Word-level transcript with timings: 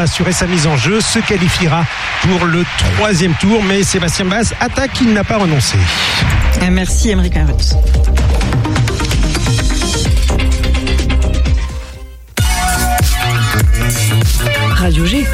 a 0.00 0.04
assuré 0.04 0.32
sa 0.32 0.46
mise 0.46 0.66
en 0.66 0.76
jeu, 0.76 1.00
se 1.00 1.18
qualifiera 1.18 1.84
pour 2.22 2.46
le 2.46 2.64
troisième 2.94 3.34
tour, 3.34 3.62
mais 3.62 3.82
Sébastien 3.82 4.24
Bass 4.24 4.54
attaque, 4.58 4.92
il 5.00 5.12
n'a 5.12 5.24
pas 5.24 5.36
renoncé. 5.36 5.76
Merci 6.70 7.10
Émeric 7.10 7.36
Arutz. 7.36 7.74
Radio 14.76 15.04
G. 15.04 15.26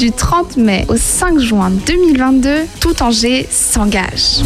Du 0.00 0.12
30 0.12 0.56
mai 0.56 0.86
au 0.88 0.96
5 0.96 1.38
juin 1.38 1.70
2022, 1.70 2.64
tout 2.80 3.02
Angers 3.02 3.46
s'engage. 3.50 4.40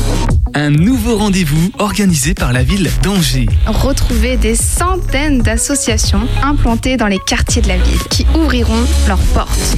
Un 0.52 0.70
nouveau 0.70 1.16
rendez-vous 1.16 1.70
organisé 1.78 2.34
par 2.34 2.52
la 2.52 2.64
ville 2.64 2.90
d'Angers. 3.04 3.46
Retrouvez 3.64 4.36
des 4.36 4.56
centaines 4.56 5.42
d'associations 5.42 6.26
implantées 6.42 6.96
dans 6.96 7.06
les 7.06 7.20
quartiers 7.20 7.62
de 7.62 7.68
la 7.68 7.76
ville 7.76 8.02
qui 8.10 8.26
ouvriront 8.36 8.84
leurs 9.06 9.22
portes. 9.32 9.76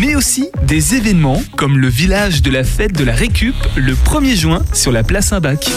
Mais 0.00 0.14
aussi 0.14 0.48
des 0.62 0.94
événements 0.94 1.42
comme 1.58 1.76
le 1.76 1.88
village 1.88 2.40
de 2.40 2.50
la 2.50 2.64
fête 2.64 2.96
de 2.96 3.04
la 3.04 3.12
Récup 3.12 3.54
le 3.76 3.92
1er 3.92 4.34
juin 4.34 4.62
sur 4.72 4.92
la 4.92 5.02
place 5.02 5.26
Saint-Bac. 5.26 5.70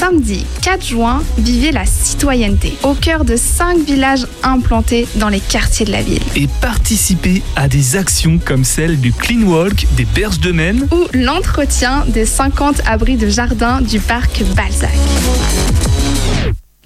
Samedi 0.00 0.46
4 0.62 0.82
juin, 0.82 1.22
vivez 1.36 1.72
la 1.72 1.84
citoyenneté 1.84 2.72
au 2.84 2.94
cœur 2.94 3.26
de 3.26 3.36
5 3.36 3.80
villages 3.80 4.26
implantés 4.42 5.06
dans 5.16 5.28
les 5.28 5.40
quartiers 5.40 5.84
de 5.84 5.92
la 5.92 6.00
ville. 6.00 6.22
Et 6.34 6.48
participez 6.62 7.42
à 7.54 7.68
des 7.68 7.96
actions 7.96 8.40
comme 8.42 8.64
celle 8.64 8.98
du 8.98 9.12
Clean 9.12 9.42
Walk 9.42 9.86
des 9.98 10.06
Berges 10.06 10.40
de 10.40 10.52
Maine 10.52 10.88
Ou 10.90 11.04
l'entretien 11.12 12.06
des 12.08 12.24
50 12.24 12.80
abris 12.86 13.18
de 13.18 13.28
jardin 13.28 13.82
du 13.82 14.00
parc 14.00 14.42
Balzac. 14.56 14.88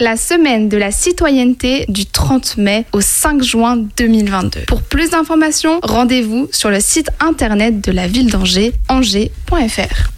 La 0.00 0.16
semaine 0.16 0.68
de 0.68 0.76
la 0.76 0.90
citoyenneté 0.90 1.84
du 1.88 2.06
30 2.06 2.56
mai 2.56 2.84
au 2.92 3.00
5 3.00 3.44
juin 3.44 3.76
2022. 3.96 4.62
Pour 4.66 4.82
plus 4.82 5.10
d'informations, 5.10 5.78
rendez-vous 5.84 6.48
sur 6.50 6.68
le 6.68 6.80
site 6.80 7.10
internet 7.20 7.80
de 7.80 7.92
la 7.92 8.08
ville 8.08 8.28
d'Angers, 8.28 8.72
angers.fr. 8.88 10.10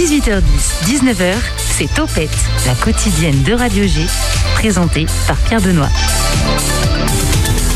18h10, 0.00 0.86
19h, 0.86 1.34
c'est 1.58 1.94
Topette, 1.94 2.30
la 2.64 2.74
quotidienne 2.74 3.42
de 3.42 3.52
Radio 3.52 3.84
G, 3.86 4.06
présentée 4.54 5.04
par 5.26 5.36
Pierre 5.36 5.60
Benoît. 5.60 5.90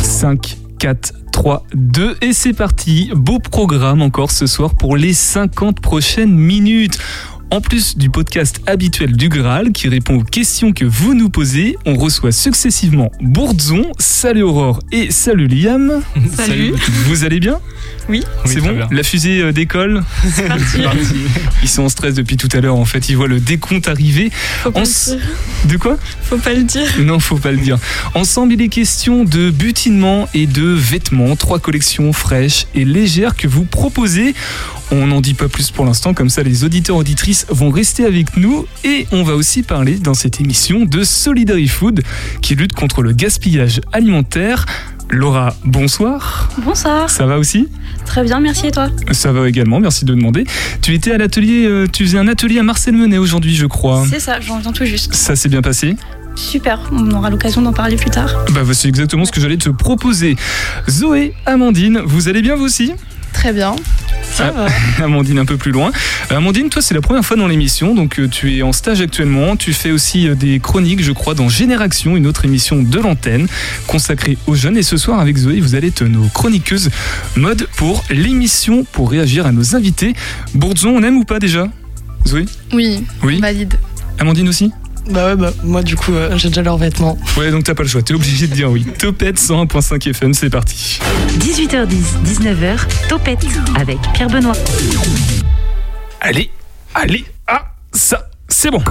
5, 0.02 0.56
4, 0.78 1.12
3, 1.32 1.66
2 1.74 2.16
et 2.22 2.32
c'est 2.32 2.54
parti. 2.54 3.10
Beau 3.14 3.40
programme 3.40 4.00
encore 4.00 4.30
ce 4.30 4.46
soir 4.46 4.74
pour 4.74 4.96
les 4.96 5.12
50 5.12 5.80
prochaines 5.80 6.34
minutes. 6.34 6.98
En 7.54 7.60
plus 7.60 7.96
du 7.96 8.10
podcast 8.10 8.60
habituel 8.66 9.16
du 9.16 9.28
Graal 9.28 9.70
qui 9.70 9.88
répond 9.88 10.16
aux 10.16 10.24
questions 10.24 10.72
que 10.72 10.84
vous 10.84 11.14
nous 11.14 11.30
posez, 11.30 11.76
on 11.86 11.94
reçoit 11.94 12.32
successivement 12.32 13.12
Bourdzon, 13.20 13.92
salut 13.96 14.42
Aurore 14.42 14.80
et 14.90 15.12
salut 15.12 15.46
Liam. 15.46 16.02
Salut. 16.32 16.74
Vous 17.06 17.22
allez 17.22 17.38
bien? 17.38 17.60
Oui. 18.08 18.24
C'est 18.44 18.60
bon 18.60 18.76
La 18.90 19.04
fusée 19.04 19.40
euh, 19.40 19.52
décolle? 19.52 20.02
C'est 20.28 20.48
parti. 20.48 20.82
Ils 21.62 21.68
sont 21.68 21.84
en 21.84 21.88
stress 21.88 22.14
depuis 22.14 22.36
tout 22.36 22.48
à 22.52 22.60
l'heure 22.60 22.74
en 22.74 22.84
fait, 22.84 23.08
ils 23.08 23.16
voient 23.16 23.28
le 23.28 23.38
décompte 23.38 23.86
arriver. 23.86 24.32
Faut 24.32 24.72
pas, 24.72 24.80
le 24.80 24.86
dire. 24.86 25.24
De 25.66 25.76
quoi? 25.76 25.96
Faut 26.22 26.38
pas 26.38 26.54
le 26.54 26.64
dire. 26.64 26.88
Non, 26.98 27.20
faut 27.20 27.38
pas 27.38 27.52
le 27.52 27.58
dire. 27.58 27.78
Ensemble, 28.14 28.54
il 28.54 28.62
est 28.62 28.68
question 28.68 29.22
de 29.22 29.50
butinement 29.50 30.28
et 30.34 30.48
de 30.48 30.64
vêtements, 30.64 31.36
trois 31.36 31.60
collections 31.60 32.12
fraîches 32.12 32.66
et 32.74 32.84
légères 32.84 33.36
que 33.36 33.46
vous 33.46 33.64
proposez. 33.64 34.34
On 34.90 35.06
n'en 35.06 35.20
dit 35.20 35.34
pas 35.34 35.48
plus 35.48 35.70
pour 35.70 35.84
l'instant, 35.84 36.14
comme 36.14 36.28
ça 36.28 36.42
les 36.42 36.62
auditeurs 36.64 36.96
auditrices 36.96 37.46
vont 37.48 37.70
rester 37.70 38.04
avec 38.04 38.36
nous 38.36 38.66
et 38.84 39.06
on 39.12 39.22
va 39.22 39.34
aussi 39.34 39.62
parler 39.62 39.94
dans 39.94 40.14
cette 40.14 40.40
émission 40.40 40.84
de 40.84 41.02
Solidary 41.02 41.68
Food 41.68 42.02
qui 42.42 42.54
lutte 42.54 42.74
contre 42.74 43.02
le 43.02 43.12
gaspillage 43.12 43.80
alimentaire. 43.92 44.66
Laura, 45.10 45.54
bonsoir. 45.64 46.48
Bonsoir, 46.64 47.10
Ça 47.10 47.26
va 47.26 47.38
aussi? 47.38 47.68
Très 48.06 48.24
bien, 48.24 48.40
merci 48.40 48.68
et 48.68 48.70
toi? 48.70 48.88
Ça 49.12 49.32
va 49.32 49.48
également, 49.48 49.80
merci 49.80 50.04
de 50.04 50.14
demander. 50.14 50.44
Tu 50.80 50.94
étais 50.94 51.12
à 51.12 51.18
l'atelier, 51.18 51.66
euh, 51.66 51.86
tu 51.90 52.04
faisais 52.04 52.18
un 52.18 52.28
atelier 52.28 52.58
à 52.58 52.62
Marcel 52.62 52.94
Menet 52.94 53.18
aujourd'hui, 53.18 53.54
je 53.54 53.66
crois. 53.66 54.04
C'est 54.08 54.20
ça, 54.20 54.40
j'en 54.40 54.58
viens 54.58 54.72
tout 54.72 54.84
juste. 54.84 55.14
Ça 55.14 55.36
s'est 55.36 55.48
bien 55.48 55.62
passé? 55.62 55.96
Super, 56.36 56.80
on 56.90 57.10
aura 57.12 57.30
l'occasion 57.30 57.62
d'en 57.62 57.72
parler 57.72 57.96
plus 57.96 58.10
tard. 58.10 58.34
Bah, 58.52 58.62
c'est 58.72 58.88
exactement 58.88 59.24
ce 59.24 59.30
que 59.32 59.40
j'allais 59.40 59.56
te 59.56 59.68
proposer. 59.68 60.36
Zoé, 60.88 61.34
Amandine, 61.46 62.00
vous 62.04 62.28
allez 62.28 62.42
bien 62.42 62.56
vous 62.56 62.64
aussi? 62.64 62.92
Très 63.34 63.52
bien. 63.52 63.76
Ça 64.32 64.50
va. 64.50 64.66
Amandine 65.04 65.38
un 65.38 65.44
peu 65.44 65.56
plus 65.58 65.70
loin. 65.70 65.92
Euh, 66.32 66.36
Amandine, 66.38 66.70
toi 66.70 66.80
c'est 66.80 66.94
la 66.94 67.00
première 67.02 67.24
fois 67.24 67.36
dans 67.36 67.46
l'émission, 67.46 67.94
donc 67.94 68.18
euh, 68.18 68.26
tu 68.28 68.56
es 68.56 68.62
en 68.62 68.72
stage 68.72 69.00
actuellement. 69.02 69.56
Tu 69.56 69.72
fais 69.74 69.90
aussi 69.90 70.26
euh, 70.28 70.34
des 70.34 70.58
chroniques, 70.60 71.02
je 71.02 71.12
crois, 71.12 71.34
dans 71.34 71.48
Génération, 71.48 72.16
une 72.16 72.26
autre 72.26 72.44
émission 72.46 72.82
de 72.82 72.98
l'antenne 72.98 73.46
consacrée 73.86 74.38
aux 74.46 74.54
jeunes. 74.54 74.78
Et 74.78 74.82
ce 74.82 74.96
soir 74.96 75.20
avec 75.20 75.36
Zoé, 75.36 75.60
vous 75.60 75.74
allez 75.74 75.88
être 75.88 76.04
nos 76.04 76.26
chroniqueuses 76.28 76.90
mode 77.36 77.68
pour 77.76 78.02
l'émission 78.10 78.84
pour 78.92 79.10
réagir 79.10 79.46
à 79.46 79.52
nos 79.52 79.76
invités. 79.76 80.14
Bourdzon, 80.54 80.90
on 80.96 81.02
aime 81.02 81.18
ou 81.18 81.24
pas 81.24 81.38
déjà? 81.38 81.68
Zoé? 82.26 82.46
Oui, 82.72 83.04
Oui? 83.22 83.38
valide. 83.40 83.74
Amandine 84.18 84.48
aussi? 84.48 84.72
Bah 85.10 85.26
ouais, 85.26 85.36
bah 85.36 85.52
moi 85.62 85.82
du 85.82 85.96
coup, 85.96 86.12
euh, 86.14 86.36
j'ai 86.38 86.48
déjà 86.48 86.62
leurs 86.62 86.78
vêtements. 86.78 87.18
Ouais, 87.36 87.50
donc 87.50 87.64
t'as 87.64 87.74
pas 87.74 87.82
le 87.82 87.88
choix, 87.88 88.02
t'es 88.02 88.14
obligé 88.14 88.46
de 88.46 88.54
dire 88.54 88.70
oui. 88.70 88.86
Topette 88.98 89.38
101.5 89.38 90.08
FM, 90.10 90.32
c'est 90.32 90.50
parti. 90.50 90.98
18h10, 91.38 91.88
19h, 92.24 92.78
Topette 93.08 93.46
avec 93.76 93.98
Pierre 94.14 94.28
Benoît. 94.28 94.54
Allez, 96.20 96.50
allez, 96.94 97.24
ah, 97.46 97.74
ça, 97.92 98.28
c'est 98.48 98.70
bon. 98.70 98.82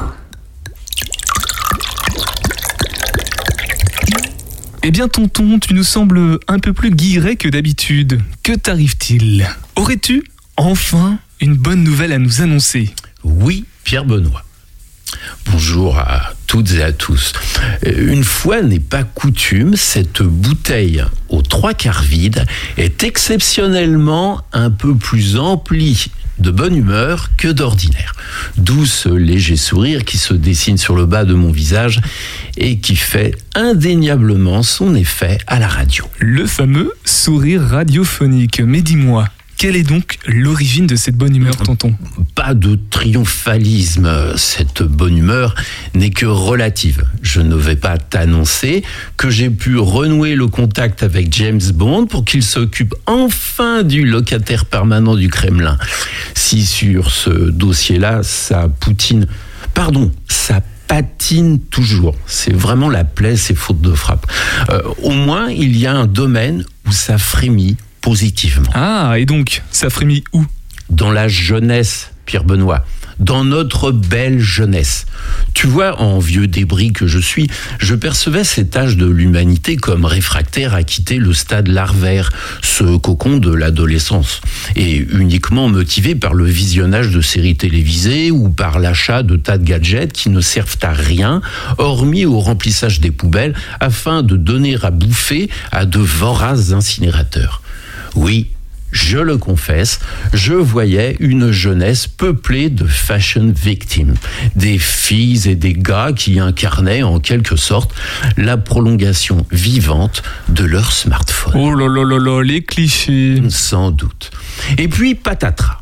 Eh 4.85 4.91
bien, 4.91 5.07
tonton, 5.07 5.59
tu 5.59 5.73
nous 5.73 5.83
sembles 5.83 6.39
un 6.47 6.59
peu 6.59 6.73
plus 6.73 6.91
guilleret 6.91 7.37
que 7.37 7.47
d'habitude. 7.47 8.21
Que 8.43 8.51
t'arrive-t-il? 8.51 9.47
Aurais-tu 9.77 10.23
enfin 10.57 11.17
une 11.39 11.55
bonne 11.55 11.83
nouvelle 11.83 12.11
à 12.11 12.19
nous 12.19 12.41
annoncer? 12.41 12.93
Oui, 13.23 13.65
Pierre 13.85 14.03
Benoît. 14.03 14.43
Bonjour 15.51 15.97
à 15.97 16.33
toutes 16.47 16.71
et 16.73 16.83
à 16.83 16.91
tous. 16.91 17.33
Euh, 17.85 18.11
Une 18.11 18.23
fois 18.23 18.61
n'est 18.61 18.79
pas 18.79 19.03
coutume, 19.03 19.75
cette 19.75 20.21
bouteille 20.21 21.03
aux 21.29 21.41
trois 21.41 21.73
quarts 21.73 22.03
vide 22.03 22.45
est 22.77 23.03
exceptionnellement 23.03 24.41
un 24.53 24.69
peu 24.69 24.95
plus 24.95 25.37
emplie 25.37 26.11
de 26.39 26.51
bonne 26.51 26.75
humeur 26.75 27.29
que 27.37 27.47
d'ordinaire. 27.47 28.13
D'où 28.57 28.85
ce 28.85 29.09
léger 29.09 29.55
sourire 29.55 30.03
qui 30.03 30.17
se 30.17 30.33
dessine 30.33 30.77
sur 30.77 30.95
le 30.95 31.05
bas 31.05 31.25
de 31.25 31.33
mon 31.33 31.51
visage 31.51 32.01
et 32.57 32.79
qui 32.79 32.95
fait 32.95 33.35
indéniablement 33.55 34.63
son 34.63 34.95
effet 34.95 35.37
à 35.47 35.59
la 35.59 35.67
radio. 35.67 36.05
Le 36.19 36.45
fameux 36.45 36.91
sourire 37.05 37.61
radiophonique. 37.61 38.61
Mais 38.61 38.81
dis-moi, 38.81 39.27
quelle 39.57 39.75
est 39.75 39.83
donc 39.83 40.17
l'origine 40.27 40.87
de 40.87 40.95
cette 40.95 41.15
bonne 41.15 41.35
humeur, 41.35 41.55
tonton? 41.55 41.95
Pas 42.35 42.53
de 42.53 42.77
triomphalisme. 42.89 44.35
Cette 44.35 44.83
bonne 44.83 45.17
humeur 45.17 45.55
n'est 45.93 46.09
que 46.09 46.25
relative. 46.25 47.05
Je 47.21 47.41
ne 47.41 47.55
vais 47.55 47.75
pas 47.75 47.97
t'annoncer 47.97 48.83
que 49.15 49.29
j'ai 49.29 49.49
pu 49.49 49.77
renouer 49.77 50.35
le 50.35 50.47
contact 50.47 51.03
avec 51.03 51.33
James 51.33 51.61
Bond 51.73 52.07
pour 52.07 52.25
qu'il 52.25 52.43
s'occupe 52.43 52.93
enfin 53.05 53.83
du 53.83 54.05
locataire 54.05 54.65
permanent 54.65 55.15
du 55.15 55.29
Kremlin. 55.29 55.77
Si 56.33 56.65
sur 56.65 57.11
ce 57.11 57.29
dossier-là, 57.29 58.21
ça 58.23 58.67
poutine, 58.67 59.27
pardon, 59.73 60.11
ça 60.27 60.61
patine 60.87 61.59
toujours. 61.59 62.15
C'est 62.25 62.53
vraiment 62.53 62.89
la 62.89 63.03
plaie, 63.03 63.37
c'est 63.37 63.55
faute 63.55 63.81
de 63.81 63.93
frappe. 63.93 64.27
Euh, 64.69 64.81
au 65.01 65.11
moins, 65.11 65.49
il 65.49 65.77
y 65.77 65.87
a 65.87 65.93
un 65.93 66.05
domaine 66.05 66.65
où 66.87 66.91
ça 66.91 67.17
frémit 67.17 67.77
positivement 68.03 68.69
Ah, 68.75 69.15
et 69.17 69.25
donc, 69.25 69.63
ça 69.71 69.89
frémit 69.89 70.23
où? 70.33 70.45
Dans 70.89 71.09
la 71.09 71.27
jeunesse, 71.27 72.11
Pierre 72.25 72.43
Benoît, 72.43 72.85
dans 73.19 73.45
notre 73.45 73.91
belle 73.91 74.39
jeunesse. 74.39 75.05
Tu 75.53 75.67
vois, 75.67 76.01
en 76.01 76.19
vieux 76.19 76.47
débris 76.47 76.91
que 76.91 77.07
je 77.07 77.19
suis, 77.19 77.49
je 77.79 77.95
percevais 77.95 78.43
cet 78.43 78.75
âge 78.75 78.97
de 78.97 79.05
l'humanité 79.05 79.77
comme 79.77 80.03
réfractaire 80.03 80.73
à 80.73 80.83
quitter 80.83 81.17
le 81.17 81.33
stade 81.33 81.69
larvaire, 81.69 82.31
ce 82.61 82.97
cocon 82.97 83.37
de 83.37 83.53
l'adolescence, 83.53 84.41
et 84.75 84.97
uniquement 84.97 85.69
motivé 85.69 86.15
par 86.15 86.33
le 86.33 86.45
visionnage 86.45 87.11
de 87.11 87.21
séries 87.21 87.55
télévisées 87.55 88.31
ou 88.31 88.49
par 88.49 88.79
l'achat 88.79 89.23
de 89.23 89.37
tas 89.37 89.57
de 89.57 89.63
gadgets 89.63 90.11
qui 90.11 90.29
ne 90.29 90.41
servent 90.41 90.77
à 90.81 90.91
rien, 90.91 91.41
hormis 91.77 92.25
au 92.25 92.39
remplissage 92.39 92.99
des 92.99 93.11
poubelles, 93.11 93.53
afin 93.79 94.23
de 94.23 94.35
donner 94.35 94.75
à 94.83 94.91
bouffer 94.91 95.49
à 95.71 95.85
de 95.85 95.99
voraces 95.99 96.73
incinérateurs. 96.73 97.62
Oui, 98.15 98.49
je 98.93 99.17
le 99.17 99.37
confesse, 99.37 99.99
je 100.33 100.53
voyais 100.53 101.17
une 101.19 101.51
jeunesse 101.51 102.05
peuplée 102.05 102.69
de 102.69 102.85
fashion 102.85 103.51
victims, 103.53 104.13
des 104.55 104.77
filles 104.77 105.49
et 105.49 105.55
des 105.55 105.73
gars 105.73 106.11
qui 106.15 106.39
incarnaient 106.39 107.01
en 107.01 107.19
quelque 107.19 107.55
sorte 107.55 107.91
la 108.37 108.55
prolongation 108.57 109.47
vivante 109.51 110.21
de 110.49 110.63
leur 110.63 110.91
smartphone. 110.91 111.53
Oh 111.55 111.73
là 111.73 111.87
là 111.87 112.05
là 112.05 112.19
là, 112.19 112.43
les 112.43 112.63
clichés. 112.63 113.41
Sans 113.49 113.89
doute. 113.89 114.31
Et 114.77 114.87
puis 114.87 115.15
patatras. 115.15 115.79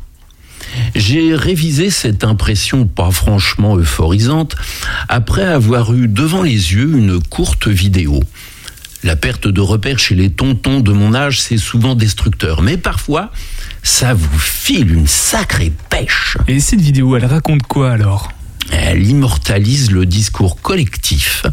J'ai 0.94 1.34
révisé 1.34 1.90
cette 1.90 2.24
impression 2.24 2.86
pas 2.86 3.10
franchement 3.10 3.76
euphorisante 3.76 4.56
après 5.08 5.44
avoir 5.44 5.92
eu 5.92 6.08
devant 6.08 6.42
les 6.42 6.72
yeux 6.72 6.96
une 6.96 7.22
courte 7.22 7.68
vidéo. 7.68 8.20
La 9.04 9.16
perte 9.16 9.48
de 9.48 9.60
repères 9.60 9.98
chez 9.98 10.14
les 10.14 10.30
tontons 10.30 10.78
de 10.78 10.92
mon 10.92 11.12
âge, 11.12 11.40
c'est 11.40 11.58
souvent 11.58 11.96
destructeur, 11.96 12.62
mais 12.62 12.76
parfois, 12.76 13.32
ça 13.82 14.14
vous 14.14 14.38
file 14.38 14.92
une 14.94 15.08
sacrée 15.08 15.72
pêche. 15.90 16.36
Et 16.46 16.60
cette 16.60 16.80
vidéo, 16.80 17.16
elle 17.16 17.24
raconte 17.24 17.64
quoi 17.64 17.90
alors? 17.90 18.30
Elle 18.70 19.06
immortalise 19.06 19.90
le 19.90 20.06
discours 20.06 20.60
collectif 20.60 21.44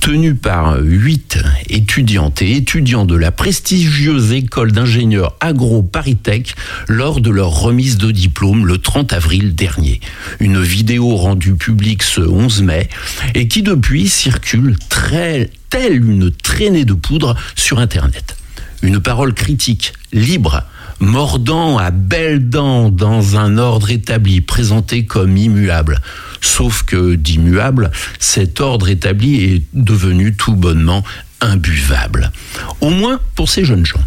tenu 0.00 0.34
par 0.34 0.78
huit 0.80 1.38
étudiantes 1.68 2.42
et 2.42 2.56
étudiants 2.56 3.04
de 3.04 3.16
la 3.16 3.30
prestigieuse 3.30 4.32
école 4.32 4.72
d'ingénieurs 4.72 5.36
agro-Paritech 5.40 6.54
lors 6.88 7.20
de 7.20 7.30
leur 7.30 7.50
remise 7.50 7.98
de 7.98 8.10
diplôme 8.10 8.66
le 8.66 8.78
30 8.78 9.12
avril 9.12 9.54
dernier. 9.54 10.00
Une 10.40 10.62
vidéo 10.62 11.16
rendue 11.16 11.54
publique 11.54 12.02
ce 12.02 12.20
11 12.20 12.62
mai 12.62 12.88
et 13.34 13.48
qui 13.48 13.62
depuis 13.62 14.08
circule 14.08 14.76
telle 15.70 16.04
une 16.04 16.30
traînée 16.30 16.84
de 16.84 16.94
poudre 16.94 17.36
sur 17.54 17.78
Internet. 17.78 18.36
Une 18.82 19.00
parole 19.00 19.34
critique, 19.34 19.92
libre, 20.12 20.62
mordant 21.00 21.78
à 21.78 21.90
belles 21.90 22.48
dents 22.48 22.90
dans 22.90 23.36
un 23.36 23.58
ordre 23.58 23.90
établi, 23.90 24.40
présenté 24.40 25.04
comme 25.04 25.36
immuable. 25.36 26.00
Sauf 26.40 26.82
que 26.82 27.14
d'immuable, 27.14 27.90
cet 28.18 28.60
ordre 28.60 28.88
établi 28.88 29.44
est 29.44 29.62
devenu 29.74 30.34
tout 30.34 30.54
bonnement 30.54 31.04
imbuvable. 31.40 32.32
Au 32.80 32.90
moins 32.90 33.20
pour 33.34 33.48
ces 33.48 33.64
jeunes 33.64 33.86
gens. 33.86 34.02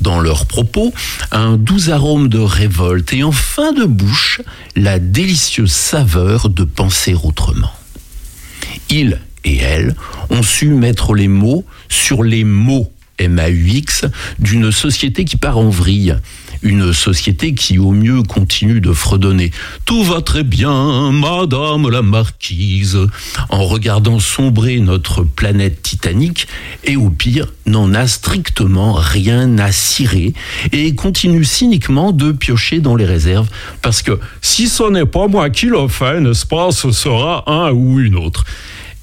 Dans 0.00 0.20
leurs 0.20 0.46
propos, 0.46 0.94
un 1.30 1.58
doux 1.58 1.90
arôme 1.90 2.28
de 2.28 2.38
révolte 2.38 3.12
et 3.12 3.22
en 3.22 3.32
fin 3.32 3.72
de 3.72 3.84
bouche, 3.84 4.40
la 4.74 4.98
délicieuse 4.98 5.72
saveur 5.72 6.48
de 6.48 6.64
penser 6.64 7.14
autrement. 7.14 7.72
Ils 8.88 9.20
et 9.44 9.58
elles 9.58 9.94
ont 10.30 10.42
su 10.42 10.68
mettre 10.68 11.14
les 11.14 11.28
mots 11.28 11.64
sur 11.88 12.22
les 12.22 12.44
mots 12.44 12.90
MAUX 13.28 14.06
d'une 14.38 14.72
société 14.72 15.24
qui 15.24 15.36
part 15.36 15.58
en 15.58 15.68
vrille. 15.68 16.16
Une 16.62 16.92
société 16.92 17.54
qui 17.54 17.78
au 17.78 17.92
mieux 17.92 18.22
continue 18.22 18.82
de 18.82 18.92
fredonner 18.92 19.50
Tout 19.86 20.04
va 20.04 20.20
très 20.20 20.42
bien, 20.42 21.10
Madame 21.10 21.88
la 21.88 22.02
Marquise, 22.02 22.98
en 23.48 23.64
regardant 23.64 24.18
sombrer 24.18 24.78
notre 24.78 25.22
planète 25.22 25.80
titanique, 25.80 26.48
et 26.84 26.96
au 26.96 27.08
pire 27.08 27.46
n'en 27.64 27.94
a 27.94 28.06
strictement 28.06 28.92
rien 28.92 29.56
à 29.58 29.72
cirer, 29.72 30.34
et 30.72 30.94
continue 30.94 31.44
cyniquement 31.44 32.12
de 32.12 32.32
piocher 32.32 32.80
dans 32.80 32.94
les 32.94 33.06
réserves, 33.06 33.48
parce 33.80 34.02
que 34.02 34.20
si 34.42 34.68
ce 34.68 34.90
n'est 34.90 35.06
pas 35.06 35.28
moi 35.28 35.48
qui 35.48 35.66
le 35.66 35.88
fais, 35.88 36.20
n'est-ce 36.20 36.44
pas, 36.44 36.72
ce 36.72 36.90
sera 36.90 37.50
un 37.50 37.70
ou 37.72 38.00
une 38.00 38.16
autre. 38.16 38.44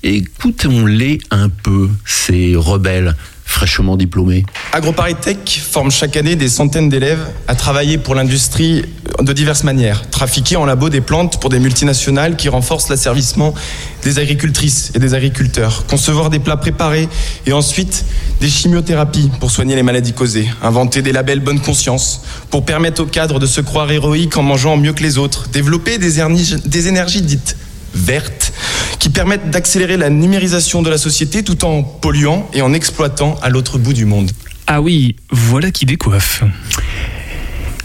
Écoutons-les 0.04 1.18
un 1.32 1.50
peu, 1.50 1.90
ces 2.06 2.56
rebelles 2.56 3.16
fraîchement 3.48 3.96
diplômés. 3.96 4.46
AgroParisTech 4.74 5.62
forme 5.72 5.90
chaque 5.90 6.16
année 6.18 6.36
des 6.36 6.50
centaines 6.50 6.90
d'élèves 6.90 7.26
à 7.48 7.56
travailler 7.56 7.98
pour 7.98 8.14
l'industrie 8.14 8.84
de 9.20 9.34
diverses 9.34 9.64
manières. 9.64 10.08
Trafiquer 10.12 10.58
en 10.58 10.66
labo 10.66 10.90
des 10.90 11.02
plantes 11.02 11.40
pour 11.40 11.50
des 11.50 11.58
multinationales 11.58 12.36
qui 12.36 12.50
renforcent 12.50 12.90
l'asservissement 12.90 13.56
des 14.04 14.20
agricultrices 14.20 14.92
et 14.94 15.00
des 15.00 15.14
agriculteurs. 15.14 15.86
Concevoir 15.88 16.30
des 16.30 16.40
plats 16.40 16.58
préparés 16.58 17.08
et 17.46 17.54
ensuite 17.54 18.06
des 18.42 18.50
chimiothérapies 18.50 19.32
pour 19.40 19.50
soigner 19.50 19.76
les 19.76 19.84
maladies 19.84 20.14
causées. 20.14 20.48
Inventer 20.62 21.02
des 21.02 21.14
labels 21.14 21.40
bonne 21.40 21.62
conscience 21.62 22.22
pour 22.52 22.66
permettre 22.66 23.02
aux 23.02 23.08
cadres 23.08 23.40
de 23.40 23.48
se 23.48 23.62
croire 23.62 23.90
héroïques 23.90 24.38
en 24.38 24.44
mangeant 24.44 24.78
mieux 24.78 24.94
que 24.94 25.04
les 25.04 25.18
autres. 25.18 25.48
Développer 25.50 25.98
des, 25.98 26.22
des 26.66 26.88
énergies 26.88 27.22
dites 27.22 27.56
vertes 27.94 28.54
qui 29.00 29.10
permettent 29.10 29.50
d'accélérer 29.50 29.98
la 29.98 30.10
numérisation 30.10 30.82
de 30.82 30.90
la 30.90 30.98
société 30.98 31.44
tout 31.44 31.66
en 31.66 31.84
polluant 31.84 32.50
et 32.54 32.62
en 32.62 32.74
exploitant 32.74 33.36
à 33.42 33.50
l'autre 33.50 33.78
bout 33.78 33.94
du 33.94 34.06
monde. 34.06 34.32
Ah 34.68 34.82
oui, 34.82 35.16
voilà 35.32 35.72
qui 35.72 35.86
décoiffe. 35.86 36.44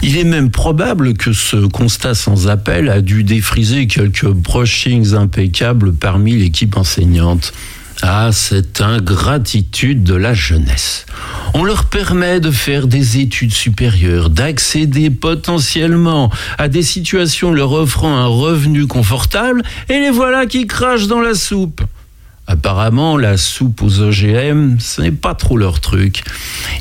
Il 0.01 0.17
est 0.17 0.25
même 0.25 0.51
probable 0.51 1.13
que 1.13 1.31
ce 1.31 1.65
constat 1.65 2.13
sans 2.13 2.49
appel 2.49 2.89
a 2.89 2.99
dû 2.99 3.23
défriser 3.23 3.87
quelques 3.87 4.27
brushings 4.27 5.13
impeccables 5.13 5.93
parmi 5.93 6.33
l'équipe 6.33 6.75
enseignante. 6.75 7.53
Ah, 8.05 8.33
cette 8.33 8.81
ingratitude 8.81 10.03
de 10.03 10.13
la 10.13 10.33
jeunesse. 10.33 11.05
On 11.53 11.63
leur 11.63 11.85
permet 11.85 12.41
de 12.41 12.51
faire 12.51 12.87
des 12.87 13.19
études 13.19 13.53
supérieures, 13.53 14.29
d'accéder 14.29 15.09
potentiellement 15.09 16.29
à 16.57 16.67
des 16.67 16.83
situations 16.83 17.53
leur 17.53 17.71
offrant 17.71 18.13
un 18.13 18.27
revenu 18.27 18.87
confortable, 18.87 19.63
et 19.87 19.99
les 20.01 20.09
voilà 20.09 20.45
qui 20.47 20.67
crachent 20.67 21.07
dans 21.07 21.21
la 21.21 21.33
soupe. 21.33 21.81
Apparemment, 22.45 23.15
la 23.17 23.37
soupe 23.37 23.81
aux 23.81 24.01
OGM, 24.01 24.77
ce 24.79 25.01
n'est 25.01 25.11
pas 25.11 25.33
trop 25.33 25.57
leur 25.57 25.79
truc. 25.79 26.23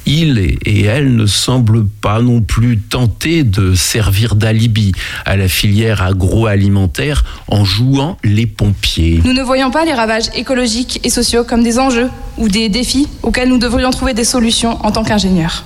Ils 0.06 0.56
et 0.66 0.82
elles 0.82 1.14
ne 1.14 1.26
semblent 1.26 1.86
pas 1.86 2.20
non 2.20 2.40
plus 2.40 2.78
tenter 2.78 3.44
de 3.44 3.74
servir 3.74 4.34
d'alibi 4.34 4.92
à 5.24 5.36
la 5.36 5.46
filière 5.46 6.02
agroalimentaire 6.02 7.24
en 7.46 7.64
jouant 7.64 8.16
les 8.24 8.46
pompiers. 8.46 9.20
Nous 9.24 9.32
ne 9.32 9.42
voyons 9.42 9.70
pas 9.70 9.84
les 9.84 9.94
ravages 9.94 10.30
écologiques 10.34 11.00
et 11.04 11.10
sociaux 11.10 11.44
comme 11.44 11.62
des 11.62 11.78
enjeux 11.78 12.10
ou 12.38 12.48
des 12.48 12.68
défis 12.68 13.08
auxquels 13.22 13.48
nous 13.48 13.58
devrions 13.58 13.90
trouver 13.90 14.14
des 14.14 14.24
solutions 14.24 14.84
en 14.84 14.90
tant 14.90 15.04
qu'ingénieurs. 15.04 15.64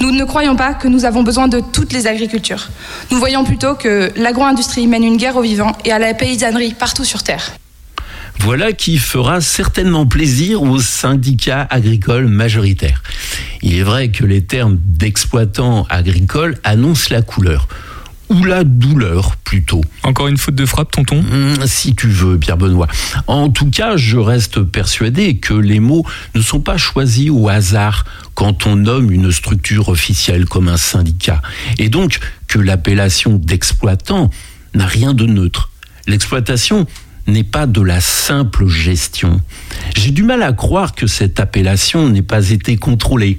Nous 0.00 0.10
ne 0.10 0.24
croyons 0.24 0.56
pas 0.56 0.72
que 0.72 0.88
nous 0.88 1.04
avons 1.04 1.22
besoin 1.22 1.48
de 1.48 1.60
toutes 1.60 1.92
les 1.92 2.06
agricultures. 2.06 2.68
Nous 3.10 3.18
voyons 3.18 3.44
plutôt 3.44 3.74
que 3.74 4.10
l'agro-industrie 4.16 4.86
mène 4.86 5.04
une 5.04 5.16
guerre 5.16 5.36
aux 5.36 5.42
vivants 5.42 5.76
et 5.84 5.92
à 5.92 5.98
la 5.98 6.14
paysannerie 6.14 6.72
partout 6.72 7.04
sur 7.04 7.22
Terre. 7.22 7.52
Voilà 8.40 8.72
qui 8.72 8.98
fera 8.98 9.40
certainement 9.40 10.06
plaisir 10.06 10.62
aux 10.62 10.80
syndicats 10.80 11.66
agricoles 11.70 12.28
majoritaires. 12.28 13.02
Il 13.62 13.74
est 13.74 13.82
vrai 13.82 14.10
que 14.10 14.24
les 14.24 14.42
termes 14.42 14.78
d'exploitants 14.84 15.86
agricoles 15.90 16.56
annoncent 16.64 17.08
la 17.10 17.22
couleur 17.22 17.68
ou 18.30 18.44
la 18.44 18.62
douleur 18.64 19.36
plutôt. 19.36 19.80
Encore 20.02 20.28
une 20.28 20.36
faute 20.36 20.54
de 20.54 20.66
frappe, 20.66 20.90
tonton? 20.90 21.22
Mmh, 21.22 21.66
Si 21.66 21.94
tu 21.94 22.08
veux, 22.08 22.38
Pierre 22.38 22.58
Benoît. 22.58 22.86
En 23.26 23.48
tout 23.48 23.70
cas, 23.70 23.96
je 23.96 24.18
reste 24.18 24.62
persuadé 24.62 25.38
que 25.38 25.54
les 25.54 25.80
mots 25.80 26.04
ne 26.34 26.42
sont 26.42 26.60
pas 26.60 26.76
choisis 26.76 27.30
au 27.30 27.48
hasard 27.48 28.04
quand 28.34 28.66
on 28.66 28.76
nomme 28.76 29.10
une 29.10 29.32
structure 29.32 29.88
officielle 29.88 30.44
comme 30.44 30.68
un 30.68 30.76
syndicat. 30.76 31.40
Et 31.78 31.88
donc 31.88 32.20
que 32.48 32.58
l'appellation 32.58 33.36
d'exploitant 33.36 34.30
n'a 34.74 34.86
rien 34.86 35.14
de 35.14 35.24
neutre. 35.24 35.70
L'exploitation 36.06 36.86
n'est 37.28 37.44
pas 37.44 37.66
de 37.66 37.80
la 37.80 38.00
simple 38.00 38.66
gestion. 38.66 39.40
J'ai 39.96 40.10
du 40.10 40.22
mal 40.22 40.42
à 40.42 40.52
croire 40.52 40.94
que 40.94 41.06
cette 41.06 41.38
appellation 41.38 42.08
n'ait 42.08 42.22
pas 42.22 42.50
été 42.50 42.76
contrôlée. 42.76 43.36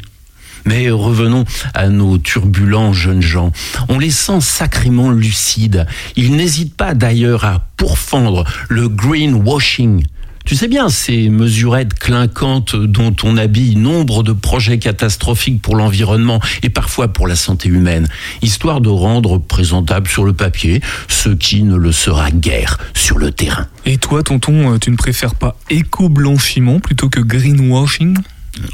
Mais 0.66 0.90
revenons 0.90 1.46
à 1.74 1.90
nos 1.90 2.18
turbulents 2.18 2.94
jeunes 2.94 3.22
gens. 3.22 3.52
On 3.88 3.98
les 3.98 4.12
sent 4.12 4.42
sacrément 4.42 5.10
lucides. 5.10 5.88
Ils 6.16 6.36
n'hésitent 6.36 6.75
pas 6.75 6.94
d'ailleurs 6.94 7.46
à 7.46 7.68
pourfendre 7.78 8.46
le 8.68 8.90
greenwashing, 8.90 10.06
tu 10.50 10.56
sais 10.56 10.68
bien, 10.68 10.89
ces 10.89 11.29
mesurettes 11.29 11.94
clinquantes 11.94 12.75
dont 12.75 13.15
on 13.22 13.38
habille 13.38 13.75
nombre 13.75 14.24
de 14.24 14.34
projets 14.34 14.79
catastrophiques 14.79 15.62
pour 15.62 15.75
l'environnement 15.75 16.41
et 16.63 16.70
parfois 16.70 17.10
pour 17.10 17.27
la 17.27 17.36
santé 17.36 17.70
humaine, 17.70 18.08
histoire 18.41 18.82
de 18.82 18.89
rendre 18.89 19.38
présentable 19.38 20.08
sur 20.08 20.24
le 20.24 20.34
papier 20.34 20.82
ce 21.08 21.29
qui 21.29 21.62
ne 21.62 21.75
le 21.75 21.91
sera 21.91 22.32
guère 22.32 22.79
sur 22.96 23.20
le 23.20 23.29
terrain. 23.29 23.68
Et 23.86 24.00
toi, 24.00 24.24
tonton, 24.24 24.74
euh, 24.74 24.79
tu 24.79 24.89
ne 24.89 24.96
préfères 24.96 25.36
pas 25.36 25.56
éco-blanchiment 25.70 26.79
plutôt 26.79 27.10
que 27.10 27.20
greenwashing? 27.20 28.18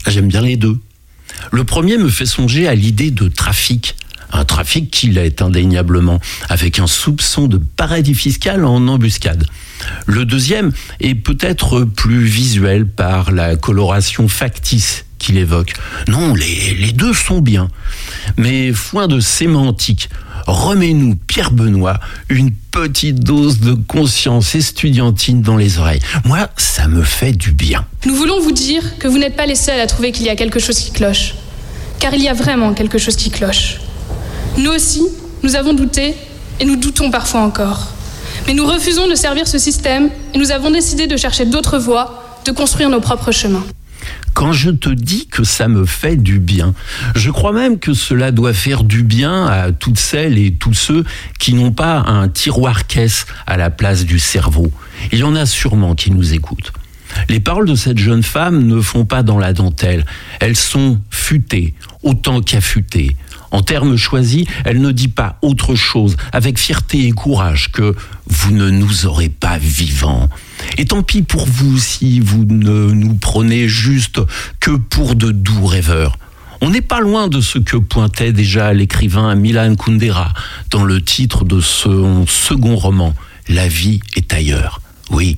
J'aime 0.07 0.29
bien 0.29 0.43
les 0.43 0.55
deux. 0.55 0.79
Le 1.51 1.65
premier 1.65 1.97
me 1.97 2.07
fait 2.07 2.25
songer 2.25 2.69
à 2.69 2.75
l'idée 2.75 3.11
de 3.11 3.27
trafic 3.27 3.97
un 4.31 4.45
trafic 4.45 4.91
qui 4.91 5.07
l'est 5.07 5.41
indéniablement, 5.41 6.19
avec 6.49 6.79
un 6.79 6.87
soupçon 6.87 7.47
de 7.47 7.57
paradis 7.57 8.15
fiscal 8.15 8.65
en 8.65 8.87
embuscade. 8.87 9.45
Le 10.05 10.25
deuxième 10.25 10.71
est 10.99 11.15
peut-être 11.15 11.83
plus 11.83 12.23
visuel 12.23 12.87
par 12.87 13.31
la 13.31 13.55
coloration 13.55 14.27
factice 14.27 15.05
qu'il 15.17 15.37
évoque. 15.37 15.73
Non, 16.07 16.33
les, 16.35 16.91
deux 16.91 17.13
sont 17.13 17.41
bien. 17.41 17.69
Mais 18.37 18.73
foin 18.73 19.07
de 19.07 19.19
sémantique, 19.19 20.09
remets-nous, 20.45 21.15
Pierre 21.15 21.51
Benoît, 21.51 21.99
une 22.29 22.51
petite 22.51 23.21
dose 23.21 23.59
de 23.59 23.73
conscience 23.73 24.55
estudiantine 24.55 25.41
dans 25.41 25.57
les 25.57 25.79
oreilles. 25.79 26.01
Moi, 26.25 26.49
ça 26.57 26.87
me 26.87 27.03
fait 27.03 27.33
du 27.33 27.51
bien. 27.51 27.85
Nous 28.05 28.15
voulons 28.15 28.39
vous 28.41 28.51
dire 28.51 28.97
que 28.99 29.07
vous 29.07 29.17
n'êtes 29.17 29.35
pas 29.35 29.45
les 29.45 29.55
seuls 29.55 29.79
à 29.79 29.87
trouver 29.87 30.11
qu'il 30.11 30.25
y 30.25 30.29
a 30.29 30.35
quelque 30.35 30.59
chose 30.59 30.77
qui 30.77 30.91
cloche. 30.91 31.35
Car 31.99 32.13
il 32.13 32.21
y 32.21 32.27
a 32.27 32.33
vraiment 32.33 32.73
quelque 32.73 32.97
chose 32.97 33.15
qui 33.15 33.31
cloche. 33.31 33.77
Nous 34.57 34.71
aussi, 34.71 35.03
nous 35.43 35.55
avons 35.55 35.73
douté 35.73 36.15
et 36.59 36.65
nous 36.65 36.77
doutons 36.77 37.11
parfois 37.11 37.41
encore. 37.41 37.87
Mais 38.47 38.53
nous 38.53 38.65
refusons 38.65 39.07
de 39.09 39.15
servir 39.15 39.47
ce 39.47 39.57
système 39.57 40.09
et 40.33 40.37
nous 40.37 40.51
avons 40.51 40.71
décidé 40.71 41.07
de 41.07 41.17
chercher 41.17 41.45
d'autres 41.45 41.77
voies, 41.77 42.23
de 42.45 42.51
construire 42.51 42.89
nos 42.89 43.01
propres 43.01 43.31
chemins. 43.31 43.63
quand 44.33 44.51
je 44.51 44.69
te 44.69 44.89
dis 44.89 45.27
que 45.27 45.45
ça 45.45 45.69
me 45.69 45.85
fait 45.85 46.17
du 46.17 46.39
bien. 46.39 46.73
Je 47.15 47.31
crois 47.31 47.53
même 47.53 47.79
que 47.79 47.93
cela 47.93 48.31
doit 48.31 48.53
faire 48.53 48.83
du 48.83 49.01
bien 49.03 49.45
à 49.45 49.71
toutes 49.71 49.97
celles 49.97 50.37
et 50.37 50.53
tous 50.53 50.73
ceux 50.73 51.05
qui 51.39 51.53
n'ont 51.53 51.71
pas 51.71 51.99
un 51.99 52.27
tiroir 52.27 52.85
caisse 52.85 53.25
à 53.47 53.55
la 53.55 53.69
place 53.69 54.03
du 54.03 54.19
cerveau. 54.19 54.71
Il 55.13 55.19
y 55.19 55.23
en 55.23 55.35
a 55.35 55.45
sûrement 55.45 55.95
qui 55.95 56.11
nous 56.11 56.33
écoutent. 56.33 56.73
Les 57.29 57.39
paroles 57.39 57.67
de 57.67 57.75
cette 57.75 57.97
jeune 57.97 58.23
femme 58.23 58.65
ne 58.65 58.81
font 58.81 59.05
pas 59.05 59.23
dans 59.23 59.39
la 59.39 59.53
dentelle. 59.53 60.05
Elles 60.41 60.57
sont 60.57 60.99
futées, 61.09 61.73
autant 62.03 62.41
qu'affûtées. 62.41 63.15
En 63.51 63.61
termes 63.61 63.97
choisis, 63.97 64.45
elle 64.65 64.81
ne 64.81 64.91
dit 64.91 65.07
pas 65.07 65.37
autre 65.41 65.75
chose 65.75 66.17
avec 66.31 66.57
fierté 66.57 67.07
et 67.07 67.11
courage 67.11 67.71
que 67.71 67.95
vous 68.27 68.51
ne 68.51 68.69
nous 68.69 69.05
aurez 69.05 69.29
pas 69.29 69.57
vivants. 69.57 70.29
Et 70.77 70.85
tant 70.85 71.03
pis 71.03 71.21
pour 71.21 71.45
vous 71.45 71.77
si 71.77 72.19
vous 72.19 72.45
ne 72.45 72.91
nous 72.91 73.15
prenez 73.15 73.67
juste 73.67 74.21
que 74.59 74.71
pour 74.71 75.15
de 75.15 75.31
doux 75.31 75.65
rêveurs. 75.65 76.17
On 76.61 76.69
n'est 76.69 76.81
pas 76.81 76.99
loin 76.99 77.27
de 77.27 77.41
ce 77.41 77.59
que 77.59 77.77
pointait 77.77 78.33
déjà 78.33 78.73
l'écrivain 78.73 79.35
Milan 79.35 79.75
Kundera 79.75 80.33
dans 80.71 80.83
le 80.83 81.01
titre 81.01 81.43
de 81.43 81.59
son 81.59 82.25
second 82.27 82.75
roman, 82.75 83.13
La 83.49 83.67
vie 83.67 83.99
est 84.15 84.33
ailleurs. 84.33 84.81
Oui, 85.11 85.37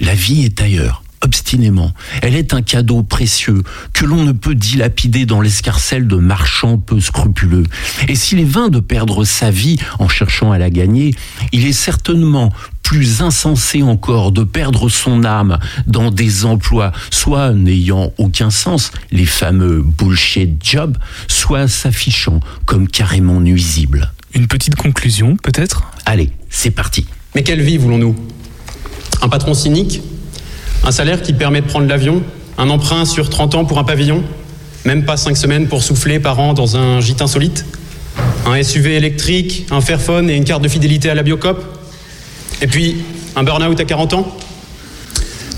la 0.00 0.14
vie 0.14 0.44
est 0.44 0.60
ailleurs 0.60 1.02
obstinément. 1.26 1.92
Elle 2.22 2.34
est 2.34 2.54
un 2.54 2.62
cadeau 2.62 3.02
précieux 3.02 3.62
que 3.92 4.06
l'on 4.06 4.24
ne 4.24 4.32
peut 4.32 4.54
dilapider 4.54 5.26
dans 5.26 5.42
l'escarcelle 5.42 6.06
de 6.06 6.16
marchands 6.16 6.78
peu 6.78 7.00
scrupuleux. 7.00 7.64
Et 8.08 8.14
s'il 8.14 8.40
est 8.40 8.44
vain 8.44 8.68
de 8.68 8.80
perdre 8.80 9.24
sa 9.24 9.50
vie 9.50 9.76
en 9.98 10.08
cherchant 10.08 10.52
à 10.52 10.58
la 10.58 10.70
gagner, 10.70 11.14
il 11.52 11.66
est 11.66 11.72
certainement 11.72 12.52
plus 12.82 13.20
insensé 13.20 13.82
encore 13.82 14.30
de 14.30 14.44
perdre 14.44 14.88
son 14.88 15.24
âme 15.24 15.58
dans 15.88 16.12
des 16.12 16.44
emplois 16.44 16.92
soit 17.10 17.52
n'ayant 17.52 18.12
aucun 18.16 18.50
sens, 18.50 18.92
les 19.10 19.26
fameux 19.26 19.82
bullshit 19.82 20.64
jobs, 20.64 20.96
soit 21.26 21.66
s'affichant 21.66 22.38
comme 22.64 22.86
carrément 22.86 23.40
nuisibles. 23.40 24.12
Une 24.34 24.46
petite 24.46 24.76
conclusion, 24.76 25.36
peut-être? 25.42 25.82
Allez, 26.04 26.30
c'est 26.48 26.70
parti. 26.70 27.06
Mais 27.34 27.42
quelle 27.42 27.60
vie 27.60 27.76
voulons-nous? 27.76 28.14
Un 29.20 29.28
patron 29.28 29.54
cynique? 29.54 30.00
Un 30.86 30.92
salaire 30.92 31.20
qui 31.20 31.32
permet 31.32 31.60
de 31.60 31.66
prendre 31.66 31.88
l'avion, 31.88 32.22
un 32.58 32.70
emprunt 32.70 33.04
sur 33.04 33.28
30 33.28 33.56
ans 33.56 33.64
pour 33.64 33.80
un 33.80 33.84
pavillon, 33.84 34.22
même 34.84 35.04
pas 35.04 35.16
5 35.16 35.36
semaines 35.36 35.66
pour 35.66 35.82
souffler 35.82 36.20
par 36.20 36.38
an 36.38 36.54
dans 36.54 36.76
un 36.76 37.00
gîte 37.00 37.20
insolite, 37.22 37.66
un 38.46 38.62
SUV 38.62 38.94
électrique, 38.94 39.66
un 39.72 39.80
Fairphone 39.80 40.30
et 40.30 40.36
une 40.36 40.44
carte 40.44 40.62
de 40.62 40.68
fidélité 40.68 41.10
à 41.10 41.16
la 41.16 41.24
Biocop, 41.24 41.60
et 42.62 42.68
puis 42.68 42.98
un 43.34 43.42
burn-out 43.42 43.80
à 43.80 43.84
40 43.84 44.14
ans. 44.14 44.36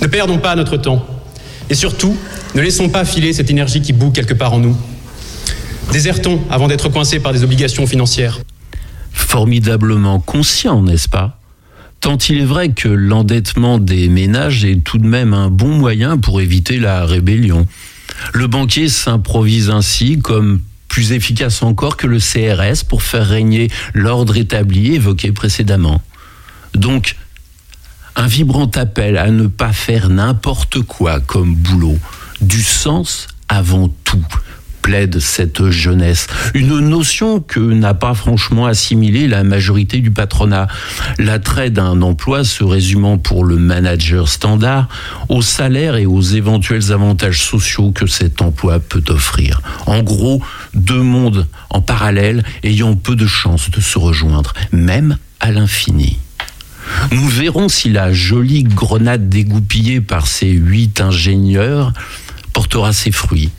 Ne 0.01 0.07
perdons 0.07 0.39
pas 0.39 0.57
notre 0.57 0.79
temps. 0.79 1.05
Et 1.69 1.75
surtout, 1.75 2.17
ne 2.55 2.63
laissons 2.63 2.89
pas 2.89 3.05
filer 3.05 3.35
cette 3.35 3.51
énergie 3.51 3.83
qui 3.83 3.93
bout 3.93 4.11
quelque 4.11 4.33
part 4.33 4.55
en 4.55 4.59
nous. 4.59 4.77
Désertons 5.93 6.41
avant 6.51 6.69
d'être 6.69 6.89
coincés 6.89 7.21
par 7.21 7.35
des 7.35 7.45
obligations 7.45 7.87
financières. 7.87 8.41
Formidablement 9.13 10.21
conscient, 10.21 10.81
n'est-ce 10.83 11.09
pas? 11.09 11.38
Tant 12.01 12.17
il 12.17 12.39
est 12.39 12.45
vrai 12.45 12.71
que 12.71 12.89
l'endettement 12.89 13.79
des 13.79 14.09
ménages 14.09 14.65
est 14.65 14.83
tout 14.85 14.99
de 14.99 15.07
même 15.07 15.35
un 15.35 15.51
bon 15.51 15.69
moyen 15.69 16.17
pour 16.17 16.41
éviter 16.41 16.79
la 16.79 17.05
rébellion. 17.05 17.67
Le 18.33 18.47
banquier 18.47 18.89
s'improvise 18.89 19.71
ainsi 19.71 20.19
comme 20.19 20.61
plus 20.89 21.13
efficace 21.13 21.63
encore 21.63 21.97
que 21.97 22.07
le 22.07 22.19
CRS 22.19 22.85
pour 22.85 23.03
faire 23.03 23.27
régner 23.27 23.69
l'ordre 23.95 24.37
établi 24.37 24.95
évoqué 24.95 25.33
précédemment. 25.33 26.01
Donc, 26.75 27.17
un 28.17 28.27
vibrant 28.27 28.71
appel 28.75 29.17
à 29.17 29.31
ne 29.31 29.47
pas 29.47 29.73
faire 29.73 30.09
n'importe 30.09 30.83
quoi 30.83 31.21
comme 31.21 31.55
boulot, 31.55 31.99
du 32.41 32.63
sens 32.63 33.29
avant 33.49 33.89
tout, 34.05 34.25
cette 35.21 35.69
jeunesse. 35.71 36.29
Une 36.55 36.79
notion 36.79 37.41
que 37.41 37.61
n'a 37.61 37.93
pas 37.93 38.15
franchement 38.15 38.67
assimilée 38.67 39.29
la 39.29 39.45
majorité 39.45 40.01
du 40.01 40.11
patronat. 40.11 40.67
L'attrait 41.19 41.71
d'un 41.71 42.01
emploi 42.01 42.43
se 42.43 42.65
résumant 42.65 43.19
pour 43.19 43.45
le 43.45 43.57
manager 43.57 44.29
standard 44.29 44.89
au 45.29 45.43
salaire 45.43 45.97
et 45.97 46.07
aux 46.07 46.23
éventuels 46.23 46.91
avantages 46.91 47.43
sociaux 47.43 47.93
que 47.93 48.07
cet 48.07 48.41
emploi 48.41 48.81
peut 48.81 49.05
offrir. 49.09 49.61
En 49.87 50.03
gros, 50.03 50.43
deux 50.75 51.03
mondes 51.03 51.47
en 51.69 51.83
parallèle 51.83 52.43
ayant 52.63 52.95
peu 52.95 53.15
de 53.15 53.27
chances 53.27 53.71
de 53.71 53.81
se 53.81 53.99
rejoindre, 53.99 54.55
même 54.73 55.19
à 55.41 55.51
l'infini. 55.51 56.19
Nous 57.13 57.29
verrons 57.29 57.69
si 57.69 57.91
la 57.91 58.13
jolie 58.15 58.63
grenade 58.63 59.29
dégoupillée 59.29 60.01
par 60.01 60.27
ces 60.27 60.51
huit 60.51 61.03
ingénieurs 61.03 61.93
portera 62.55 62.95
ses 62.95 63.13
fruits 63.13 63.51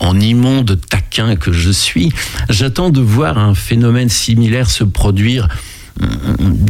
en 0.00 0.18
immonde 0.18 0.80
taquin 0.88 1.36
que 1.36 1.52
je 1.52 1.70
suis, 1.70 2.10
j'attends 2.48 2.90
de 2.90 3.00
voir 3.00 3.38
un 3.38 3.54
phénomène 3.54 4.08
similaire 4.08 4.68
se 4.70 4.82
produire 4.82 5.48
mm, 6.00 6.06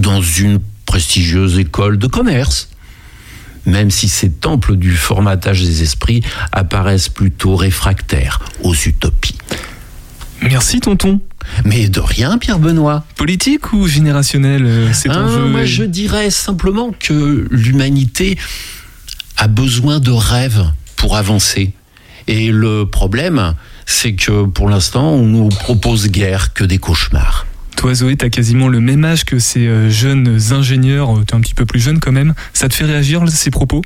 dans 0.00 0.20
une 0.20 0.58
prestigieuse 0.84 1.58
école 1.58 1.96
de 1.96 2.06
commerce. 2.06 2.68
Même 3.66 3.90
si 3.90 4.08
ces 4.08 4.30
temples 4.30 4.76
du 4.76 4.96
formatage 4.96 5.62
des 5.62 5.82
esprits 5.82 6.22
apparaissent 6.50 7.10
plutôt 7.10 7.56
réfractaires 7.56 8.40
aux 8.62 8.74
utopies. 8.74 9.36
Merci 10.42 10.80
tonton. 10.80 11.20
Mais 11.64 11.88
de 11.88 12.00
rien, 12.00 12.38
Pierre 12.38 12.58
Benoît. 12.58 13.04
Politique 13.16 13.72
ou 13.72 13.86
générationnel 13.86 14.64
euh, 14.64 14.92
c'est 14.92 15.10
ah, 15.10 15.26
Moi, 15.46 15.64
je 15.64 15.84
dirais 15.84 16.30
simplement 16.30 16.92
que 16.98 17.46
l'humanité 17.50 18.38
a 19.36 19.46
besoin 19.46 20.00
de 20.00 20.10
rêves 20.10 20.64
pour 20.96 21.16
avancer. 21.16 21.72
Et 22.30 22.52
le 22.52 22.86
problème, 22.86 23.54
c'est 23.86 24.12
que 24.12 24.44
pour 24.44 24.70
l'instant, 24.70 25.10
on 25.10 25.26
nous 25.26 25.48
propose 25.48 26.06
guère 26.06 26.54
que 26.54 26.62
des 26.62 26.78
cauchemars. 26.78 27.44
Toi, 27.76 27.92
Zoé, 27.92 28.16
t'as 28.16 28.28
quasiment 28.28 28.68
le 28.68 28.78
même 28.78 29.04
âge 29.04 29.24
que 29.24 29.40
ces 29.40 29.66
euh, 29.66 29.90
jeunes 29.90 30.38
ingénieurs. 30.52 31.10
Euh, 31.10 31.24
t'es 31.24 31.34
un 31.34 31.40
petit 31.40 31.54
peu 31.54 31.66
plus 31.66 31.80
jeune 31.80 31.98
quand 31.98 32.12
même. 32.12 32.34
Ça 32.52 32.68
te 32.68 32.74
fait 32.74 32.84
réagir 32.84 33.28
ces 33.28 33.50
propos? 33.50 33.82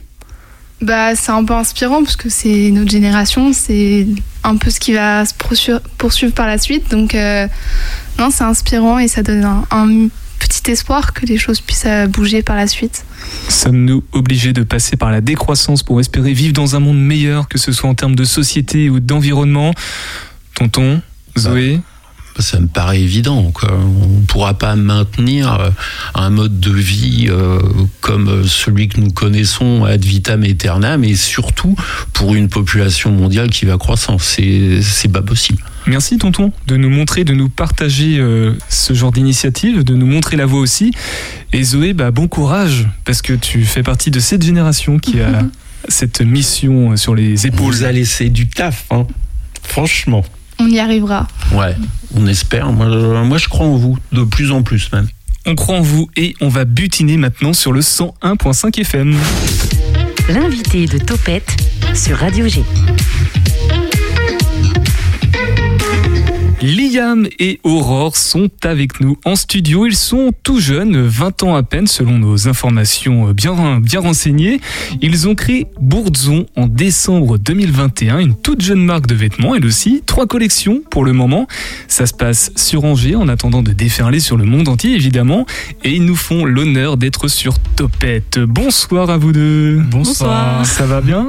Bah, 0.82 1.16
c'est 1.16 1.32
un 1.32 1.42
peu 1.42 1.54
inspirant 1.54 2.02
parce 2.02 2.16
que 2.16 2.28
c'est 2.28 2.70
notre 2.70 2.90
génération, 2.90 3.54
c'est 3.54 4.06
un 4.42 4.58
peu 4.58 4.68
ce 4.68 4.78
qui 4.78 4.92
va 4.92 5.24
se 5.24 5.32
poursuivre 5.96 6.34
par 6.34 6.46
la 6.46 6.58
suite. 6.58 6.90
Donc, 6.90 7.14
euh, 7.14 7.48
non, 8.18 8.28
c'est 8.30 8.44
inspirant 8.44 8.98
et 8.98 9.08
ça 9.08 9.22
donne 9.22 9.48
un, 9.70 10.08
petit 10.46 10.70
espoir 10.70 11.12
que 11.14 11.24
les 11.26 11.38
choses 11.38 11.60
puissent 11.60 11.86
euh, 11.86 12.06
bouger 12.06 12.42
par 12.42 12.56
la 12.56 12.66
suite. 12.66 13.04
Sommes-nous 13.48 14.04
obligés 14.12 14.52
de 14.52 14.62
passer 14.62 14.96
par 14.96 15.10
la 15.10 15.20
décroissance 15.20 15.82
pour 15.82 16.00
espérer 16.00 16.32
vivre 16.32 16.52
dans 16.52 16.76
un 16.76 16.80
monde 16.80 17.00
meilleur, 17.00 17.48
que 17.48 17.58
ce 17.58 17.72
soit 17.72 17.88
en 17.88 17.94
termes 17.94 18.14
de 18.14 18.24
société 18.24 18.90
ou 18.90 19.00
d'environnement? 19.00 19.72
Tonton, 20.54 21.00
Zoé 21.38 21.80
ça 22.38 22.60
me 22.60 22.66
paraît 22.66 23.00
évident. 23.00 23.52
On 23.62 24.20
ne 24.20 24.26
pourra 24.26 24.54
pas 24.54 24.76
maintenir 24.76 25.52
euh, 25.54 25.70
un 26.14 26.30
mode 26.30 26.60
de 26.60 26.72
vie 26.72 27.26
euh, 27.28 27.58
comme 28.00 28.44
celui 28.46 28.88
que 28.88 29.00
nous 29.00 29.10
connaissons 29.10 29.84
ad 29.84 30.04
vitam 30.04 30.42
aeternam, 30.42 31.04
et 31.04 31.16
surtout 31.16 31.76
pour 32.12 32.34
une 32.34 32.48
population 32.48 33.10
mondiale 33.10 33.50
qui 33.50 33.64
va 33.64 33.78
croissant. 33.78 34.18
C'est 34.18 34.82
pas 35.12 35.22
possible. 35.22 35.62
Merci 35.86 36.16
tonton 36.16 36.50
de 36.66 36.76
nous 36.76 36.88
montrer, 36.88 37.24
de 37.24 37.34
nous 37.34 37.50
partager 37.50 38.18
euh, 38.18 38.52
ce 38.68 38.94
genre 38.94 39.12
d'initiative, 39.12 39.84
de 39.84 39.94
nous 39.94 40.06
montrer 40.06 40.36
la 40.36 40.46
voie 40.46 40.60
aussi. 40.60 40.92
Et 41.52 41.62
Zoé, 41.62 41.92
bah, 41.92 42.10
bon 42.10 42.26
courage 42.26 42.88
parce 43.04 43.20
que 43.20 43.34
tu 43.34 43.64
fais 43.64 43.82
partie 43.82 44.10
de 44.10 44.18
cette 44.18 44.42
génération 44.42 44.98
qui 44.98 45.20
a 45.20 45.44
cette 45.88 46.22
mission 46.22 46.96
sur 46.96 47.14
les 47.14 47.46
épaules. 47.46 47.74
Vous 47.74 47.84
a 47.84 47.92
laissé 47.92 48.30
du 48.30 48.48
taf, 48.48 48.86
hein 48.90 49.06
franchement. 49.64 50.24
On 50.58 50.68
y 50.68 50.78
arrivera. 50.78 51.26
Ouais, 51.52 51.76
on 52.14 52.26
espère. 52.26 52.73
Moi, 52.73 52.87
moi, 53.25 53.38
je 53.38 53.49
crois 53.49 53.66
en 53.66 53.76
vous, 53.76 53.99
de 54.12 54.25
plus 54.25 54.52
en 54.52 54.62
plus 54.62 54.90
même. 54.92 55.08
On 55.46 55.54
croit 55.54 55.76
en 55.76 55.82
vous 55.82 56.08
et 56.16 56.34
on 56.40 56.49
va 56.49 56.64
butiner 56.64 57.16
maintenant 57.16 57.52
sur 57.52 57.73
le 57.73 57.80
101.5 57.80 58.80
FM. 58.80 59.14
L'invité 60.30 60.87
de 60.87 60.99
Topette 60.99 61.56
sur 61.94 62.16
Radio 62.18 62.49
G. 62.49 62.62
Liam 66.64 67.28
et 67.38 67.61
Aurore 67.62 68.16
sont 68.16 68.49
avec 68.62 69.00
nous 69.00 69.18
en 69.26 69.37
studio. 69.37 69.85
Ils 69.85 69.97
sont 69.97 70.33
tout 70.42 70.61
jeunes, 70.61 70.97
20 70.97 71.42
ans 71.42 71.56
à 71.56 71.62
peine 71.62 71.87
selon 71.87 72.18
nos 72.18 72.49
informations 72.49 73.33
bien, 73.33 73.80
bien 73.80 74.00
renseignées. 74.00 74.62
Ils 75.02 75.28
ont 75.28 75.35
créé 75.35 75.66
Bourdzon 75.78 76.47
en 76.56 76.66
décembre 76.66 77.37
2021, 77.37 78.18
une 78.18 78.35
toute 78.35 78.62
jeune 78.62 78.83
marque 78.83 79.06
de 79.06 79.14
vêtements, 79.14 79.54
elle 79.54 79.66
aussi. 79.66 80.02
Trois 80.06 80.26
collections 80.26 80.80
pour 80.90 81.04
le 81.04 81.12
moment. 81.12 81.47
Ça 81.87 82.06
se 82.06 82.14
passe 82.14 82.50
sur 82.56 82.85
Angers 82.85 83.16
en 83.16 83.28
attendant 83.28 83.62
de 83.62 83.73
déferler 83.73 84.21
sur 84.21 84.38
le 84.38 84.47
monde 84.47 84.68
entier 84.68 84.94
évidemment. 84.94 85.44
Et 85.83 85.92
ils 85.92 86.04
nous 86.06 86.16
font 86.16 86.47
l'honneur 86.47 86.97
d'être 86.97 87.28
sur 87.28 87.59
Topette. 87.59 88.38
Bonsoir 88.38 89.11
à 89.11 89.18
vous 89.18 89.33
deux. 89.33 89.83
Bonsoir. 89.90 90.64
Ça 90.64 90.87
va 90.87 91.02
bien? 91.02 91.26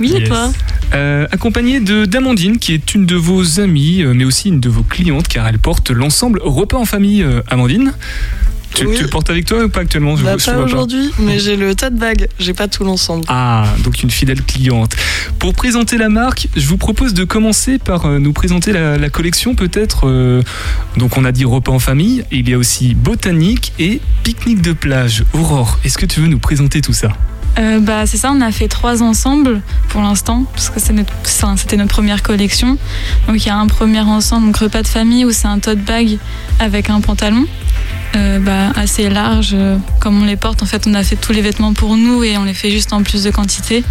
Oui, 0.00 0.12
et 0.16 0.24
toi 0.24 0.52
euh, 0.94 1.26
Accompagné 1.32 1.80
de 1.80 2.04
d'Amandine 2.04 2.58
qui 2.58 2.72
est 2.74 2.94
une 2.94 3.06
de 3.06 3.16
vos 3.16 3.60
amies, 3.60 4.02
euh, 4.02 4.12
mais 4.14 4.24
aussi 4.24 4.48
une 4.48 4.60
de 4.60 4.68
vos 4.68 4.82
clientes 4.82 5.26
car 5.28 5.46
elle 5.48 5.58
porte 5.58 5.90
l'ensemble 5.90 6.40
repas 6.42 6.76
en 6.78 6.84
famille, 6.84 7.22
euh, 7.22 7.40
Amandine. 7.48 7.92
Tu, 8.74 8.84
Oui. 8.84 8.96
tu 8.96 9.04
le 9.04 9.08
portes 9.08 9.30
avec 9.30 9.46
toi 9.46 9.64
ou 9.64 9.68
pas 9.70 9.80
actuellement 9.80 10.16
Je- 10.16 10.24
Bah, 10.24 10.34
je 10.38 10.44
te 10.44 10.50
pas 10.50 10.58
aujourd'hui, 10.58 11.10
mais 11.18 11.38
j'ai 11.38 11.56
le 11.56 11.74
tote 11.74 11.94
bag. 11.94 12.28
J'ai 12.38 12.52
pas 12.52 12.68
tout 12.68 12.84
l'ensemble. 12.84 13.24
Ah, 13.28 13.64
donc 13.82 14.02
une 14.02 14.10
fidèle 14.10 14.42
cliente. 14.42 14.94
Pour 15.38 15.54
présenter 15.54 15.96
la 15.96 16.10
marque, 16.10 16.48
je 16.54 16.66
vous 16.66 16.76
propose 16.76 17.14
de 17.14 17.24
commencer 17.24 17.78
par 17.78 18.06
nous 18.20 18.34
présenter 18.34 18.72
la, 18.72 18.98
la 18.98 19.08
collection 19.08 19.54
peut-être. 19.54 20.06
euh, 20.06 20.42
donc 20.98 21.16
on 21.16 21.24
a 21.24 21.32
dit 21.32 21.46
repas 21.46 21.72
en 21.72 21.78
famille, 21.78 22.24
il 22.30 22.50
y 22.50 22.52
a 22.52 22.58
aussi 22.58 22.94
botanique 22.94 23.72
et 23.78 24.00
pique-nique 24.24 24.60
de 24.60 24.72
plage. 24.74 25.24
Aurore, 25.32 25.78
est-ce 25.84 25.96
que 25.96 26.04
tu 26.04 26.20
veux 26.20 26.28
nous 26.28 26.38
présenter 26.40 26.82
tout 26.82 26.92
ça? 26.92 27.08
Euh, 27.58 27.80
bah, 27.80 28.06
c'est 28.06 28.18
ça, 28.18 28.32
on 28.32 28.40
a 28.42 28.52
fait 28.52 28.68
trois 28.68 29.02
ensembles 29.02 29.62
pour 29.88 30.02
l'instant, 30.02 30.44
parce 30.52 30.68
que 30.68 30.78
c'était 30.78 31.76
notre 31.76 31.92
première 31.94 32.22
collection. 32.22 32.76
Donc 33.26 33.36
il 33.44 33.46
y 33.46 33.50
a 33.50 33.56
un 33.56 33.66
premier 33.66 34.00
ensemble, 34.00 34.46
donc 34.48 34.56
repas 34.58 34.82
de 34.82 34.88
famille, 34.88 35.24
où 35.24 35.32
c'est 35.32 35.48
un 35.48 35.58
tote 35.58 35.78
bag 35.78 36.18
avec 36.60 36.90
un 36.90 37.00
pantalon 37.00 37.46
euh, 38.14 38.38
bah, 38.40 38.72
assez 38.76 39.08
large. 39.08 39.50
euh, 39.54 39.78
Comme 40.00 40.20
on 40.22 40.26
les 40.26 40.36
porte, 40.36 40.62
en 40.62 40.66
fait, 40.66 40.86
on 40.86 40.92
a 40.94 41.02
fait 41.02 41.16
tous 41.16 41.32
les 41.32 41.40
vêtements 41.40 41.72
pour 41.72 41.96
nous 41.96 42.22
et 42.24 42.36
on 42.36 42.44
les 42.44 42.54
fait 42.54 42.70
juste 42.70 42.92
en 42.92 43.02
plus 43.02 43.24
de 43.24 43.30
quantité. 43.30 43.84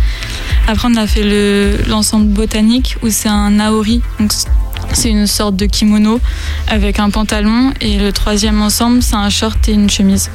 Après, 0.68 0.88
on 0.92 0.96
a 0.96 1.08
fait 1.08 1.24
le- 1.24 1.78
l'ensemble 1.88 2.28
botanique, 2.28 2.98
où 3.02 3.10
c'est 3.10 3.30
un 3.30 3.60
aori, 3.60 4.02
donc 4.20 4.32
c'est 4.94 5.10
une 5.10 5.26
sorte 5.28 5.56
de 5.56 5.66
kimono 5.66 6.20
avec 6.68 7.00
un 7.00 7.10
pantalon. 7.10 7.74
Et 7.82 7.98
le 7.98 8.12
troisième 8.12 8.62
ensemble, 8.62 9.02
c'est 9.02 9.16
un 9.16 9.30
short 9.30 9.68
et 9.70 9.74
une 9.74 9.90
chemise. 9.90 10.30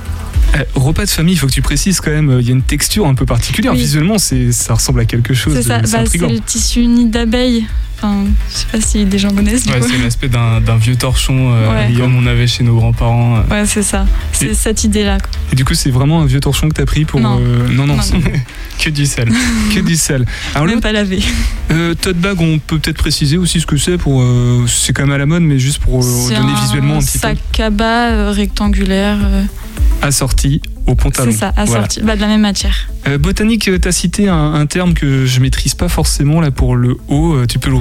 Euh, 0.57 0.64
Repas 0.75 1.04
de 1.04 1.11
famille, 1.11 1.35
il 1.35 1.37
faut 1.37 1.47
que 1.47 1.52
tu 1.52 1.62
précises 1.62 2.00
quand 2.00 2.11
même, 2.11 2.30
euh, 2.30 2.40
il 2.40 2.47
y 2.47 2.50
a 2.50 2.54
une 2.54 2.62
texture 2.62 3.07
un 3.07 3.14
peu 3.14 3.26
particulière. 3.26 3.73
Oui. 3.73 3.78
Visuellement, 3.78 4.19
c'est, 4.19 4.52
ça 4.52 4.75
ressemble 4.75 5.00
à 5.00 5.04
quelque 5.04 5.35
chose. 5.35 5.54
C'est 5.54 5.62
ça, 5.62 5.83
c'est 5.85 5.97
bah, 5.97 6.04
c'est 6.11 6.19
le 6.19 6.40
tissu 6.40 6.87
nid 6.87 7.07
d'abeille. 7.07 7.66
Enfin, 8.02 8.25
je 8.50 8.57
sais 8.57 8.66
pas 8.73 8.80
si 8.80 9.04
des 9.04 9.19
gens 9.19 9.30
connaissent 9.30 9.66
du 9.66 9.73
Ouais, 9.73 9.80
coup. 9.80 9.87
c'est 9.90 10.02
l'aspect 10.02 10.28
d'un 10.28 10.61
vieux 10.80 10.97
torchon 10.97 11.52
euh, 11.52 11.71
Ouais. 11.88 11.92
comme 11.95 12.16
on 12.16 12.26
avait 12.26 12.47
chez 12.47 12.64
nos 12.64 12.75
grands-parents. 12.76 13.37
euh. 13.37 13.42
Ouais, 13.50 13.66
c'est 13.66 13.83
ça. 13.83 14.07
C'est 14.33 14.54
cette 14.54 14.85
idée-là. 14.85 15.19
Et 15.52 15.57
du 15.57 15.64
coup, 15.66 15.75
c'est 15.75 15.90
vraiment 15.90 16.23
un 16.23 16.26
vieux 16.26 16.40
torchon 16.40 16.69
que 16.71 16.75
t'as 16.75 16.87
pris 16.87 17.04
pour. 17.04 17.21
Non. 17.21 17.38
euh, 17.42 17.69
non, 17.69 17.87
non, 17.87 17.97
Non, 17.97 18.02
c'est- 18.02 18.16
que 18.85 18.88
du 18.90 19.04
sel. 19.04 19.28
que 19.75 19.80
du 19.80 19.97
sel. 19.97 20.25
Alors, 20.54 20.66
Même 20.66 20.80
pas 20.80 20.92
lavé. 20.92 21.21
euh, 21.71 21.95
tote 21.95 22.16
bag, 22.16 22.40
on 22.40 22.59
peut 22.59 22.78
peut-être 22.78 22.97
préciser 22.97 23.37
aussi 23.37 23.61
ce 23.61 23.66
que 23.66 23.76
c'est 23.76 23.99
pour. 23.99 24.23
euh, 24.23 24.64
c'est 24.66 24.95
quand 24.95 25.02
même 25.02 25.12
à 25.12 25.19
la 25.19 25.26
mode, 25.26 25.42
mais 25.42 25.59
juste 25.59 25.78
pour 25.80 26.00
donner 26.02 26.54
visuellement 26.62 26.97
un 26.97 27.00
petit 27.00 27.19
sac 27.19 27.38
à 27.61 27.69
bas 27.71 28.33
rectangulaire. 28.33 29.19
peu 29.19 30.07
assorti 30.07 30.62
au 30.87 30.95
pantalon. 30.95 31.30
c'est 31.30 31.38
ça, 31.38 31.52
Voilà. 31.57 31.73
assorti 31.73 32.00
bah, 32.02 32.16
de 32.16 32.21
la 32.23 32.26
même 32.28 32.40
matière. 32.40 32.88
Euh, 33.07 33.19
botanique, 33.19 33.62
tu 33.83 33.88
as 33.88 33.92
cité 33.92 34.28
un, 34.28 34.54
un 34.54 34.64
terme 34.66 34.95
que 34.95 35.26
je 35.26 35.40
maîtrise 35.40 35.75
pas 35.75 35.88
forcément 35.88 36.40
là 36.40 36.50
pour 36.50 36.75
le 36.75 36.97
haut. 37.09 37.37
tu 37.47 37.59
peux 37.59 37.69
le 37.71 37.76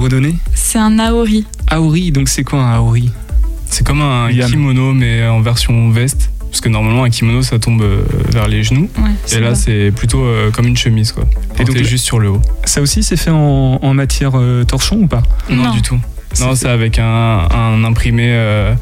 C'est 0.54 0.78
un 0.78 0.98
aori. 0.98 1.46
Aori, 1.68 2.10
donc 2.12 2.28
c'est 2.28 2.42
quoi 2.44 2.60
un 2.62 2.72
aori? 2.74 3.10
C'est 3.66 3.86
comme 3.86 4.00
un 4.02 4.28
kimono, 4.50 4.92
mais 4.92 5.26
en 5.26 5.40
version 5.40 5.90
veste. 5.90 6.30
Parce 6.50 6.60
que 6.60 6.68
normalement, 6.68 7.04
un 7.04 7.10
kimono, 7.10 7.42
ça 7.42 7.60
tombe 7.60 7.80
euh, 7.82 8.02
vers 8.30 8.48
les 8.48 8.64
genoux. 8.64 8.88
Ouais, 8.98 9.10
Et 9.10 9.14
c'est 9.26 9.40
là, 9.40 9.54
c'est 9.54 9.92
plutôt 9.94 10.24
euh, 10.24 10.50
comme 10.50 10.66
une 10.66 10.76
chemise, 10.76 11.12
quoi. 11.12 11.24
Et 11.60 11.64
donc, 11.64 11.76
juste 11.76 12.04
sur 12.04 12.18
le 12.18 12.30
haut. 12.30 12.42
Ça 12.64 12.80
aussi, 12.82 13.04
c'est 13.04 13.16
fait 13.16 13.30
en, 13.30 13.78
en 13.80 13.94
matière 13.94 14.32
euh, 14.34 14.64
torchon 14.64 15.02
ou 15.02 15.06
pas? 15.06 15.22
Non, 15.48 15.62
Non. 15.62 15.70
du 15.70 15.82
tout. 15.82 15.98
Non, 16.38 16.54
c'est 16.54 16.68
avec 16.68 16.98
un, 16.98 17.48
un 17.50 17.82
imprimé 17.84 18.26
euh, 18.28 18.72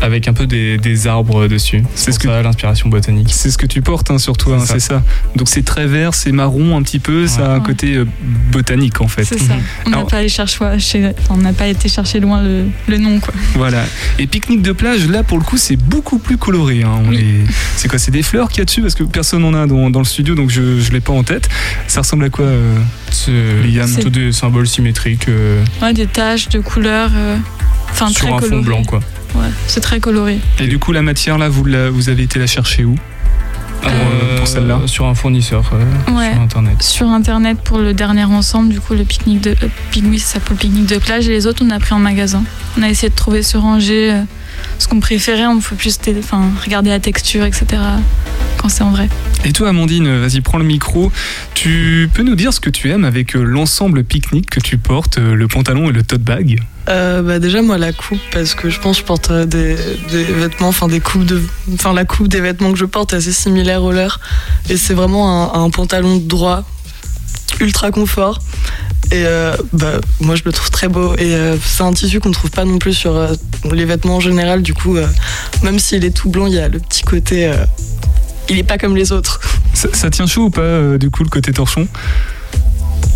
avec 0.00 0.26
un 0.28 0.32
peu 0.32 0.46
des, 0.46 0.78
des 0.78 1.06
arbres 1.06 1.46
dessus. 1.48 1.82
C'est 1.94 2.12
ce 2.12 2.18
que- 2.18 2.28
l'inspiration 2.28 2.88
botanique. 2.88 3.28
C'est 3.32 3.50
ce 3.50 3.58
que 3.58 3.66
tu 3.66 3.82
portes 3.82 4.10
hein, 4.10 4.18
sur 4.18 4.36
toi, 4.36 4.56
hein, 4.60 4.64
C'est 4.66 4.80
ça. 4.80 5.02
Donc 5.36 5.48
c'est 5.48 5.62
très 5.64 5.86
vert, 5.86 6.14
c'est 6.14 6.32
marron 6.32 6.76
un 6.76 6.82
petit 6.82 6.98
peu, 6.98 7.26
ça 7.26 7.46
a 7.46 7.54
un 7.54 7.58
Ouais. 7.58 7.66
côté 7.66 7.94
euh, 7.96 8.04
botanique 8.50 9.00
en 9.00 9.08
fait. 9.08 9.24
C'est 9.24 9.38
ça. 9.38 9.54
On 9.86 9.90
n'a 9.90 10.04
pas, 10.04 10.18
allé 10.18 10.28
chercher- 10.28 10.78
chez- 10.78 11.06
enfin, 11.20 11.34
on 11.34 11.36
n'a 11.38 11.52
pas 11.52 11.66
été 11.68 11.88
chercher 11.88 12.18
loin 12.20 12.42
le, 12.42 12.64
le 12.88 12.98
nom. 12.98 13.20
Quoi. 13.20 13.32
Voilà. 13.54 13.84
Et 14.18 14.26
pique-nique 14.26 14.62
de 14.62 14.72
plage, 14.72 15.06
là 15.08 15.22
pour 15.22 15.38
le 15.38 15.44
coup, 15.44 15.56
c'est 15.56 15.76
beaucoup 15.76 16.18
plus 16.18 16.36
coloré. 16.36 16.82
hein. 16.82 17.00
On 17.04 17.10
Oui. 17.10 17.18
est- 17.18 17.52
C'est 17.76 17.88
quoi 17.88 17.98
C'est 17.98 18.10
des 18.10 18.22
fleurs 18.22 18.48
qu'il 18.48 18.58
y 18.58 18.62
a 18.62 18.64
dessus? 18.64 18.80
Parce 18.82 18.94
que 18.94 19.04
personne 19.04 19.42
n'en 19.42 19.54
a 19.54 19.66
dans, 19.66 19.90
dans 19.90 20.00
le 20.00 20.04
studio, 20.04 20.34
donc 20.34 20.50
je 20.50 20.60
ne 20.62 20.90
l'ai 20.90 21.00
pas 21.00 21.12
en 21.12 21.22
tête. 21.22 21.48
Ça 21.86 22.00
ressemble 22.00 22.24
à 22.24 22.30
quoi 22.30 22.44
euh, 22.44 22.74
C'est 23.10 23.30
Liam. 23.64 23.88
plutôt 23.92 24.10
des 24.10 24.32
symboles 24.32 24.66
symétriques 24.66 25.28
euh, 25.28 25.62
Ouais, 25.80 25.92
des 25.92 26.06
taches 26.06 26.48
de 26.48 26.58
couleurs. 26.60 26.91
Euh, 27.14 27.36
Enfin, 27.90 28.08
sur 28.08 28.26
très 28.28 28.46
un 28.46 28.48
fond 28.48 28.60
blanc, 28.60 28.82
quoi. 28.84 29.00
Ouais, 29.34 29.48
c'est 29.66 29.80
très 29.80 30.00
coloré. 30.00 30.38
Et 30.58 30.66
du 30.66 30.78
coup, 30.78 30.92
la 30.92 31.02
matière 31.02 31.38
là, 31.38 31.48
vous, 31.48 31.64
la- 31.64 31.90
vous 31.90 32.08
avez 32.08 32.22
été 32.24 32.38
la 32.38 32.46
chercher 32.46 32.84
où? 32.84 32.94
Pour, 33.82 33.90
euh, 33.90 34.38
pour 34.38 34.46
celle-là? 34.46 34.80
Sur 34.86 35.06
un 35.06 35.14
fournisseur 35.14 35.70
euh, 35.74 36.12
Ouais. 36.16 36.32
sur 36.32 36.40
Internet. 36.40 36.82
Sur 36.82 37.08
internet 37.08 37.58
pour 37.64 37.78
le 37.78 37.92
dernier 37.94 38.24
ensemble, 38.24 38.68
du 38.72 38.80
coup, 38.80 38.94
le 38.94 39.04
pique-nique 39.04 39.40
de. 39.40 39.50
euh, 39.50 39.68
pique- 39.90 40.04
oui, 40.08 40.18
ça 40.20 40.38
pour 40.40 40.52
le 40.54 40.58
pique-nique 40.58 40.86
de 40.86 40.98
plage. 40.98 41.26
Et 41.28 41.32
les 41.32 41.46
autres, 41.46 41.64
on 41.66 41.70
a 41.70 41.78
pris 41.80 41.92
en 41.94 41.98
magasin. 41.98 42.44
On 42.78 42.82
a 42.82 42.88
essayé 42.88 43.08
de 43.10 43.14
trouver 43.14 43.42
ce 43.42 43.56
rangé. 43.56 44.12
euh, 44.12 44.22
ce 44.78 44.86
qu'on 44.86 45.00
préférait, 45.00 45.46
on 45.46 45.58
peut 45.60 45.74
plus 45.76 45.98
enfin, 46.18 46.42
regarder 46.62 46.90
la 46.90 47.00
texture, 47.00 47.44
etc. 47.44 47.64
quand 48.58 48.68
c'est 48.68 48.84
en 48.84 48.90
vrai. 48.90 49.08
Et 49.44 49.52
toi, 49.52 49.70
Amandine, 49.70 50.20
vas-y, 50.20 50.40
prends 50.40 50.58
le 50.58 50.64
micro. 50.64 51.10
Tu 51.54 52.08
peux 52.14 52.22
nous 52.22 52.36
dire 52.36 52.52
ce 52.52 52.60
que 52.60 52.70
tu 52.70 52.90
aimes 52.90 53.04
avec 53.04 53.34
euh, 53.34 53.42
l'ensemble 53.42 54.04
pique-nique 54.04 54.48
que 54.48 54.60
tu 54.60 54.78
portes, 54.78 55.18
euh, 55.18 55.34
le 55.34 55.48
pantalon 55.48 55.90
et 55.90 55.92
le 55.92 56.04
tote 56.04 56.22
bag? 56.22 56.62
Euh, 56.88 57.22
bah 57.22 57.38
déjà 57.38 57.62
moi 57.62 57.78
la 57.78 57.92
coupe 57.92 58.18
parce 58.32 58.56
que 58.56 58.68
je 58.68 58.80
pense 58.80 58.96
que 58.96 59.02
je 59.02 59.06
porte 59.06 59.32
des, 59.32 59.76
vêtements, 60.10 60.68
enfin 60.68 60.88
des 60.88 60.98
coupes 60.98 61.24
de, 61.24 61.40
enfin 61.74 61.92
la 61.92 62.04
coupe 62.04 62.26
des 62.26 62.40
vêtements 62.40 62.72
que 62.72 62.78
je 62.78 62.84
porte 62.84 63.12
est 63.12 63.16
assez 63.16 63.32
similaire 63.32 63.84
au 63.84 63.92
leur 63.92 64.18
et 64.68 64.76
c'est 64.76 64.94
vraiment 64.94 65.54
un, 65.54 65.70
pantalon 65.70 66.16
droit, 66.16 66.64
ultra 67.60 67.92
confort. 67.92 68.40
Et 69.12 69.24
bah 69.72 70.00
moi 70.20 70.34
je 70.34 70.42
le 70.44 70.50
trouve 70.50 70.70
très 70.70 70.88
beau. 70.88 71.14
Et 71.18 71.36
c'est 71.64 71.84
un 71.84 71.92
tissu 71.92 72.18
qu'on 72.18 72.32
trouve 72.32 72.50
pas 72.50 72.64
non 72.64 72.78
plus 72.78 72.94
sur 72.94 73.28
les 73.70 73.84
vêtements 73.84 74.16
en 74.16 74.20
général. 74.20 74.62
Du 74.62 74.74
coup 74.74 74.96
même 75.62 75.78
s'il 75.78 76.04
est 76.04 76.10
tout 76.10 76.30
blanc 76.30 76.46
il 76.46 76.54
y 76.54 76.58
a 76.58 76.68
le 76.68 76.80
petit 76.80 77.02
côté, 77.02 77.52
il 78.48 78.58
est 78.58 78.62
pas 78.64 78.78
comme 78.78 78.96
les 78.96 79.12
autres. 79.12 79.40
ça, 79.74 79.88
ça 79.92 80.10
tient 80.10 80.26
chaud 80.26 80.44
ou 80.44 80.50
pas, 80.50 80.60
euh, 80.62 80.98
du 80.98 81.10
coup, 81.10 81.22
le 81.22 81.28
côté 81.28 81.52
torchon? 81.52 81.88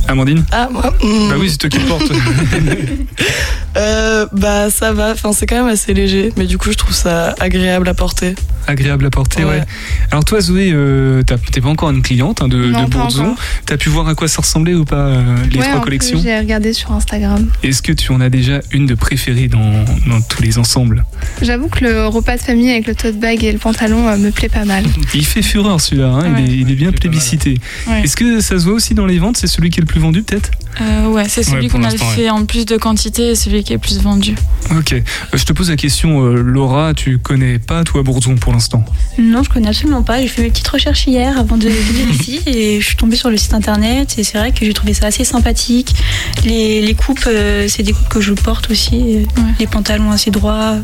Amandine? 0.09 0.45
Ah 0.53 0.69
moi. 0.71 0.95
hmm. 1.03 1.29
Bah 1.29 1.35
oui, 1.39 1.51
c'est 1.51 1.59
toi 1.59 1.71
qui 1.71 1.79
le 1.79 1.87
portes. 1.87 2.13
Euh, 3.77 4.27
bah 4.33 4.71
ça 4.71 4.95
va, 4.95 5.11
enfin 5.11 5.35
c'est 5.35 5.45
quand 5.47 5.57
même 5.57 5.71
assez 5.71 5.93
léger, 5.93 6.33
mais 6.39 6.47
du 6.47 6.57
coup 6.57 6.73
je 6.73 6.79
trouve 6.79 6.95
ça 6.95 7.35
agréable 7.39 7.87
à 7.91 7.93
porter. 7.93 8.35
Agréable 8.67 9.07
à 9.07 9.11
porter, 9.11 9.45
ouais. 9.45 9.51
Ouais. 9.51 9.63
Alors 10.11 10.25
toi, 10.25 10.41
Zoé, 10.41 10.71
euh, 10.73 11.23
t'es 11.23 11.61
pas 11.61 11.69
encore 11.69 11.91
une 11.91 12.03
cliente 12.03 12.43
hein, 12.43 12.49
de, 12.49 12.57
Non, 12.57 12.85
de 12.89 12.97
encore. 12.97 13.37
T'as 13.65 13.77
pu 13.77 13.89
voir 13.89 14.09
à 14.09 14.15
quoi 14.15 14.29
ça 14.29 14.43
ressemblait 14.43 14.75
ou 14.75 14.85
pas 14.85 14.97
euh, 14.97 15.23
les 15.51 15.59
Ouais, 15.59 15.69
trois 15.69 15.81
collections? 15.81 16.21
J'ai 16.23 16.39
regardé 16.39 16.73
sur 16.73 16.93
Instagram. 16.93 17.49
Est-ce 17.63 17.83
que 17.83 17.93
tu 17.93 18.13
en 18.13 18.21
as 18.21 18.29
déjà 18.31 18.61
une 18.73 18.87
de 18.87 18.95
préférée 18.95 19.49
dans, 19.49 19.85
dans 20.07 20.21
tous 20.21 20.43
les 20.43 20.59
ensembles? 20.59 21.05
J'avoue 21.43 21.69
que 21.69 21.85
le 21.85 22.07
repas 22.07 22.37
de 22.37 22.43
famille 22.43 22.71
avec 22.71 22.87
le 22.87 22.95
tote 22.95 23.19
bag 23.19 23.45
et 23.45 23.53
le 23.53 23.59
pantalon 23.59 24.09
euh, 24.09 24.17
me 24.17 24.31
plaît 24.31 24.49
pas 24.49 24.65
mal. 24.65 24.85
Il 25.15 25.25
fait 25.25 25.43
fureur 25.43 25.81
celui-là, 25.81 26.09
hein, 26.09 26.33
Ouais. 26.35 26.43
il, 26.47 26.51
est, 26.53 26.57
il 26.59 26.71
est 26.71 26.75
bien 26.75 26.93
plébiscité. 26.93 27.59
Ouais. 27.87 28.03
Est-ce 28.03 28.17
que 28.17 28.41
ça 28.41 28.59
se 28.59 28.65
voit 28.65 28.75
aussi 28.75 28.95
dans 28.95 29.07
les 29.07 29.19
ventes? 29.19 29.37
C'est 29.37 29.47
celui 29.47 29.71
qui 29.71 29.81
est 29.81 29.83
le 29.83 29.87
plus 29.87 30.01
vendu 30.01 30.23
peut-être? 30.23 30.51
Euh, 30.81 31.09
ouais, 31.09 31.25
c'est 31.29 31.43
celui 31.43 31.69
qu'on 31.69 31.85
a 31.85 31.91
fait 31.91 32.29
en 32.31 32.45
plus 32.45 32.67
de 32.67 32.77
quantité 32.77 33.31
et 33.31 33.35
celui 33.35 33.65
qui 33.65 33.73
est 33.73 33.79
plus 33.79 34.01
vendu. 34.03 34.35
Ok. 34.77 34.93
Euh, 34.93 35.01
je 35.33 35.45
te 35.45 35.53
pose 35.53 35.71
la 35.71 35.77
question, 35.77 36.23
euh, 36.27 36.43
Laura, 36.43 36.93
tu 36.95 37.19
connais 37.19 37.59
pas 37.59 37.83
toi 37.85 38.03
Bourdzon 38.03 38.35
pour 38.37 38.53
l'instant 38.57 38.85
Non, 39.19 39.43
je 39.43 39.51
connais 39.51 39.69
absolument 39.69 40.03
pas. 40.03 40.21
J'ai 40.21 40.29
fait 40.29 40.43
mes 40.43 40.51
petites 40.51 40.69
recherches 40.69 41.07
hier 41.07 41.39
avant 41.39 41.57
de 41.57 41.69
venir 41.69 42.09
ici 42.11 42.41
et 42.47 42.81
je 42.81 42.87
suis 42.87 42.97
tombée 42.97 43.17
sur 43.17 43.31
le 43.31 43.37
site 43.37 43.55
internet 43.55 44.17
et 44.19 44.25
c'est 44.25 44.39
vrai 44.39 44.53
que 44.53 44.65
j'ai 44.65 44.73
trouvé 44.73 44.95
ça 44.95 45.07
assez 45.07 45.25
sympathique. 45.25 45.95
Les, 46.45 46.81
les 46.81 46.95
coupes, 46.95 47.25
euh, 47.27 47.67
c'est 47.69 47.83
des 47.83 47.93
coupes 47.93 48.09
que 48.09 48.21
je 48.21 48.33
porte 48.33 48.71
aussi. 48.71 49.27
Les 49.61 49.67
pantalons 49.67 50.11
assez 50.11 50.31
droits. 50.31 50.77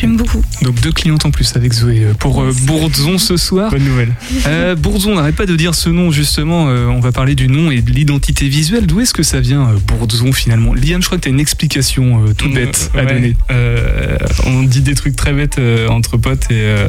J'aime 0.00 0.16
beaucoup. 0.16 0.42
Donc 0.62 0.80
deux 0.80 0.92
clientes 0.92 1.24
en 1.26 1.30
plus 1.30 1.56
avec 1.56 1.72
Zoé 1.72 2.04
euh, 2.04 2.14
pour 2.14 2.42
euh, 2.42 2.52
Bourdzon 2.64 3.18
ce 3.18 3.36
soir. 3.36 3.70
Bonne 3.70 3.84
nouvelle. 3.84 4.12
Euh, 4.46 4.74
Bourdzon, 4.74 5.14
n'arrête 5.14 5.36
pas 5.36 5.46
de 5.46 5.56
dire 5.56 5.74
ce 5.74 5.88
nom 5.88 6.10
justement. 6.10 6.68
euh, 6.68 6.86
on 6.86 7.00
va 7.00 7.12
parler 7.12 7.34
du 7.34 7.48
nom 7.48 7.70
et 7.70 7.80
de 7.80 7.90
l'identité 7.90 8.48
visuelle. 8.48 8.86
D'où 8.86 9.00
est-ce 9.00 9.14
que 9.14 9.22
ça 9.22 9.40
vient, 9.40 9.62
euh, 9.68 9.76
Bourdzon 9.86 10.32
finalement? 10.32 10.74
Liam, 10.74 11.00
je 11.00 11.06
crois 11.06 11.18
que 11.18 11.22
tu 11.22 11.28
as 11.28 11.32
une 11.32 11.40
explication 11.40 12.22
euh, 12.26 12.32
toute 12.34 12.52
bête 12.52 12.90
à 12.94 12.98
Ouais, 12.98 13.06
donner. 13.14 13.36
euh, 13.50 14.18
on 14.46 14.62
dit 14.62 14.80
des 14.82 14.94
trucs 14.94 15.16
très 15.16 15.32
bêtes 15.32 15.58
euh, 15.58 15.88
entre 15.88 16.16
potes 16.18 16.44
et, 16.50 16.54
euh, 16.60 16.88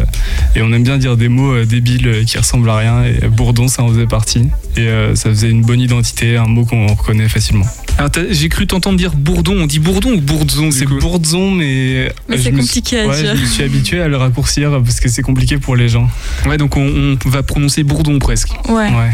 et 0.55 0.61
on 0.61 0.71
aime 0.73 0.83
bien 0.83 0.97
dire 0.97 1.15
des 1.17 1.29
mots 1.29 1.53
euh, 1.53 1.65
débiles 1.65 2.07
euh, 2.07 2.23
qui 2.25 2.37
ressemblent 2.37 2.69
à 2.69 2.77
rien. 2.77 3.03
Et 3.03 3.27
Bourdon, 3.27 3.67
ça 3.67 3.83
en 3.83 3.89
faisait 3.89 4.05
partie. 4.07 4.47
Et 4.75 4.81
euh, 4.87 5.15
ça 5.15 5.29
faisait 5.29 5.49
une 5.49 5.61
bonne 5.63 5.79
identité, 5.79 6.35
un 6.37 6.45
mot 6.47 6.65
qu'on 6.65 6.87
reconnaît 6.87 7.29
facilement. 7.29 7.65
Alors 7.97 8.11
j'ai 8.29 8.49
cru 8.49 8.67
t'entendre 8.67 8.97
dire 8.97 9.13
Bourdon. 9.15 9.55
On 9.61 9.65
dit 9.65 9.79
Bourdon 9.79 10.11
ou 10.13 10.21
Bourdzon 10.21 10.69
C'est 10.71 10.85
Bourdzon, 10.85 11.49
mais. 11.51 12.11
Mais 12.29 12.37
je 12.37 12.43
c'est 12.43 12.49
suis- 12.49 12.51
compliqué 12.59 12.99
à 12.99 13.07
ouais, 13.07 13.21
dire. 13.21 13.35
Je 13.35 13.41
me 13.41 13.45
suis 13.47 13.63
habitué 13.63 14.01
à 14.01 14.07
le 14.07 14.17
raccourcir 14.17 14.69
parce 14.83 14.99
que 14.99 15.09
c'est 15.09 15.23
compliqué 15.23 15.57
pour 15.57 15.75
les 15.75 15.89
gens. 15.89 16.07
Ouais, 16.45 16.57
donc 16.57 16.77
on, 16.77 17.17
on 17.25 17.29
va 17.29 17.41
prononcer 17.41 17.83
Bourdon 17.83 18.19
presque. 18.19 18.49
Ouais. 18.69 18.75
Ouais. 18.91 19.11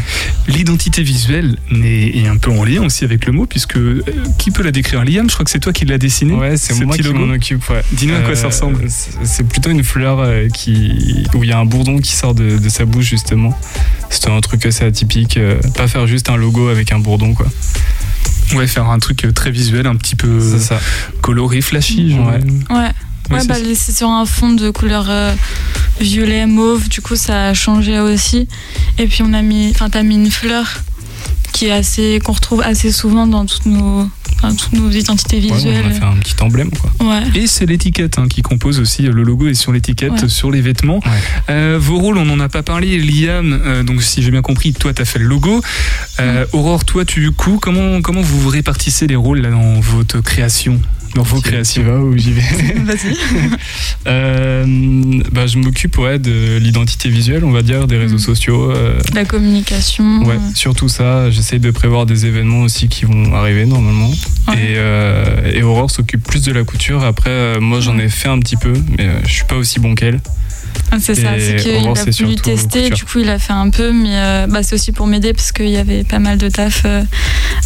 L'identité 0.48 1.02
visuelle 1.02 1.56
est, 1.72 2.18
est 2.18 2.26
un 2.28 2.36
peu 2.36 2.50
en 2.50 2.62
lien 2.64 2.82
aussi 2.84 3.04
avec 3.04 3.24
le 3.24 3.32
mot, 3.32 3.46
puisque 3.46 3.76
euh, 3.78 4.02
qui 4.38 4.50
peut 4.50 4.62
la 4.62 4.70
décrire? 4.70 5.02
Liam, 5.04 5.28
je 5.30 5.34
crois 5.34 5.44
que 5.46 5.50
c'est 5.50 5.60
toi 5.60 5.72
qui 5.72 5.86
l'as 5.86 5.96
dessiné. 5.98 6.34
Ouais, 6.34 6.58
c'est 6.58 6.74
ce 6.74 6.84
moi 6.84 6.94
qui 6.96 7.08
m'en 7.08 7.32
occupe. 7.32 7.66
Ouais. 7.70 7.80
Dis-nous 7.92 8.14
à 8.16 8.20
quoi 8.20 8.36
ça 8.36 8.44
Euh, 8.44 8.48
ressemble. 8.48 8.84
c'est- 8.88 9.12
C'est 9.24 9.48
plutôt 9.48 9.70
une 9.70 9.82
fleur 9.84 10.20
euh, 10.20 10.48
qui 10.48 11.24
où 11.34 11.42
il 11.42 11.48
y 11.48 11.52
a 11.52 11.58
un 11.58 11.64
bourdon 11.64 11.98
qui 11.98 12.12
sort 12.12 12.34
de, 12.34 12.58
de 12.58 12.68
sa 12.68 12.84
bouche 12.84 13.06
justement. 13.06 13.58
C'était 14.10 14.28
un 14.30 14.40
truc 14.42 14.66
assez 14.66 14.84
atypique. 14.84 15.38
euh, 15.38 15.58
pas 15.74 15.88
faire 15.88 16.06
juste 16.06 16.28
un 16.28 16.36
logo 16.36 16.68
avec 16.68 16.92
un 16.92 16.98
bourdon 16.98 17.32
quoi. 17.32 17.46
Ouais, 18.54 18.66
faire 18.74 18.90
un 18.90 18.98
truc 18.98 19.24
euh, 19.24 19.32
très 19.32 19.50
visuel, 19.50 19.86
un 19.86 19.96
petit 19.96 20.16
peu 20.16 20.40
C'est 20.40 20.58
ça. 20.58 20.78
coloré, 21.22 21.60
flashy. 21.60 22.10
genre. 22.10 22.26
Ouais. 22.28 22.40
Ouais. 22.70 22.90
Ouais, 23.30 23.46
bah, 23.46 23.54
c'est 23.74 23.92
sur 23.96 24.10
un 24.10 24.26
fond 24.26 24.52
de 24.52 24.68
couleur 24.70 25.06
euh, 25.08 25.32
violet, 25.98 26.44
mauve, 26.46 26.88
du 26.90 27.00
coup 27.00 27.16
ça 27.16 27.46
a 27.48 27.54
changé 27.54 27.98
aussi. 27.98 28.46
Et 28.98 29.06
puis 29.06 29.22
on 29.22 29.32
a 29.32 29.40
mis, 29.40 29.70
enfin 29.70 29.88
t'as 29.88 30.02
mis 30.02 30.16
une 30.16 30.30
fleur 30.30 30.66
qui 31.54 31.66
est 31.66 31.70
assez, 31.70 32.20
qu'on 32.22 32.32
retrouve 32.32 32.60
assez 32.62 32.90
souvent 32.92 33.26
dans 33.28 33.46
toutes 33.46 33.64
nos, 33.66 34.08
enfin, 34.36 34.54
toutes 34.54 34.72
nos 34.72 34.90
identités 34.90 35.36
Ouais, 35.36 35.54
visuelles. 35.54 35.84
on 35.86 35.88
a 35.88 35.92
fait 35.92 36.04
un 36.04 36.16
petit 36.16 36.34
emblème 36.42 36.68
quoi. 36.70 36.90
Ouais. 37.08 37.22
Et 37.36 37.46
c'est 37.46 37.64
l'étiquette 37.64 38.18
hein, 38.18 38.26
qui 38.28 38.42
compose 38.42 38.80
aussi, 38.80 39.02
le 39.02 39.22
logo 39.22 39.46
est 39.48 39.54
sur 39.54 39.70
l'étiquette, 39.72 40.12
Ouais. 40.22 40.28
sur 40.28 40.50
les 40.50 40.60
vêtements. 40.60 41.00
Euh, 41.48 41.78
vos 41.80 41.98
rôles, 41.98 42.18
on 42.18 42.24
n'en 42.24 42.40
a 42.40 42.48
pas 42.48 42.62
parlé. 42.64 42.98
Liam, 42.98 43.52
euh, 43.64 43.82
donc 43.84 44.02
si 44.02 44.20
j'ai 44.22 44.30
bien 44.32 44.42
compris, 44.42 44.72
toi 44.72 44.92
tu 44.92 45.00
as 45.00 45.04
fait 45.04 45.20
le 45.20 45.26
logo. 45.26 45.62
Euh, 46.20 46.44
Aurore, 46.52 46.84
toi 46.84 47.04
tu 47.04 47.30
couds. 47.30 47.58
Comment, 47.62 48.02
comment 48.02 48.20
vous 48.20 48.48
répartissez 48.48 49.06
les 49.06 49.16
rôles 49.16 49.38
là, 49.40 49.50
dans 49.50 49.78
votre 49.80 50.20
création 50.20 50.80
dans 51.14 51.22
vos 51.22 51.40
créations. 51.40 51.80
Tu 51.82 51.88
vas 51.88 51.98
ou 52.00 52.18
j'y 52.18 52.32
vais 52.32 52.42
Vas-y. 52.84 53.16
Euh, 54.08 54.64
bah, 55.32 55.46
je 55.46 55.58
m'occupe 55.58 55.96
ouais, 55.98 56.18
de 56.18 56.58
l'identité 56.58 57.08
visuelle, 57.08 57.44
on 57.44 57.52
va 57.52 57.62
dire, 57.62 57.86
des 57.86 57.96
réseaux 57.98 58.18
sociaux. 58.18 58.70
euh, 58.72 58.98
La 59.14 59.24
communication. 59.24 60.24
Ouais, 60.24 60.38
surtout 60.54 60.88
ça. 60.88 61.30
J'essaye 61.44 61.60
de 61.60 61.70
prévoir 61.72 62.06
des 62.06 62.24
événements 62.24 62.62
aussi 62.62 62.88
qui 62.88 63.04
vont 63.04 63.34
arriver 63.34 63.66
normalement. 63.66 64.10
Et, 64.54 64.78
euh, 64.78 65.52
et 65.52 65.62
Aurore 65.62 65.90
s'occupe 65.90 66.22
plus 66.26 66.42
de 66.42 66.52
la 66.52 66.64
couture. 66.64 67.04
Après, 67.04 67.28
euh, 67.28 67.60
moi 67.60 67.80
j'en 67.80 67.98
ai 67.98 68.08
fait 68.08 68.30
un 68.30 68.38
petit 68.38 68.56
peu, 68.56 68.72
mais 68.96 69.04
euh, 69.04 69.20
je 69.26 69.30
suis 69.30 69.44
pas 69.44 69.56
aussi 69.56 69.78
bon 69.78 69.94
qu'elle. 69.94 70.20
Ah, 70.90 70.96
C'est 71.00 71.14
ça, 71.14 71.30
c'est 71.38 71.56
qu'il 71.56 71.74
a 71.74 71.92
voulu 71.92 72.36
tester, 72.36 72.90
du 72.90 73.04
coup 73.04 73.18
il 73.18 73.28
a 73.28 73.38
fait 73.38 73.52
un 73.52 73.68
peu, 73.70 73.92
mais 73.92 74.12
euh, 74.12 74.46
bah, 74.48 74.62
c'est 74.62 74.74
aussi 74.74 74.92
pour 74.92 75.06
m'aider 75.06 75.32
parce 75.32 75.52
qu'il 75.52 75.68
y 75.68 75.76
avait 75.76 76.04
pas 76.04 76.18
mal 76.18 76.38
de 76.38 76.48
taf 76.48 76.82
euh, 76.84 77.02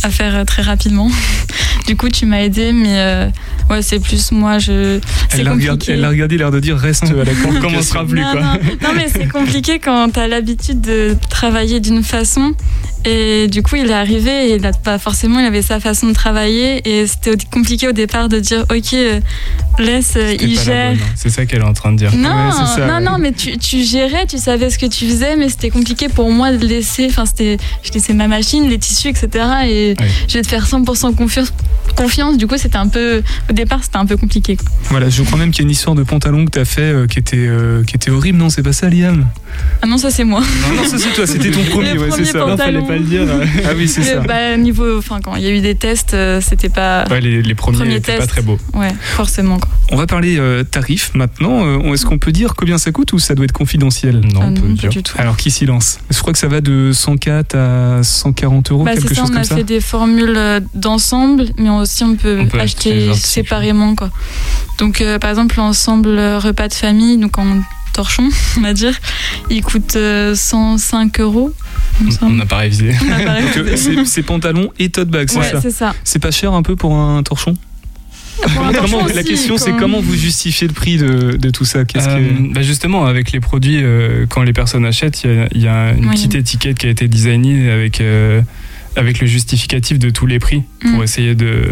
à 0.03 0.11
faire 0.11 0.35
euh, 0.35 0.45
très 0.45 0.63
rapidement. 0.63 1.11
du 1.87 1.97
coup 1.97 2.09
tu 2.09 2.27
m'as 2.27 2.41
aidé, 2.41 2.73
mais 2.73 2.99
euh, 2.99 3.29
ouais 3.71 3.83
c'est 3.83 4.01
plus 4.01 4.33
moi, 4.33 4.59
je... 4.59 4.99
Elle 5.31 5.45
l'a 5.45 5.53
regardé, 5.53 5.95
regardé, 5.95 6.39
l'air 6.39 6.51
de 6.51 6.61
dire 6.61 6.77
reste 6.77 7.05
à 7.05 7.13
la 7.13 7.33
On 7.47 7.61
commencera 7.61 8.05
plus 8.05 8.21
non, 8.21 8.33
quoi. 8.33 8.41
non, 8.41 8.59
non, 8.83 8.89
mais 8.97 9.09
c'est 9.13 9.29
compliqué 9.29 9.79
quand 9.79 10.11
t'as 10.13 10.27
l'habitude 10.27 10.81
de 10.81 11.17
travailler 11.29 11.81
d'une 11.81 12.03
façon 12.03 12.55
et 13.09 13.47
du 13.49 13.63
coup 13.63 13.77
il 13.77 13.89
est 13.91 13.93
arrivé 13.95 14.51
et 14.51 14.55
il 14.57 14.67
a 14.67 14.73
pas 14.73 14.99
forcément 14.99 15.39
il 15.41 15.47
avait 15.47 15.63
sa 15.63 15.81
façon 15.81 16.07
de 16.09 16.13
travailler 16.13 16.83
et 16.89 17.07
c'était 17.07 17.37
compliqué 17.51 17.89
au 17.89 17.93
départ 17.93 18.29
de 18.29 18.39
dire 18.41 18.65
ok 18.71 18.93
euh, 18.95 19.21
laisse 19.79 20.15
euh, 20.17 20.35
il 20.41 20.59
gère 20.61 20.93
hein. 20.93 20.97
C'est 21.15 21.31
ça 21.31 21.47
qu'elle 21.47 21.61
est 21.61 21.65
en 21.65 21.73
train 21.73 21.93
de 21.93 21.99
dire. 21.99 22.15
non, 22.15 22.29
Ouais, 22.29 22.53
c'est 22.53 22.81
ça, 22.81 22.87
non, 22.87 22.95
ouais. 22.95 23.01
non, 23.01 23.19
mais 23.19 23.33
tu, 23.33 23.57
tu 23.59 23.83
gérais, 23.83 24.27
tu 24.27 24.39
savais 24.39 24.71
ce 24.71 24.79
que 24.79 24.87
tu 24.87 25.07
faisais, 25.07 25.37
mais 25.37 25.49
c'était 25.49 25.71
compliqué 25.71 26.09
pour 26.09 26.31
moi 26.31 26.53
de 26.53 26.65
laisser. 26.67 27.07
Enfin, 27.11 27.27
c'était, 27.27 27.57
je 27.83 27.93
laissais 27.93 28.13
ma 28.15 28.29
machine, 28.29 28.69
les 28.69 28.79
tissus, 28.79 29.09
etc. 29.09 29.29
Et 29.67 29.95
je 30.29 30.35
vais 30.35 30.43
te 30.43 30.49
faire 30.49 30.67
100% 30.67 31.15
confiance. 31.15 31.53
Confiance, 31.97 32.37
du 32.39 32.47
coup, 32.47 32.57
c'était 32.57 32.77
un 32.77 32.89
peu. 32.89 33.23
Au 33.49 33.53
départ, 33.53 33.83
c'était 33.83 33.97
un 33.97 34.07
peu 34.07 34.17
compliqué. 34.17 34.57
quoi. 34.57 34.67
Voilà, 34.91 35.09
je 35.09 35.23
crois 35.23 35.39
même 35.39 35.51
qu'il 35.51 35.63
y 35.63 35.65
a 35.65 35.67
une 35.67 35.71
histoire 35.73 35.97
de 35.97 36.03
pantalon 36.03 36.45
que 36.45 36.51
tu 36.51 36.59
as 36.59 36.65
fait 36.65 36.83
euh, 36.83 37.07
qui, 37.07 37.19
était, 37.19 37.37
euh, 37.39 37.83
qui 37.85 37.97
était 37.97 38.11
horrible. 38.11 38.39
Non, 38.39 38.51
c'est 38.51 38.63
pas 38.63 38.73
ça, 38.73 38.89
Liam? 38.89 39.27
Ah 39.83 39.87
non, 39.87 39.99
ça 39.99 40.11
c'est 40.11 40.25
moi. 40.25 40.41
Non, 40.41 40.83
non, 40.83 40.89
ça 40.89 40.99
c'est 40.99 41.13
toi, 41.15 41.27
c'était 41.27 41.51
ton 41.51 41.63
premier, 41.71 41.95
Le 41.95 42.01
ouais, 42.01 42.09
c'est 42.15 42.25
ça. 42.27 42.41
pantalon. 42.41 42.57
Non, 42.81 42.87
fallait 42.87 42.98
pas 42.98 42.98
le 42.99 43.05
dire. 43.05 43.23
Ah 43.65 43.73
oui, 43.77 43.89
c'est 43.89 44.03
ça. 44.03 44.21
Bah, 44.21 44.57
niveau, 44.57 44.99
enfin, 44.99 45.19
quand 45.23 45.35
il 45.37 45.43
y 45.43 45.47
a 45.47 45.51
eu 45.51 45.61
des 45.61 45.75
tests, 45.75 46.15
euh, 46.15 46.41
c'était 46.41 46.69
pas. 46.69 47.05
Ouais, 47.11 47.21
les, 47.21 47.43
les 47.43 47.55
premiers 47.55 47.79
Premier 47.79 47.95
étaient 47.97 48.17
pas 48.19 48.27
très 48.27 48.43
beaux. 48.43 48.59
Ouais, 48.75 48.93
forcément. 49.17 49.59
Quoi. 49.59 49.69
On 49.91 49.97
va 49.97 50.07
parler 50.07 50.37
euh, 50.39 50.63
tarifs 50.65 51.13
maintenant. 51.15 51.65
Euh, 51.67 51.93
Est-ce 51.95 52.05
qu'on 52.07 52.19
peut 52.19 52.33
dire 52.33 52.55
combien 52.55 52.79
ça 52.79 52.93
coûte 52.93 53.13
ou 53.13 53.19
ça 53.19 53.35
doit 53.35 53.45
être 53.45 53.53
confidentiel? 53.53 54.21
Non, 54.21 54.41
Ah 54.43 54.47
on 54.49 54.55
peut 54.55 54.69
non, 54.69 54.75
pas 54.75 54.81
dire. 54.83 54.91
du 54.91 55.03
tout. 55.03 55.15
Alors 55.19 55.37
qui 55.37 55.51
s'y 55.51 55.67
lance? 55.67 55.99
Je 56.11 56.19
crois 56.21 56.33
que 56.33 56.39
ça 56.39 56.49
va 56.49 56.61
de 56.61 56.91
104 56.93 57.55
à 57.57 58.03
140 58.03 58.71
euros, 58.73 58.85
Bah, 58.85 58.93
quelque 58.95 59.09
c'est 59.09 59.15
ça, 59.15 59.21
chose 59.23 59.31
on 59.31 59.33
comme 59.33 59.43
a 59.43 59.45
ça. 59.45 59.57
fait 59.57 59.65
des 59.65 59.81
formules 59.81 60.39
d'ensemble, 60.75 61.45
mais 61.59 61.71
aussi 61.71 62.05
on 62.05 62.15
peut, 62.17 62.39
On 62.41 62.47
peut 62.47 62.61
acheter 62.61 63.13
séparément. 63.15 63.95
Quoi. 63.95 64.11
Donc, 64.79 65.01
euh, 65.01 65.19
par 65.19 65.31
exemple, 65.31 65.57
l'ensemble 65.59 66.09
repas 66.19 66.69
de 66.69 66.75
famille, 66.75 67.17
donc 67.19 67.39
en 67.39 67.45
torchon, 67.99 68.29
on 68.59 68.61
va 68.61 68.73
dire, 68.75 68.95
il 69.51 69.61
coûte 69.63 69.97
euh, 69.97 70.35
105 70.37 71.19
euros. 71.21 71.53
il 72.01 72.07
me 72.07 72.13
On 72.23 72.31
n'a 72.31 72.47
pas 72.47 72.59
révisé. 72.59 72.93
Euh, 73.57 74.05
c'est- 74.05 74.23
pantalon 74.23 74.71
et 74.79 74.89
tote 74.91 75.09
bag, 75.09 75.29
c'est 75.29 75.39
Ouais, 75.39 75.51
ça 75.51 75.61
c'est 75.61 75.71
ça. 75.73 75.95
C'est 76.05 76.21
pas 76.23 76.31
cher 76.31 76.53
un 76.53 76.63
peu 76.63 76.77
pour 76.77 76.95
un 76.97 77.23
torchon 77.25 77.57
Comment- 78.81 79.07
La 79.15 79.23
question 79.25 79.59
c'est 79.59 79.73
comment 79.73 80.01
vous 80.01 80.15
justifiez 80.15 80.69
le 80.69 80.73
prix 80.75 80.97
de, 80.97 81.37
de 81.37 81.51
tout 81.51 81.65
ça? 81.65 81.85
Qu'est-ce 81.85 82.09
Euh, 82.09 82.19
que... 82.19 82.55
bah 82.55 82.63
justement, 82.63 83.05
avec 83.07 83.33
les 83.33 83.41
produits, 83.41 83.81
euh, 83.83 84.27
quand 84.29 84.43
les 84.45 84.53
personnes 84.53 84.85
achètent, 84.87 85.25
il 85.25 85.31
y 85.35 85.39
a, 85.39 85.49
il 85.57 85.63
y 85.63 85.69
a 85.69 85.93
une 85.93 86.05
Oui. 86.07 86.15
petite 86.15 86.35
étiquette 86.37 86.79
qui 86.79 86.87
a 86.87 86.91
été 86.91 87.09
designée 87.09 87.69
avec, 87.71 88.01
euh, 88.01 88.41
avec 88.95 89.19
le 89.21 89.27
justificatif 89.27 89.99
de 89.99 90.11
tous 90.11 90.27
les 90.27 90.39
prix 90.39 90.63
pour 90.83 91.01
Mm. 91.01 91.03
essayer 91.03 91.35
de, 91.35 91.65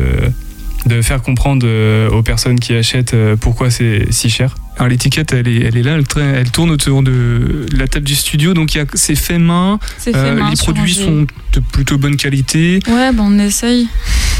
de 0.86 1.02
faire 1.02 1.22
comprendre 1.22 1.64
euh, 1.68 2.10
aux 2.10 2.22
personnes 2.24 2.58
qui 2.58 2.74
achètent 2.74 3.14
euh, 3.14 3.36
pourquoi 3.36 3.70
c'est 3.70 4.06
si 4.10 4.28
cher. 4.28 4.56
Alors 4.78 4.88
l'étiquette 4.88 5.32
elle 5.32 5.48
est, 5.48 5.60
elle 5.62 5.76
est 5.78 5.82
là, 5.82 5.96
elle, 6.16 6.50
tourne 6.50 6.70
autour 6.70 7.02
de 7.02 7.64
la 7.74 7.88
table 7.88 8.04
du 8.04 8.14
studio, 8.14 8.52
donc 8.52 8.74
il 8.74 8.78
y 8.78 8.80
a- 8.82 8.86
c'est 8.94 9.14
fait 9.14 9.38
main, 9.38 9.78
fait 10.12 10.12
main, 10.34 10.50
les 10.50 10.56
produits 10.56 10.94
sont 10.94 11.26
de 11.54 11.60
plutôt 11.72 11.96
bonne 11.96 12.16
qualité, 12.16 12.80
Ouais, 12.88 13.10
bah, 13.12 13.22
on 13.24 13.38
essaye. 13.38 13.88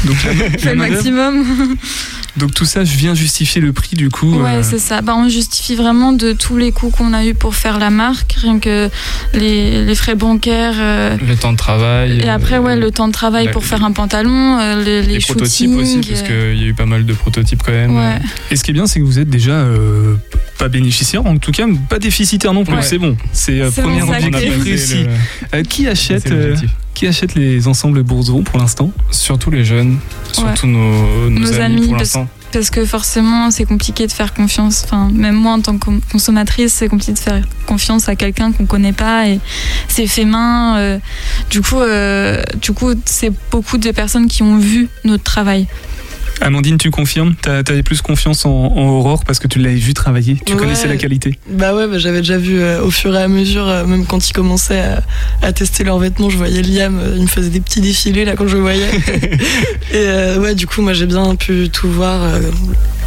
donc, 0.05 0.15
la- 0.23 0.33
la 0.65 0.73
le 0.73 0.77
maximum. 0.77 1.75
Donc 2.37 2.53
tout 2.53 2.65
ça 2.65 2.83
vient 2.83 3.13
justifier 3.15 3.59
le 3.61 3.73
prix 3.73 3.95
du 3.95 4.09
coup. 4.09 4.35
Ouais, 4.39 4.55
euh, 4.57 4.63
c'est 4.63 4.79
ça. 4.79 5.01
Bah, 5.01 5.15
on 5.17 5.27
justifie 5.29 5.75
vraiment 5.75 6.13
de 6.13 6.33
tous 6.33 6.57
les 6.57 6.71
coûts 6.71 6.89
qu'on 6.89 7.13
a 7.13 7.25
eu 7.25 7.33
pour 7.33 7.55
faire 7.55 7.79
la 7.79 7.89
marque, 7.89 8.33
rien 8.41 8.59
que 8.59 8.89
les, 9.33 9.83
les 9.85 9.95
frais 9.95 10.15
bancaires. 10.15 10.75
euh, 10.77 11.17
Le 11.27 11.35
temps 11.35 11.51
de 11.51 11.57
travail. 11.57 12.19
et 12.19 12.29
après, 12.29 12.57
ouais, 12.57 12.75
le 12.75 12.91
temps 12.91 13.07
de 13.07 13.13
travail 13.13 13.45
la- 13.45 13.51
pour 13.51 13.63
faire 13.65 13.83
un 13.83 13.91
pantalon, 13.91 14.59
euh, 14.59 14.83
les, 14.83 15.01
les, 15.01 15.13
les 15.15 15.19
prototypes 15.19 15.71
aussi, 15.75 15.99
parce 16.07 16.21
euh, 16.29 16.53
qu'il 16.53 16.61
y 16.61 16.65
a 16.65 16.67
eu 16.67 16.73
pas 16.73 16.85
mal 16.85 17.05
de 17.05 17.13
prototypes 17.13 17.61
quand 17.65 17.71
même. 17.71 17.95
Ouais. 17.95 18.19
Et 18.51 18.55
ce 18.55 18.63
qui 18.63 18.71
est 18.71 18.73
bien, 18.73 18.87
c'est 18.87 18.99
que 18.99 19.05
vous 19.05 19.19
êtes 19.19 19.29
déjà 19.29 19.51
euh, 19.51 20.15
pas 20.57 20.67
bénéficiaire, 20.69 21.25
en 21.25 21.37
tout 21.37 21.51
cas 21.51 21.65
pas 21.89 21.99
déficitaire 21.99 22.53
non 22.53 22.63
plus. 22.65 22.75
Ouais. 22.75 22.81
C'est 22.81 22.97
bon, 22.97 23.17
c'est 23.33 23.61
euh, 23.61 23.71
premier 23.71 24.01
bon, 24.01 24.09
objectif 24.13 24.63
réussi. 24.63 25.03
Le- 25.03 25.57
Euh, 25.59 25.63
qui 25.63 25.87
achète 25.87 26.31
euh. 26.31 26.55
Qui 26.97 27.05
achète 27.05 27.35
les 27.35 27.67
ensembles 27.67 28.01
Bourgeon 28.01 28.41
pour 28.41 28.57
l'instant 28.57 28.91
Surtout 29.11 29.51
les 29.51 29.63
jeunes, 29.63 29.99
surtout 30.31 30.65
nos, 30.65 31.29
nos 31.29 31.39
Nos 31.41 31.53
amis, 31.53 31.61
amis, 31.61 31.81
pour 31.81 31.97
parce, 31.97 32.15
l'instant. 32.15 32.27
parce 32.51 32.71
que 32.71 32.85
forcément, 32.85 33.51
c'est 33.51 33.65
compliqué 33.65 34.07
de 34.07 34.11
faire 34.11 34.33
confiance. 34.33 34.81
Enfin, 34.83 35.11
même 35.13 35.35
moi, 35.35 35.51
en 35.53 35.61
tant 35.61 35.77
que 35.77 35.91
consommatrice, 36.11 36.73
c'est 36.73 36.87
compliqué 36.87 37.13
de 37.13 37.19
faire 37.19 37.43
confiance 37.67 38.09
à 38.09 38.15
quelqu'un 38.15 38.51
qu'on 38.51 38.65
connaît 38.65 38.93
pas 38.93 39.27
et 39.27 39.39
c'est 39.87 40.07
fait 40.07 40.25
main. 40.25 40.77
euh, 40.79 40.97
du 41.51 41.61
coup, 41.61 41.79
euh, 41.79 42.41
du 42.59 42.71
coup, 42.71 42.93
c'est 43.05 43.31
beaucoup 43.51 43.77
de 43.77 43.91
personnes 43.91 44.27
qui 44.27 44.41
ont 44.41 44.57
vu 44.57 44.89
notre 45.03 45.23
travail. 45.23 45.67
Amandine, 46.41 46.77
tu 46.77 46.91
confirmes? 46.91 47.33
T'avais 47.35 47.83
plus 47.83 48.01
confiance 48.01 48.45
en, 48.45 48.51
en 48.51 48.87
Aurore 48.89 49.23
parce 49.25 49.39
que 49.39 49.47
tu 49.47 49.59
l'avais 49.59 49.75
vu 49.75 49.93
travailler, 49.93 50.37
tu 50.45 50.53
Ouais. 50.53 50.59
connaissais 50.59 50.87
la 50.87 50.97
qualité? 50.97 51.37
Bah 51.49 51.75
ouais, 51.75 51.87
bah 51.87 51.97
j'avais 51.97 52.19
déjà 52.19 52.37
vu 52.37 52.59
euh, 52.59 52.81
au 52.83 52.91
fur 52.91 53.15
et 53.15 53.21
à 53.21 53.27
mesure, 53.27 53.67
euh, 53.67 53.85
même 53.85 54.05
quand 54.05 54.29
ils 54.29 54.33
commençaient 54.33 54.79
à, 54.79 55.03
à 55.41 55.51
tester 55.53 55.83
leurs 55.83 55.99
vêtements, 55.99 56.29
je 56.29 56.37
voyais 56.37 56.61
Liam, 56.61 56.99
euh, 56.99 57.13
il 57.15 57.23
me 57.23 57.27
faisait 57.27 57.49
des 57.49 57.59
petits 57.59 57.81
défilés 57.81 58.25
là 58.25 58.35
quand 58.35 58.47
je 58.47 58.55
le 58.55 58.61
voyais. 58.61 58.87
et 59.93 60.37
ouais, 60.39 60.55
du 60.55 60.67
coup, 60.67 60.81
moi 60.81 60.93
j'ai 60.93 61.05
bien 61.07 61.35
pu 61.35 61.69
tout 61.69 61.89
voir, 61.89 62.21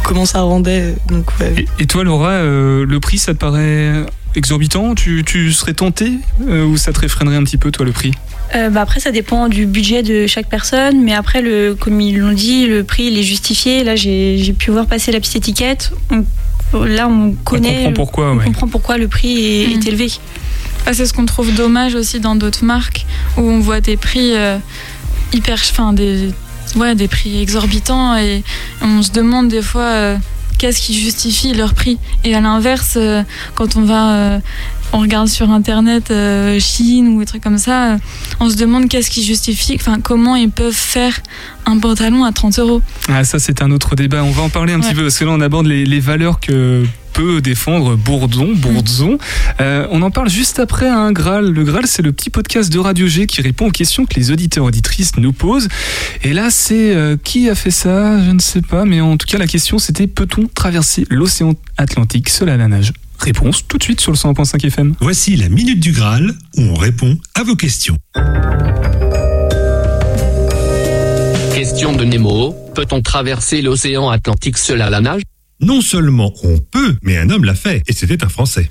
comment 0.03 0.25
ça 0.25 0.41
rendait. 0.41 0.95
Donc 1.09 1.25
ouais. 1.39 1.53
Et, 1.79 1.83
et 1.83 1.87
toi, 1.87 2.03
Laura, 2.03 2.41
le 2.43 2.99
prix, 2.99 3.17
ça 3.17 3.33
te 3.33 3.39
paraît 3.39 4.05
exorbitant 4.35 4.95
tu, 4.95 5.23
tu 5.25 5.51
serais 5.51 5.73
tenté 5.73 6.13
euh, 6.47 6.65
ou 6.65 6.77
ça 6.77 6.93
te 6.93 6.99
réfrénerait 6.99 7.35
un 7.35 7.43
petit 7.43 7.57
peu, 7.57 7.71
toi, 7.71 7.85
le 7.85 7.91
prix? 7.91 8.11
Euh, 8.55 8.69
bah 8.69 8.81
après, 8.81 8.99
ça 8.99 9.11
dépend 9.11 9.47
du 9.47 9.65
budget 9.65 10.03
de 10.03 10.27
chaque 10.27 10.47
personne, 10.49 11.01
mais 11.03 11.13
après, 11.13 11.41
le, 11.41 11.73
comme 11.73 12.01
ils 12.01 12.17
l'ont 12.17 12.33
dit, 12.33 12.67
le 12.67 12.83
prix 12.83 13.05
il 13.05 13.17
est 13.17 13.23
justifié. 13.23 13.83
Là, 13.83 13.95
j'ai 13.95 14.37
j'ai 14.39 14.53
pu 14.53 14.71
voir 14.71 14.87
passer 14.87 15.11
la 15.11 15.19
petite 15.21 15.37
étiquette. 15.37 15.91
On- 16.73 16.83
là, 16.83 17.07
on 17.07 17.33
connaît. 17.45 17.75
comprend 17.85 17.93
pourquoi, 17.93 18.31
on 18.33 18.37
ouais. 18.37 18.43
comprend 18.45 18.67
pourquoi 18.67 18.97
le 18.97 19.07
prix 19.07 19.63
est, 19.63 19.67
Mm. 19.67 19.71
est 19.79 19.87
élevé. 19.87 20.11
Ah, 20.85 20.93
c'est 20.93 21.05
ce 21.05 21.13
qu'on 21.13 21.25
trouve 21.25 21.53
dommage 21.53 21.95
aussi 21.95 22.19
dans 22.19 22.35
d'autres 22.35 22.65
marques 22.65 23.05
où 23.37 23.41
on 23.41 23.59
voit 23.59 23.81
des 23.81 23.95
prix 23.97 24.31
euh, 24.35 24.57
hyper, 25.31 25.55
enfin 25.71 25.93
des, 25.93 26.29
ouais, 26.75 26.95
des 26.95 27.07
prix 27.07 27.41
exorbitants 27.41 28.17
et 28.17 28.43
on 28.81 29.01
se 29.01 29.11
demande 29.11 29.47
des 29.49 29.61
fois 29.61 29.83
euh, 29.83 30.17
qu'est-ce 30.61 30.79
qui 30.79 30.93
justifie 30.93 31.55
leur 31.55 31.73
prix. 31.73 31.97
Et 32.23 32.35
à 32.35 32.39
l'inverse, 32.39 32.93
euh, 32.95 33.23
quand 33.55 33.77
on 33.77 33.81
va, 33.81 34.15
euh, 34.15 34.39
on 34.93 34.99
regarde 34.99 35.27
sur 35.27 35.49
internet 35.49 36.11
euh, 36.11 36.59
Chine 36.59 37.09
ou 37.09 37.19
des 37.19 37.25
trucs 37.25 37.43
comme 37.43 37.57
ça, 37.57 37.93
euh, 37.93 37.97
on 38.39 38.49
se 38.49 38.57
demande 38.57 38.87
qu'est-ce 38.89 39.09
qui 39.09 39.23
justifie, 39.23 39.75
enfin 39.75 39.99
comment 40.01 40.35
ils 40.35 40.49
peuvent 40.49 40.73
faire 40.73 41.19
un 41.65 41.77
pantalon 41.79 42.23
à 42.23 42.31
30 42.31 42.59
euros. 42.59 42.81
Ah, 43.07 43.23
ça, 43.23 43.39
c'est 43.39 43.61
un 43.61 43.71
autre 43.71 43.95
débat. 43.95 44.23
On 44.23 44.31
va 44.31 44.43
en 44.43 44.49
parler 44.49 44.73
un 44.73 44.79
petit 44.79 44.93
peu 44.93 45.03
parce 45.03 45.17
que 45.17 45.25
là, 45.25 45.31
on 45.31 45.41
aborde 45.41 45.67
les, 45.67 45.85
les 45.85 45.99
valeurs 45.99 46.39
que 46.39 46.83
peut 47.11 47.41
défendre 47.41 47.95
Bourdon. 47.95 48.53
Bourdon. 48.55 49.17
Euh, 49.59 49.87
on 49.91 50.01
en 50.01 50.11
parle 50.11 50.29
juste 50.29 50.59
après 50.59 50.89
un 50.89 51.11
Graal. 51.11 51.51
Le 51.51 51.63
Graal, 51.63 51.87
c'est 51.87 52.01
le 52.01 52.11
petit 52.11 52.29
podcast 52.29 52.71
de 52.71 52.79
Radio 52.79 53.07
G 53.07 53.27
qui 53.27 53.41
répond 53.41 53.67
aux 53.67 53.71
questions 53.71 54.05
que 54.05 54.15
les 54.15 54.31
auditeurs 54.31 54.65
auditrices 54.65 55.17
nous 55.17 55.33
posent. 55.33 55.67
Et 56.23 56.33
là, 56.33 56.49
c'est 56.49 56.95
euh, 56.95 57.17
qui 57.21 57.49
a 57.49 57.55
fait 57.55 57.71
ça? 57.71 58.23
Je 58.23 58.31
ne 58.31 58.39
sais 58.39 58.61
pas, 58.61 58.85
mais 58.85 59.01
en 59.01 59.17
tout 59.17 59.27
cas, 59.27 59.37
la 59.37 59.47
question 59.47 59.77
c'était 59.77 60.07
peut-on 60.07 60.47
traverser 60.47 61.05
l'océan 61.09 61.53
Atlantique? 61.77 62.29
Seul 62.29 62.49
à 62.49 62.57
la 62.57 62.67
nage 62.67 62.93
Réponse 63.21 63.67
tout 63.67 63.77
de 63.77 63.83
suite 63.83 64.01
sur 64.01 64.11
le 64.11 64.17
101.5 64.17 64.65
FM. 64.65 64.95
Voici 64.99 65.35
la 65.35 65.47
Minute 65.47 65.79
du 65.79 65.91
Graal 65.91 66.33
où 66.57 66.61
on 66.61 66.73
répond 66.73 67.19
à 67.35 67.43
vos 67.43 67.55
questions. 67.55 67.95
Question 71.53 71.95
de 71.95 72.03
Nemo. 72.03 72.55
Peut-on 72.73 73.03
traverser 73.03 73.61
l'océan 73.61 74.09
Atlantique 74.09 74.57
seul 74.57 74.81
à 74.81 74.89
la 74.89 75.01
nage? 75.01 75.21
Non 75.59 75.81
seulement 75.81 76.33
on 76.43 76.57
peut, 76.57 76.95
mais 77.03 77.17
un 77.17 77.29
homme 77.29 77.43
l'a 77.43 77.53
fait, 77.53 77.83
et 77.87 77.93
c'était 77.93 78.23
un 78.23 78.29
Français. 78.29 78.67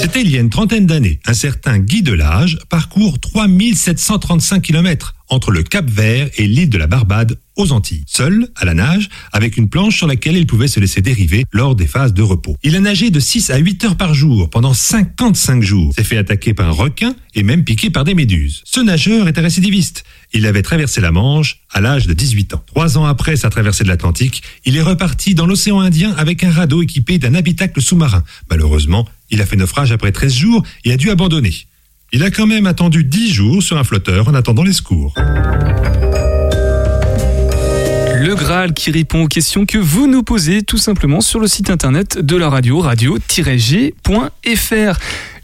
C'était 0.00 0.22
il 0.22 0.30
y 0.30 0.36
a 0.36 0.40
une 0.40 0.50
trentaine 0.50 0.86
d'années. 0.86 1.20
Un 1.24 1.34
certain 1.34 1.78
Guy 1.78 2.02
Delage 2.02 2.58
parcourt 2.68 3.20
3735 3.20 4.60
km 4.60 5.14
entre 5.28 5.52
le 5.52 5.62
Cap 5.62 5.88
Vert 5.88 6.30
et 6.36 6.48
l'île 6.48 6.70
de 6.70 6.78
la 6.78 6.88
Barbade 6.88 7.38
aux 7.58 7.72
Antilles, 7.72 8.04
seul, 8.06 8.48
à 8.56 8.64
la 8.64 8.72
nage, 8.72 9.08
avec 9.32 9.56
une 9.56 9.68
planche 9.68 9.96
sur 9.96 10.06
laquelle 10.06 10.36
il 10.36 10.46
pouvait 10.46 10.68
se 10.68 10.80
laisser 10.80 11.02
dériver 11.02 11.44
lors 11.52 11.74
des 11.74 11.86
phases 11.86 12.14
de 12.14 12.22
repos. 12.22 12.56
Il 12.62 12.76
a 12.76 12.80
nagé 12.80 13.10
de 13.10 13.20
6 13.20 13.50
à 13.50 13.58
8 13.58 13.84
heures 13.84 13.96
par 13.96 14.14
jour 14.14 14.48
pendant 14.48 14.72
55 14.72 15.62
jours, 15.62 15.92
s'est 15.94 16.04
fait 16.04 16.16
attaquer 16.16 16.54
par 16.54 16.68
un 16.68 16.72
requin 16.72 17.14
et 17.34 17.42
même 17.42 17.64
piqué 17.64 17.90
par 17.90 18.04
des 18.04 18.14
méduses. 18.14 18.62
Ce 18.64 18.80
nageur 18.80 19.28
était 19.28 19.40
récidiviste. 19.40 20.04
Il 20.32 20.46
avait 20.46 20.62
traversé 20.62 21.00
la 21.00 21.10
Manche 21.10 21.60
à 21.72 21.80
l'âge 21.80 22.06
de 22.06 22.12
18 22.12 22.54
ans. 22.54 22.62
Trois 22.66 22.96
ans 22.96 23.04
après 23.04 23.36
sa 23.36 23.50
traversée 23.50 23.82
de 23.84 23.88
l'Atlantique, 23.88 24.42
il 24.64 24.76
est 24.76 24.82
reparti 24.82 25.34
dans 25.34 25.46
l'océan 25.46 25.80
Indien 25.80 26.14
avec 26.16 26.44
un 26.44 26.50
radeau 26.50 26.82
équipé 26.82 27.18
d'un 27.18 27.34
habitacle 27.34 27.82
sous-marin. 27.82 28.22
Malheureusement, 28.50 29.06
il 29.30 29.42
a 29.42 29.46
fait 29.46 29.56
naufrage 29.56 29.90
après 29.90 30.12
13 30.12 30.34
jours 30.34 30.62
et 30.84 30.92
a 30.92 30.96
dû 30.96 31.10
abandonner. 31.10 31.54
Il 32.12 32.22
a 32.22 32.30
quand 32.30 32.46
même 32.46 32.66
attendu 32.66 33.04
10 33.04 33.32
jours 33.32 33.62
sur 33.62 33.76
un 33.76 33.84
flotteur 33.84 34.28
en 34.28 34.34
attendant 34.34 34.62
les 34.62 34.72
secours. 34.72 35.14
Le 38.20 38.34
Graal 38.34 38.72
qui 38.72 38.90
répond 38.90 39.22
aux 39.22 39.28
questions 39.28 39.64
que 39.64 39.78
vous 39.78 40.08
nous 40.08 40.24
posez 40.24 40.62
tout 40.62 40.76
simplement 40.76 41.20
sur 41.20 41.38
le 41.38 41.46
site 41.46 41.70
internet 41.70 42.18
de 42.18 42.36
la 42.36 42.48
radio, 42.48 42.80
radio-g.fr. 42.80 43.92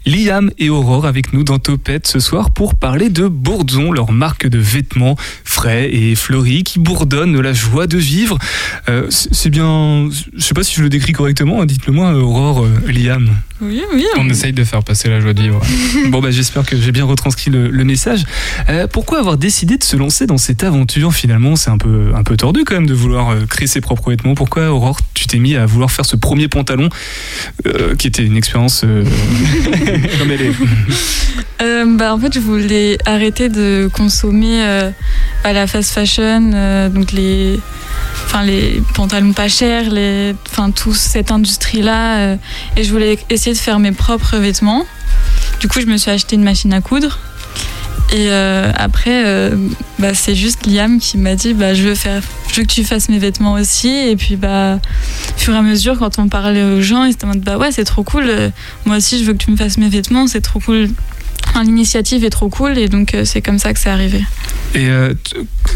Liam 0.05 0.51
et 0.59 0.69
Aurore 0.69 1.07
avec 1.07 1.33
nous 1.33 1.43
dans 1.43 1.57
Topette 1.57 2.05
ce 2.05 2.19
soir 2.19 2.51
pour 2.51 2.75
parler 2.75 3.09
de 3.09 3.27
Bourdon, 3.27 3.91
leur 3.91 4.11
marque 4.11 4.47
de 4.47 4.59
vêtements 4.59 5.15
frais 5.43 5.89
et 5.91 6.13
fleuris 6.13 6.63
qui 6.63 6.77
bourdonnent 6.77 7.41
la 7.41 7.53
joie 7.53 7.87
de 7.87 7.97
vivre. 7.97 8.37
Euh, 8.87 9.07
c'est 9.09 9.49
bien, 9.49 10.07
je 10.35 10.43
sais 10.43 10.53
pas 10.53 10.63
si 10.63 10.75
je 10.75 10.83
le 10.83 10.89
décris 10.89 11.13
correctement, 11.13 11.61
hein, 11.61 11.65
dites-le 11.65 11.91
moi 11.91 12.13
Aurore, 12.13 12.65
euh, 12.65 12.91
Liam. 12.91 13.29
Oui, 13.61 13.81
oui. 13.93 14.05
On 14.17 14.29
essaye 14.29 14.51
de 14.53 14.63
faire 14.63 14.83
passer 14.83 15.09
la 15.09 15.21
joie 15.21 15.33
de 15.33 15.41
vivre. 15.41 15.61
Bon 16.09 16.19
bah 16.21 16.29
j'espère 16.29 16.65
que 16.65 16.77
j'ai 16.77 16.91
bien 16.91 17.05
retranscrit 17.05 17.49
le, 17.49 17.69
le 17.69 17.83
message. 17.83 18.25
Euh, 18.69 18.85
pourquoi 18.85 19.19
avoir 19.19 19.37
décidé 19.37 19.77
de 19.77 19.83
se 19.83 19.95
lancer 19.95 20.27
dans 20.27 20.37
cette 20.37 20.63
aventure 20.63 21.13
finalement? 21.13 21.55
C'est 21.55 21.69
un 21.71 21.77
peu 21.77 22.11
un 22.13 22.23
peu 22.23 22.35
tordu 22.35 22.63
quand 22.65 22.75
même 22.75 22.85
de 22.85 22.93
vouloir 22.93 23.33
créer 23.47 23.67
ses 23.67 23.81
propres 23.81 24.09
vêtements. 24.11 24.35
Pourquoi 24.35 24.69
Aurore, 24.69 24.99
tu 25.13 25.25
t'es 25.25 25.39
mis 25.39 25.55
à 25.55 25.65
vouloir 25.65 25.89
faire 25.89 26.05
ce 26.05 26.17
premier 26.17 26.49
pantalon 26.49 26.89
qui 27.97 28.07
était 28.07 28.25
une 28.25 28.35
expérience 28.35 28.85
comme 30.19 30.31
elle 30.31 30.41
est 30.41 30.51
Euh, 31.61 31.85
bah, 31.85 32.13
en 32.13 32.19
fait, 32.19 32.33
je 32.33 32.39
voulais 32.39 32.97
arrêter 33.05 33.49
de 33.49 33.89
consommer 33.93 34.61
euh, 34.61 34.91
à 35.43 35.53
la 35.53 35.67
fast 35.67 35.91
fashion, 35.91 36.51
euh, 36.53 36.89
donc 36.89 37.13
les, 37.13 37.59
enfin 38.25 38.43
les 38.43 38.81
pantalons 38.93 39.31
pas 39.31 39.47
chers, 39.47 39.89
les, 39.89 40.35
enfin 40.49 40.71
toute 40.71 40.95
cette 40.95 41.31
industrie-là, 41.31 42.17
euh, 42.17 42.35
et 42.75 42.83
je 42.83 42.91
voulais 42.91 43.17
essayer 43.29 43.53
de 43.53 43.59
faire 43.59 43.79
mes 43.79 43.93
propres 43.93 44.37
vêtements. 44.37 44.85
Du 45.59 45.67
coup, 45.69 45.79
je 45.79 45.85
me 45.85 45.97
suis 45.97 46.11
acheté 46.11 46.35
une 46.35 46.43
machine 46.43 46.73
à 46.73 46.81
coudre. 46.81 47.19
Et 48.13 48.29
euh, 48.29 48.71
après, 48.75 49.25
euh, 49.25 49.55
bah, 49.99 50.13
c'est 50.13 50.35
juste 50.35 50.67
Liam 50.67 50.99
qui 50.99 51.17
m'a 51.17 51.35
dit 51.35 51.53
bah, 51.53 51.73
je, 51.73 51.83
veux 51.83 51.95
faire, 51.95 52.21
je 52.51 52.57
veux 52.57 52.61
que 52.63 52.71
tu 52.71 52.83
fasses 52.83 53.09
mes 53.09 53.17
vêtements 53.17 53.53
aussi. 53.53 53.89
Et 53.89 54.15
puis, 54.15 54.35
bah, 54.35 54.79
au 55.35 55.39
fur 55.39 55.53
et 55.53 55.57
à 55.57 55.61
mesure, 55.61 55.97
quand 55.97 56.19
on 56.19 56.29
parlait 56.29 56.63
aux 56.63 56.81
gens, 56.81 57.03
ils 57.03 57.13
se 57.13 57.17
demandent 57.17 57.41
bah 57.41 57.57
ouais, 57.57 57.71
c'est 57.71 57.83
trop 57.83 58.03
cool. 58.03 58.25
euh, 58.27 58.49
Moi 58.85 58.97
aussi, 58.97 59.19
je 59.19 59.25
veux 59.25 59.33
que 59.33 59.43
tu 59.43 59.51
me 59.51 59.57
fasses 59.57 59.77
mes 59.77 59.89
vêtements, 59.89 60.27
c'est 60.27 60.41
trop 60.41 60.59
cool. 60.59 60.89
L'initiative 61.55 62.25
est 62.25 62.29
trop 62.29 62.49
cool 62.49 62.77
et 62.77 62.89
donc 62.89 63.15
c'est 63.23 63.41
comme 63.41 63.59
ça 63.59 63.73
que 63.73 63.79
c'est 63.79 63.89
arrivé. 63.89 64.21
Et 64.73 64.89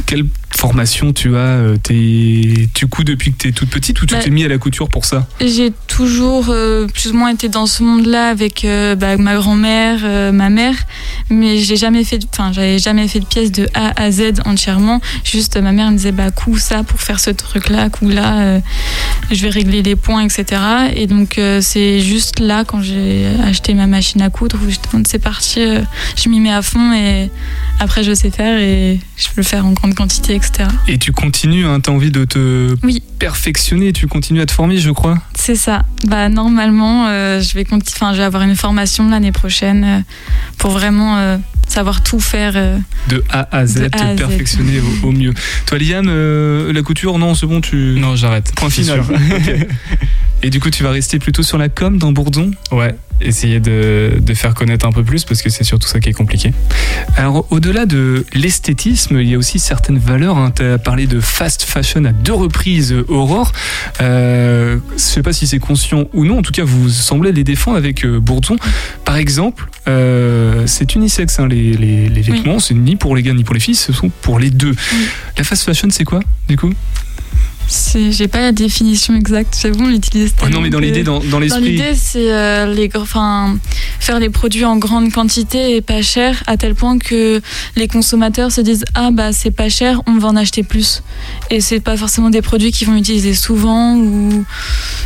quelle 0.05 0.25
formation 0.57 1.13
tu 1.13 1.35
as 1.35 1.39
euh, 1.39 1.77
Tu 1.85 2.87
couds 2.87 3.03
depuis 3.03 3.31
que 3.31 3.37
tu 3.37 3.47
es 3.49 3.51
toute 3.51 3.69
petite 3.69 4.01
ou 4.01 4.05
tu 4.05 4.15
Bah, 4.15 4.21
t'es 4.21 4.29
mis 4.29 4.43
à 4.43 4.47
la 4.47 4.57
couture 4.57 4.89
pour 4.89 5.05
ça? 5.05 5.27
J'ai 5.39 5.71
toujours 5.87 6.47
euh, 6.49 6.87
plus 6.87 7.11
ou 7.11 7.17
moins 7.17 7.31
été 7.31 7.49
dans 7.49 7.65
ce 7.65 7.83
monde-là 7.83 8.29
avec 8.29 8.65
euh, 8.65 8.95
bah, 8.95 9.17
ma 9.17 9.35
grand-mère, 9.35 9.99
euh, 10.03 10.31
ma 10.31 10.49
mère, 10.49 10.75
mais 11.29 11.59
j'ai 11.59 11.75
jamais 11.75 12.03
fait, 12.03 12.19
enfin 12.31 12.51
j'avais 12.51 12.79
jamais 12.79 13.07
fait 13.07 13.19
de 13.19 13.25
pièces 13.25 13.51
de 13.51 13.67
A 13.73 14.01
à 14.01 14.11
Z 14.11 14.41
entièrement. 14.45 15.01
Juste 15.23 15.57
ma 15.57 15.71
mère 15.71 15.91
me 15.91 15.97
disait 15.97 16.11
bah 16.11 16.31
coup 16.31 16.57
ça 16.57 16.83
pour 16.83 17.01
faire 17.01 17.19
ce 17.19 17.29
truc-là, 17.29 17.89
coup 17.89 18.09
là, 18.09 18.59
je 19.31 19.41
vais 19.41 19.49
régler 19.49 19.81
les 19.81 19.95
points, 19.95 20.21
etc. 20.21 20.61
Et 20.95 21.07
donc 21.07 21.39
c'est 21.61 21.99
juste 21.99 22.39
là 22.39 22.63
quand 22.65 22.81
j'ai 22.81 23.27
acheté 23.45 23.73
ma 23.73 23.87
machine 23.87 24.21
à 24.21 24.29
coudre 24.29 24.57
où 24.63 24.71
c'est 25.07 25.19
parti, 25.19 25.61
je 26.15 26.29
m'y 26.29 26.39
mets 26.39 26.53
à 26.53 26.61
fond 26.61 26.93
et 26.93 27.29
après 27.79 28.03
je 28.03 28.13
sais 28.13 28.31
faire 28.31 28.57
et 28.59 28.99
je 29.17 29.27
peux 29.27 29.37
le 29.37 29.43
faire 29.43 29.65
en 29.65 29.71
grande 29.71 29.95
quantité, 29.95 30.38
etc. 30.39 30.69
Et 30.87 30.97
tu 30.97 31.11
continues, 31.11 31.65
hein, 31.65 31.79
tu 31.79 31.89
as 31.89 31.93
envie 31.93 32.11
de 32.11 32.25
te 32.25 32.75
Oui. 32.83 33.03
perfectionner, 33.19 33.93
tu 33.93 34.07
continues 34.07 34.41
à 34.41 34.45
te 34.45 34.51
former, 34.51 34.77
je 34.77 34.91
crois. 34.91 35.17
C'est 35.37 35.55
ça. 35.55 35.83
Bah 36.07 36.29
normalement, 36.29 37.07
euh, 37.07 37.41
je 37.41 37.53
vais 37.53 37.65
je 37.69 38.17
vais 38.17 38.23
avoir 38.23 38.43
une 38.43 38.55
formation 38.55 39.07
l'année 39.09 39.31
prochaine 39.31 39.83
euh, 39.83 39.99
pour 40.57 40.71
vraiment 40.71 41.17
euh, 41.17 41.37
savoir 41.67 42.01
tout 42.01 42.19
faire. 42.19 42.53
euh. 42.55 42.77
De 43.09 43.23
A 43.29 43.47
à 43.55 43.65
Z, 43.65 43.89
te 43.91 44.15
perfectionner 44.15 44.79
au, 45.03 45.07
au 45.07 45.11
mieux. 45.11 45.33
Toi, 45.65 45.77
Liam, 45.77 46.05
euh, 46.07 46.73
la 46.73 46.81
couture, 46.81 47.17
non, 47.19 47.35
c'est 47.35 47.45
bon, 47.45 47.61
tu. 47.61 47.95
Non, 47.99 48.15
j'arrête. 48.15 48.51
Point 48.55 48.69
final. 48.69 49.03
sûr. 49.03 49.15
Ok. 49.35 49.67
Et 50.41 50.49
du 50.49 50.59
coup, 50.61 50.69
tu 50.69 50.83
vas 50.83 50.91
rester 50.91 51.19
plutôt 51.19 51.43
sur 51.43 51.57
la 51.57 51.67
com 51.67 51.97
dans 51.97 52.13
Bourdon? 52.13 52.51
Ouais, 52.71 52.95
essayer 53.21 53.59
de, 53.59 54.13
de 54.19 54.33
faire 54.33 54.53
connaître 54.53 54.85
un 54.85 54.91
peu 54.91 55.03
plus 55.03 55.23
parce 55.25 55.41
que 55.41 55.49
c'est 55.49 55.63
surtout 55.63 55.87
ça 55.87 55.99
qui 55.99 56.09
est 56.09 56.13
compliqué. 56.13 56.53
Alors, 57.15 57.45
au-delà 57.51 57.85
de 57.85 58.25
l'esthétisme, 58.33 59.19
il 59.19 59.29
y 59.29 59.35
a 59.35 59.37
aussi 59.37 59.59
certaines 59.59 59.97
valeurs. 59.97 60.51
Tu 60.55 60.63
as 60.63 60.77
parlé 60.77 61.07
de 61.07 61.19
fast 61.19 61.63
fashion 61.63 62.05
à 62.05 62.11
deux 62.11 62.33
reprises, 62.33 62.93
euh, 62.93 63.05
Aurore. 63.07 63.51
Euh, 64.01 64.77
je 64.93 64.97
sais 65.01 65.21
pas 65.23 65.33
si 65.33 65.47
c'est 65.47 65.59
conscient 65.59 66.05
ou 66.13 66.25
non. 66.25 66.39
En 66.39 66.41
tout 66.41 66.51
cas, 66.51 66.63
vous 66.63 66.89
semblez 66.89 67.31
les 67.31 67.43
défendre 67.43 67.77
avec 67.77 68.05
euh, 68.05 68.19
Bourdon. 68.19 68.55
Par 69.05 69.17
exemple, 69.17 69.69
euh, 69.87 70.63
c'est 70.67 70.95
unisexe, 70.95 71.39
hein, 71.39 71.47
les, 71.47 71.73
les- 71.73 72.09
les 72.09 72.21
vêtements. 72.21 72.59
C'est 72.59 72.73
ni 72.75 72.95
pour 72.95 73.15
les 73.15 73.23
gars 73.23 73.33
ni 73.33 73.43
pour 73.43 73.53
les 73.53 73.59
filles, 73.59 73.75
ce 73.75 73.93
sont 73.93 74.09
pour 74.21 74.39
les 74.39 74.49
deux. 74.49 74.75
La 75.37 75.43
fast 75.43 75.63
fashion, 75.65 75.87
c'est 75.91 76.03
quoi, 76.03 76.19
du 76.47 76.57
coup? 76.57 76.73
J'ai 77.93 78.27
pas 78.27 78.39
la 78.39 78.51
définition 78.51 79.15
exacte. 79.15 79.57
J'avoue, 79.61 79.83
on 79.83 79.87
l'utilise. 79.89 80.33
Oh 80.43 80.49
non, 80.49 80.59
mais 80.61 80.69
dans 80.69 80.79
l'idée, 80.79 81.01
que- 81.01 81.05
dans, 81.05 81.19
dans 81.19 81.39
l'esprit. 81.39 81.71
l'idée, 81.77 81.93
c'est 81.93 82.31
euh, 82.33 82.73
les, 82.73 82.89
enfin, 82.95 83.57
faire 83.99 84.19
des 84.19 84.29
produits 84.29 84.65
en 84.65 84.77
grande 84.77 85.11
quantité 85.11 85.75
et 85.75 85.81
pas 85.81 86.01
cher, 86.01 86.41
à 86.47 86.57
tel 86.57 86.73
point 86.75 86.97
que 86.97 87.41
les 87.75 87.87
consommateurs 87.87 88.51
se 88.51 88.61
disent 88.61 88.85
ah 88.95 89.11
bah 89.11 89.31
c'est 89.33 89.51
pas 89.51 89.69
cher, 89.69 90.01
on 90.07 90.17
va 90.17 90.29
en 90.29 90.35
acheter 90.35 90.63
plus. 90.63 91.03
Et 91.51 91.61
c'est 91.61 91.79
pas 91.79 91.95
forcément 91.97 92.29
des 92.29 92.41
produits 92.41 92.71
qu'ils 92.71 92.87
vont 92.87 92.95
utiliser 92.95 93.33
souvent 93.35 93.95
ou 93.95 94.45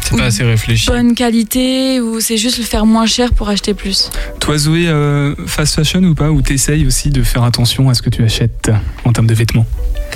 C'est 0.02 0.18
pas 0.18 0.26
assez 0.26 0.44
réfléchi. 0.44 0.88
bonne 0.88 1.16
qualité 1.16 2.00
ou 2.00 2.20
c'est 2.22 2.38
juste 2.38 2.58
le 2.60 2.64
faire 2.64 2.86
moins 2.86 3.06
cher 3.06 3.34
pour 3.34 3.50
acheter 3.50 3.74
plus. 3.74 4.10
Toi, 4.40 4.58
Zoé, 4.58 4.88
euh, 4.88 5.36
fast 5.48 5.76
fashion 5.76 6.02
ou 6.04 6.16
pas? 6.16 6.32
Ou 6.32 6.42
t'essayes 6.42 6.86
aussi 6.86 7.10
de 7.10 7.24
faire 7.24 7.44
attention 7.44 7.90
à 7.90 7.94
ce 7.94 8.02
que 8.02 8.10
tu 8.10 8.24
achètes 8.24 8.72
en 9.04 9.12
termes 9.12 9.28
de 9.28 9.34
vêtements? 9.34 9.66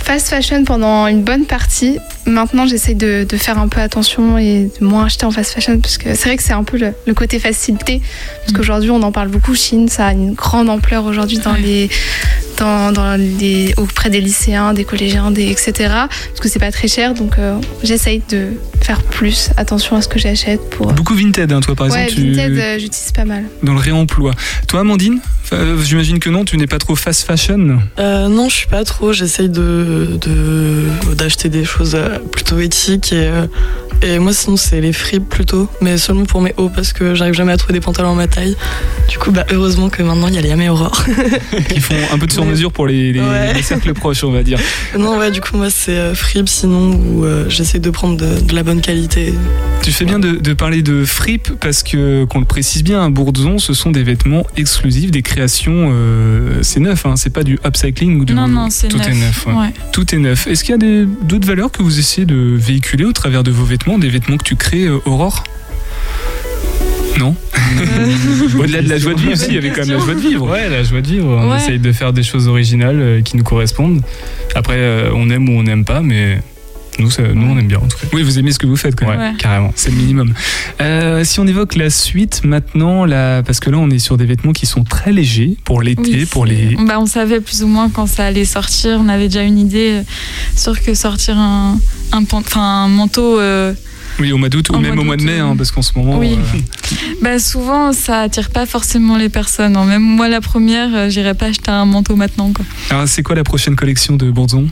Fast 0.03 0.29
fashion 0.29 0.63
pendant 0.63 1.07
une 1.07 1.23
bonne 1.23 1.45
partie. 1.45 1.97
Maintenant, 2.37 2.67
j'essaie 2.67 2.93
de, 2.93 3.25
de 3.27 3.35
faire 3.35 3.57
un 3.57 3.67
peu 3.67 3.81
attention 3.81 4.37
et 4.37 4.69
de 4.79 4.85
moins 4.85 5.05
acheter 5.05 5.25
en 5.25 5.31
fast 5.31 5.53
fashion 5.53 5.79
parce 5.79 5.97
que 5.97 6.13
c'est 6.13 6.29
vrai 6.29 6.37
que 6.37 6.43
c'est 6.43 6.53
un 6.53 6.63
peu 6.63 6.77
le, 6.77 6.93
le 7.07 7.13
côté 7.15 7.39
facilité. 7.39 7.99
Parce 8.41 8.53
qu'aujourd'hui, 8.55 8.91
on 8.91 9.01
en 9.01 9.11
parle 9.11 9.29
beaucoup. 9.29 9.55
Chine, 9.55 9.89
ça 9.89 10.05
a 10.05 10.11
une 10.11 10.35
grande 10.35 10.69
ampleur 10.69 11.05
aujourd'hui 11.05 11.39
dans 11.39 11.53
les, 11.53 11.89
dans, 12.57 12.91
dans 12.91 13.15
les, 13.19 13.73
auprès 13.77 14.09
des 14.09 14.21
lycéens, 14.21 14.73
des 14.73 14.83
collégiens, 14.83 15.31
des, 15.31 15.47
etc. 15.49 15.73
Parce 15.77 16.39
que 16.41 16.49
c'est 16.49 16.59
pas 16.59 16.71
très 16.71 16.87
cher. 16.87 17.13
Donc, 17.13 17.37
euh, 17.39 17.55
j'essaye 17.83 18.21
de 18.29 18.47
faire 18.81 19.01
plus 19.03 19.49
attention 19.57 19.95
à 19.95 20.01
ce 20.01 20.07
que 20.07 20.19
j'achète 20.19 20.61
pour. 20.71 20.91
Beaucoup 20.93 21.15
Vinted, 21.15 21.51
hein, 21.51 21.59
toi, 21.61 21.75
par 21.75 21.87
ouais, 21.89 22.03
exemple 22.03 22.21
tu- 22.21 22.31
Vinted, 22.33 22.57
euh, 22.57 22.73
j'utilise 22.79 23.11
pas 23.11 23.25
mal. 23.25 23.43
Dans 23.63 23.73
le 23.73 23.79
réemploi. 23.79 24.31
Toi, 24.67 24.81
Amandine 24.81 25.19
euh, 25.53 25.81
J'imagine 25.83 26.19
que 26.19 26.29
non, 26.29 26.43
tu 26.45 26.57
n'es 26.57 26.67
pas 26.67 26.77
trop 26.77 26.95
fast 26.95 27.23
fashion 27.25 27.79
Euh, 27.99 28.27
non, 28.27 28.49
je 28.49 28.55
suis 28.55 28.67
pas 28.67 28.83
trop. 28.83 29.13
J'essaye 29.13 29.49
de 29.49 30.17
de- 30.21 31.13
d'acheter 31.15 31.49
des 31.49 31.63
choses 31.63 31.97
plutôt 32.31 32.59
éthiques 32.59 33.13
et, 33.13 33.27
euh, 33.27 33.47
et 34.01 34.19
moi 34.19 34.33
sinon 34.33 34.57
c'est 34.57 34.81
les 34.81 34.93
fripes 34.93 35.27
plutôt, 35.27 35.69
mais 35.81 35.97
seulement 35.97 36.25
pour 36.25 36.41
mes 36.41 36.53
hauts 36.57 36.69
parce 36.69 36.93
que 36.93 37.15
j'arrive 37.15 37.33
jamais 37.33 37.51
à 37.51 37.57
trouver 37.57 37.73
des 37.73 37.79
pantalons 37.81 38.11
à 38.11 38.15
ma 38.15 38.27
taille. 38.27 38.55
Du 39.09 39.17
coup, 39.17 39.31
bah 39.31 39.45
heureusement 39.51 39.89
que 39.89 40.03
maintenant 40.03 40.27
il 40.27 40.35
y 40.35 40.37
a 40.37 40.41
les 40.41 40.49
Yamé 40.49 40.69
Aurore. 40.69 41.05
qui 41.69 41.79
font 41.79 41.95
un 42.13 42.17
peu 42.17 42.27
de 42.27 42.31
sur-mesure 42.31 42.71
pour 42.71 42.87
les, 42.87 43.13
les- 43.13 43.19
Ouais. 43.21 43.53
les 43.53 43.61
cercles 43.61 43.93
proches, 43.93 44.23
on 44.23 44.31
va 44.31 44.43
dire. 44.43 44.59
non, 44.97 45.17
ouais, 45.17 45.31
du 45.31 45.41
coup 45.41 45.57
moi 45.57 45.69
c'est 45.69 45.97
euh, 45.97 46.13
fripes 46.15 46.49
sinon 46.49 46.91
où 46.95 47.25
euh, 47.25 47.45
j'essaie 47.49 47.79
de 47.79 47.89
prendre 47.89 48.17
de, 48.17 48.39
de 48.41 48.55
la 48.55 48.63
bonne 48.63 48.81
qualité. 48.81 49.33
Tu 49.83 49.91
fais 49.91 50.05
bien 50.05 50.19
de, 50.19 50.31
de 50.35 50.53
parler 50.53 50.81
de 50.81 51.05
fripe 51.05 51.51
parce 51.59 51.81
que, 51.83 52.25
qu'on 52.25 52.39
le 52.39 52.45
précise 52.45 52.83
bien, 52.83 53.03
à 53.05 53.09
Bourdon, 53.09 53.57
ce 53.57 53.73
sont 53.73 53.91
des 53.91 54.03
vêtements 54.03 54.45
exclusifs, 54.57 55.11
des 55.11 55.21
créations. 55.21 55.91
euh, 55.93 56.59
c'est 56.61 56.79
neuf, 56.79 57.05
hein, 57.05 57.15
c'est 57.15 57.29
pas 57.31 57.43
du 57.43 57.57
upcycling 57.65 58.19
ou 58.19 58.25
de. 58.25 58.33
Non, 58.33 58.47
non, 58.47 58.67
c'est 58.69 58.89
Tout 58.89 58.97
neuf. 58.97 59.07
est 59.07 59.13
neuf. 59.15 59.45
ouais. 59.47 59.53
Ouais. 59.53 59.73
Tout 59.93 60.13
est 60.13 60.17
neuf. 60.17 60.45
Est-ce 60.47 60.63
qu'il 60.63 60.71
y 60.75 60.77
a 60.77 61.05
d'autres 61.23 61.47
valeurs 61.47 61.71
que 61.71 61.81
vous 61.81 61.99
essayez 61.99 62.25
de 62.25 62.35
véhiculer 62.55 63.05
au 63.05 63.13
travers 63.13 63.43
de 63.43 63.51
vos 63.51 63.63
vêtements, 63.63 63.86
des 63.97 64.09
vêtements 64.09 64.35
que 64.37 64.43
tu 64.43 64.55
crées, 64.57 64.83
euh, 64.85 64.99
Aurore 65.05 65.43
Non 67.17 67.33
Au-delà 68.59 68.81
de 68.81 68.89
la 68.89 68.97
joie 68.97 69.13
de 69.13 69.19
vivre, 69.21 69.35
si, 69.35 69.47
il 69.47 69.53
y 69.55 69.57
avait 69.57 69.69
quand 69.69 69.85
même 69.85 69.97
la 69.97 70.03
joie 70.03 70.13
de 70.13 70.19
vivre. 70.19 70.49
Ouais, 70.51 70.69
la 70.69 70.83
joie 70.83 71.01
de 71.01 71.07
vivre. 71.07 71.27
On 71.29 71.49
Ouais. 71.51 71.57
essaye 71.57 71.79
de 71.79 71.91
faire 71.91 72.11
des 72.13 72.23
choses 72.23 72.47
originales 72.47 72.99
euh, 72.99 73.21
qui 73.21 73.37
nous 73.37 73.43
correspondent. 73.43 74.01
Après, 74.55 74.75
euh, 74.77 75.11
on 75.15 75.29
aime 75.29 75.47
ou 75.49 75.53
on 75.59 75.63
n'aime 75.63 75.85
pas, 75.85 76.01
mais 76.01 76.39
Nous, 76.99 77.11
ça- 77.11 77.21
nous, 77.33 77.47
on 77.51 77.57
aime 77.57 77.67
bien 77.67 77.77
en 77.77 77.87
tout 77.87 77.97
cas. 77.97 78.07
Oui, 78.13 78.23
vous 78.23 78.39
aimez 78.39 78.51
ce 78.51 78.59
que 78.59 78.65
vous 78.67 78.75
faites 78.75 78.95
quand 78.95 79.07
même. 79.07 79.19
Ouais, 79.19 79.27
Ouais. 79.29 79.35
carrément. 79.37 79.71
C'est 79.75 79.91
le 79.91 79.97
minimum. 79.97 80.33
Euh, 80.81 81.23
si 81.23 81.39
on 81.39 81.45
évoque 81.47 81.75
la 81.75 81.89
suite 81.89 82.41
maintenant, 82.43 83.05
là, 83.05 83.43
parce 83.43 83.59
que 83.59 83.69
là 83.69 83.77
on 83.77 83.89
est 83.89 83.99
sur 83.99 84.17
des 84.17 84.25
vêtements 84.25 84.53
qui 84.53 84.65
sont 84.65 84.83
très 84.83 85.11
légers 85.11 85.57
pour 85.63 85.81
l'été, 85.81 86.01
Oui, 86.01 86.25
pour 86.25 86.45
les. 86.45 86.75
Bah, 86.87 86.99
on 86.99 87.05
savait 87.05 87.39
plus 87.41 87.63
ou 87.63 87.67
moins 87.67 87.89
quand 87.89 88.07
ça 88.07 88.25
allait 88.25 88.45
sortir. 88.45 88.99
On 88.99 89.09
avait 89.09 89.27
déjà 89.27 89.43
une 89.43 89.59
idée 89.59 89.99
euh, 89.99 90.01
sur 90.55 90.81
que 90.81 90.93
sortir 90.93 91.37
un, 91.37 91.79
un, 92.11 92.23
pan- 92.23 92.39
enfin, 92.39 92.61
un 92.61 92.87
manteau. 92.87 93.39
euh, 93.39 93.73
Oui, 94.19 94.31
au 94.31 94.37
mois 94.37 94.49
d'août 94.49 94.67
ou 94.71 94.79
même 94.79 94.97
au 94.97 95.03
mois 95.03 95.17
de 95.17 95.23
mai, 95.23 95.37
hein, 95.37 95.53
parce 95.55 95.71
qu'en 95.71 95.83
ce 95.83 95.91
moment. 95.95 96.17
Oui. 96.17 96.33
euh, 96.33 96.57
bah, 97.21 97.37
souvent, 97.37 97.93
ça 97.93 98.21
attire 98.21 98.49
pas 98.49 98.65
forcément 98.65 99.17
les 99.17 99.29
personnes. 99.29 99.77
hein. 99.77 99.85
Même 99.85 100.01
moi, 100.01 100.27
la 100.29 100.41
première, 100.41 101.09
j'irais 101.11 101.35
pas 101.35 101.47
acheter 101.47 101.69
un 101.69 101.85
manteau 101.85 102.15
maintenant. 102.15 102.51
Quoi. 102.53 102.65
Alors, 102.89 103.07
c'est 103.07 103.21
quoi 103.21 103.35
la 103.35 103.43
prochaine 103.43 103.75
collection 103.75 104.15
de 104.15 104.31
Bourdon 104.31 104.67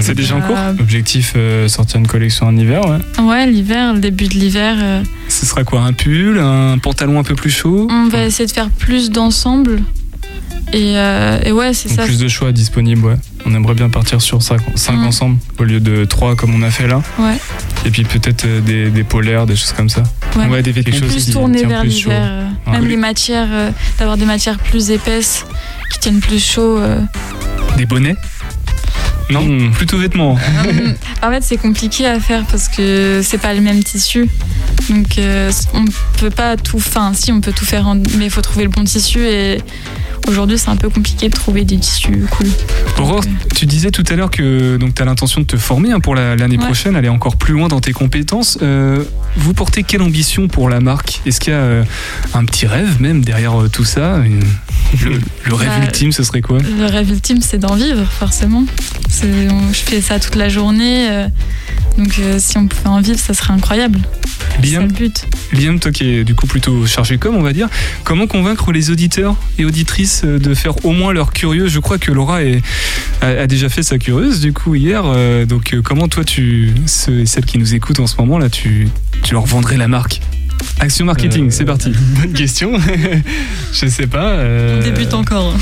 C'est 0.00 0.14
déjà 0.14 0.36
en 0.36 0.40
cours 0.40 0.56
Euh, 0.58 0.72
Objectif 0.80 1.34
euh, 1.36 1.68
sortir 1.68 2.00
une 2.00 2.06
collection 2.08 2.46
en 2.46 2.56
hiver, 2.56 2.82
ouais. 2.88 3.22
Ouais, 3.24 3.46
l'hiver, 3.46 3.94
le 3.94 4.00
début 4.00 4.26
de 4.26 4.34
l'hiver. 4.34 4.76
euh, 4.80 5.02
Ce 5.28 5.46
sera 5.46 5.62
quoi 5.62 5.82
Un 5.82 5.92
pull 5.92 6.38
Un 6.38 6.78
pantalon 6.78 7.18
un 7.20 7.22
peu 7.22 7.34
plus 7.36 7.50
chaud 7.50 7.86
on 7.90 8.08
va 8.08 8.24
essayer 8.24 8.46
de 8.46 8.52
faire 8.52 8.70
plus 8.70 9.10
d'ensemble. 9.10 9.82
Et, 10.72 10.96
euh, 10.96 11.38
et 11.44 11.52
ouais, 11.52 11.72
c'est 11.74 11.88
ça. 11.88 12.04
plus 12.04 12.18
de 12.18 12.26
choix 12.26 12.50
disponibles, 12.50 13.04
ouais. 13.06 13.14
On 13.46 13.54
aimerait 13.54 13.74
bien 13.74 13.88
partir 13.90 14.20
sur 14.20 14.42
5, 14.42 14.60
Mm. 14.90 15.04
ensemble 15.06 15.36
au 15.60 15.64
lieu 15.64 15.78
de 15.78 16.04
3 16.04 16.34
comme 16.34 16.52
on 16.54 16.62
a 16.62 16.70
fait 16.70 16.88
là. 16.88 17.00
Ouais. 17.18 17.36
Et 17.86 17.90
puis 17.90 18.02
peut-être 18.02 18.46
des, 18.64 18.90
des 18.90 19.04
polaires, 19.04 19.46
des 19.46 19.54
choses 19.54 19.72
comme 19.74 19.88
ça. 19.90 20.02
Ouais. 20.34 20.46
Ouais, 20.48 20.62
des 20.62 20.72
Quelque 20.72 20.90
vêtements 20.90 21.06
chose 21.06 21.12
plus 21.14 21.24
qui 21.26 21.32
tourné 21.32 21.58
tient 21.60 21.68
vers 21.68 21.84
l'hiver. 21.84 22.18
euh, 22.20 22.48
Ouais. 22.66 22.72
Même 22.80 22.86
les 22.88 22.96
matières, 22.96 23.46
euh, 23.52 23.70
d'avoir 23.98 24.16
des 24.16 24.24
matières 24.24 24.58
plus 24.58 24.90
épaisses 24.90 25.44
qui 25.92 25.98
tiennent 26.00 26.20
plus 26.20 26.42
chaud. 26.42 26.78
euh. 26.78 26.98
Des 27.76 27.86
bonnets 27.86 28.16
Non, 29.30 29.42
Hmm. 29.42 29.70
plutôt 29.72 29.96
vêtements. 29.98 30.36
En 31.22 31.30
fait, 31.30 31.42
c'est 31.42 31.56
compliqué 31.56 32.06
à 32.06 32.20
faire 32.20 32.44
parce 32.44 32.68
que 32.68 33.20
c'est 33.24 33.38
pas 33.38 33.54
le 33.54 33.62
même 33.62 33.82
tissu. 33.82 34.28
Donc, 34.90 35.16
euh, 35.18 35.50
on 35.72 35.84
peut 36.18 36.28
pas 36.28 36.56
tout. 36.58 36.76
Enfin, 36.76 37.12
si, 37.14 37.32
on 37.32 37.40
peut 37.40 37.52
tout 37.52 37.64
faire, 37.64 37.88
en- 37.88 37.94
mais 38.18 38.26
il 38.26 38.30
faut 38.30 38.42
trouver 38.42 38.64
le 38.64 38.70
bon 38.70 38.84
tissu. 38.84 39.20
Et 39.20 39.58
aujourd'hui, 40.28 40.58
c'est 40.58 40.68
un 40.68 40.76
peu 40.76 40.90
compliqué 40.90 41.30
de 41.30 41.34
trouver 41.34 41.64
des 41.64 41.78
tissus 41.78 42.26
cool. 42.30 42.46
Aurore, 42.98 43.24
tu 43.56 43.64
disais 43.64 43.90
tout 43.90 44.04
à 44.10 44.16
l'heure 44.16 44.30
que 44.30 44.76
tu 44.94 45.02
as 45.02 45.04
l'intention 45.06 45.40
de 45.40 45.46
te 45.46 45.56
former 45.56 45.92
hein, 45.92 46.00
pour 46.00 46.14
la- 46.14 46.36
l'année 46.36 46.58
Ouais. 46.58 46.64
prochaine, 46.66 46.94
aller 46.94 47.08
encore 47.08 47.36
plus 47.38 47.54
loin 47.54 47.68
dans 47.68 47.80
tes 47.80 47.92
compétences. 47.94 48.58
Euh, 48.60 49.02
vous 49.36 49.54
portez 49.54 49.82
quelle 49.82 50.02
ambition 50.02 50.46
pour 50.48 50.68
la 50.68 50.80
marque? 50.80 51.22
Est-ce 51.24 51.40
qu'il 51.40 51.54
y 51.54 51.56
a 51.56 51.60
euh, 51.60 51.84
un 52.34 52.44
petit 52.44 52.66
rêve 52.66 53.00
même 53.00 53.24
derrière 53.24 53.58
euh, 53.62 53.68
tout 53.70 53.84
ça? 53.84 54.18
Une- 54.18 54.42
le, 55.02 55.18
le 55.46 55.54
rêve 55.54 55.70
Bah, 55.78 55.84
ultime, 55.86 56.12
ce 56.12 56.22
serait 56.22 56.42
quoi? 56.42 56.58
Le 56.58 56.84
rêve 56.84 57.10
ultime, 57.10 57.40
c'est 57.40 57.58
d'en 57.58 57.74
vivre, 57.74 58.04
forcément. 58.04 58.64
On- 59.22 59.72
je 59.72 59.78
fais 59.80 60.00
ça 60.00 60.18
toute 60.18 60.34
la 60.34 60.48
journée. 60.48 61.08
euh, 61.10 61.28
donc, 61.98 62.18
euh, 62.18 62.36
si 62.40 62.58
on 62.58 62.66
pouvait 62.66 62.88
en 62.88 63.00
vivre, 63.00 63.18
ça 63.18 63.34
serait 63.34 63.52
incroyable. 63.52 64.00
Liam, 64.62 64.82
le 64.82 64.88
but. 64.88 65.26
Liam, 65.52 65.78
toi 65.78 65.90
qui 65.92 66.08
es 66.08 66.24
du 66.24 66.34
coup 66.34 66.46
plutôt 66.46 66.86
chargé 66.86 67.18
comme 67.18 67.36
on 67.36 67.42
va 67.42 67.52
dire, 67.52 67.68
comment 68.04 68.26
convaincre 68.26 68.72
les 68.72 68.90
auditeurs 68.90 69.36
et 69.58 69.64
auditrices 69.64 70.22
euh, 70.24 70.38
de 70.38 70.54
faire 70.54 70.84
au 70.84 70.92
moins 70.92 71.12
leur 71.12 71.32
curieux? 71.32 71.68
Je 71.68 71.78
crois 71.78 71.98
que 71.98 72.10
Laura 72.12 72.42
est- 72.42 72.62
a, 73.20 73.26
a 73.42 73.46
déjà 73.46 73.68
fait 73.68 73.82
sa 73.82 73.98
curieuse 73.98 74.40
du 74.40 74.52
coup 74.52 74.74
hier. 74.74 75.02
euh, 75.06 75.44
donc 75.46 75.76
comment 75.84 76.08
toi, 76.08 76.24
tu, 76.24 76.72
ceux 76.86 77.20
et 77.20 77.26
celles 77.26 77.44
qui 77.46 77.58
nous 77.58 77.74
écoutent 77.74 78.00
en 78.00 78.06
ce 78.06 78.16
moment 78.18 78.38
là, 78.38 78.48
tu, 78.50 78.88
tu 79.22 79.32
leur 79.34 79.44
vendrais 79.46 79.76
la 79.76 79.88
marque? 79.88 80.20
Action 80.80 81.04
marketing, 81.06 81.46
Euh, 81.46 81.50
c'est 81.50 81.64
parti. 81.64 81.92
Bonne 82.20 82.32
question. 82.32 82.72
je 83.72 83.86
sais 83.86 84.06
pas. 84.06 84.32
euh, 84.32 84.80
On 84.80 84.84
débute 84.84 85.14
encore. 85.14 85.54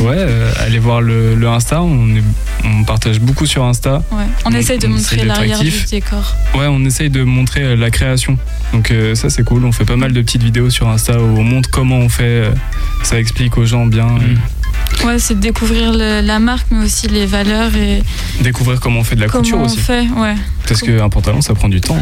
Ouais, 0.00 0.14
euh, 0.16 0.50
allez 0.60 0.78
voir 0.78 1.00
le, 1.00 1.34
le 1.34 1.48
Insta. 1.48 1.82
On, 1.82 2.08
est- 2.16 2.22
on 2.64 2.84
partage 2.84 3.20
beaucoup 3.20 3.46
sur 3.46 3.64
Insta. 3.64 4.02
Ouais. 4.12 4.24
On, 4.44 4.50
On- 4.52 4.54
essaye 4.56 4.78
de 4.78 4.86
on 4.86 4.90
montrer 4.90 5.24
l'arrière 5.24 5.58
du 5.60 5.72
décor. 5.90 6.34
Ouais, 6.54 6.66
on 6.68 6.84
essaye 6.84 7.10
de 7.10 7.22
montrer 7.24 7.76
la 7.76 7.90
création. 7.90 8.38
Donc 8.72 8.90
euh, 8.90 9.14
ça 9.14 9.28
c'est 9.28 9.42
cool. 9.42 9.64
On 9.64 9.72
fait 9.72 9.84
pas 9.84 9.96
mal 9.96 10.12
de 10.12 10.22
petites 10.22 10.42
vidéos 10.42 10.70
sur 10.70 10.88
Insta 10.88 11.18
où 11.20 11.38
on 11.38 11.44
montre 11.44 11.70
comment 11.70 11.98
on 11.98 12.08
fait. 12.08 12.44
Ça 13.02 13.18
explique 13.18 13.58
aux 13.58 13.64
gens 13.66 13.86
bien. 13.86 14.06
Mm. 14.06 14.38
Ouais, 15.04 15.18
c'est 15.18 15.34
de 15.34 15.40
découvrir 15.40 15.92
le- 15.92 16.20
la 16.20 16.38
marque, 16.38 16.66
mais 16.70 16.84
aussi 16.84 17.08
les 17.08 17.24
valeurs 17.24 17.74
et 17.74 18.02
découvrir 18.42 18.80
comment 18.80 19.00
on 19.00 19.04
fait 19.04 19.16
de 19.16 19.22
la 19.22 19.28
comment 19.28 19.42
couture 19.42 19.58
on 19.58 19.64
aussi. 19.64 19.78
fait. 19.78 20.06
Ouais. 20.16 20.34
Parce 20.68 20.82
qu'un 20.82 21.08
pantalon 21.08 21.40
ça 21.40 21.54
prend 21.54 21.68
du 21.70 21.80
temps. 21.80 21.96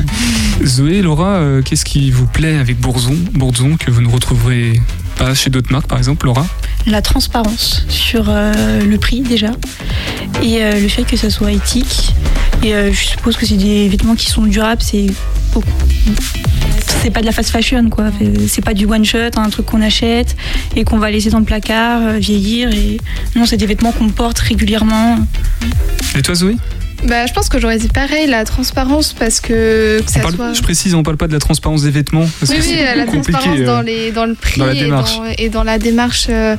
Zoé, 0.64 1.00
Laura, 1.00 1.36
euh, 1.36 1.62
qu'est-ce 1.62 1.84
qui 1.84 2.10
vous 2.10 2.26
plaît 2.26 2.56
avec 2.58 2.78
Bourzon, 2.80 3.16
Bourzon 3.34 3.76
que 3.76 3.90
vous 3.92 4.00
ne 4.02 4.08
retrouverez 4.08 4.80
pas 5.16 5.32
chez 5.34 5.48
d'autres 5.50 5.70
marques, 5.72 5.86
par 5.86 5.98
exemple, 5.98 6.26
Laura? 6.26 6.46
La 6.86 7.00
transparence 7.02 7.84
sur 7.88 8.26
euh, 8.28 8.82
le 8.84 8.98
prix 8.98 9.20
déjà 9.20 9.52
et 10.42 10.62
euh, 10.62 10.80
le 10.80 10.88
fait 10.88 11.04
que 11.04 11.16
ça 11.16 11.30
soit 11.30 11.52
éthique. 11.52 12.14
Et 12.64 12.74
euh, 12.74 12.92
je 12.92 13.04
suppose 13.04 13.36
que 13.36 13.46
c'est 13.46 13.56
des 13.56 13.88
vêtements 13.88 14.16
qui 14.16 14.26
sont 14.26 14.42
durables, 14.42 14.82
c'est 14.82 15.06
beaucoup- 15.54 15.68
c'est 17.02 17.10
pas 17.10 17.20
de 17.20 17.26
la 17.26 17.32
fast 17.32 17.50
fashion 17.50 17.88
quoi. 17.90 18.06
C'est 18.48 18.64
pas 18.64 18.74
du 18.74 18.86
one 18.86 19.04
shot, 19.04 19.18
un 19.36 19.50
truc 19.50 19.66
qu'on 19.66 19.82
achète 19.82 20.36
et 20.76 20.84
qu'on 20.84 20.98
va 20.98 21.10
laisser 21.10 21.30
dans 21.30 21.38
le 21.38 21.44
placard 21.44 22.00
euh, 22.02 22.18
vieillir. 22.18 22.70
Et 22.72 22.98
non, 23.36 23.46
c'est 23.46 23.56
des 23.56 23.66
vêtements 23.66 23.92
qu'on 23.92 24.08
porte 24.08 24.38
régulièrement. 24.38 25.18
Et 26.16 26.22
toi, 26.22 26.34
Zoé? 26.34 26.56
Bah, 27.06 27.26
je 27.26 27.32
pense 27.32 27.48
que 27.48 27.60
j'aurais 27.60 27.78
dit 27.78 27.86
pareil, 27.86 28.26
la 28.26 28.44
transparence, 28.44 29.12
parce 29.12 29.38
que, 29.40 30.00
que 30.00 30.04
On 30.04 30.08
ça 30.12 30.18
parle- 30.20 30.34
soit. 30.34 30.52
Je 30.52 30.62
précise, 30.62 30.96
on 30.96 31.04
parle 31.04 31.16
pas 31.16 31.28
de 31.28 31.32
la 31.32 31.38
transparence 31.38 31.82
des 31.84 31.90
vêtements. 31.92 32.28
Parce 32.40 32.50
Oui, 32.50 32.58
que 32.58 32.62
oui, 32.64 32.76
la 32.96 33.06
transparence 33.06 33.56
euh, 33.56 33.64
dans, 33.66 33.80
les, 33.82 34.10
dans 34.10 34.26
le 34.26 34.34
prix 34.34 34.58
dans 34.58 34.66
la 34.66 34.74
et, 34.74 34.88
dans, 34.88 35.24
et 35.38 35.48
dans 35.48 35.62
la 35.62 35.78
démarche 35.78 36.26
euh, 36.28 36.56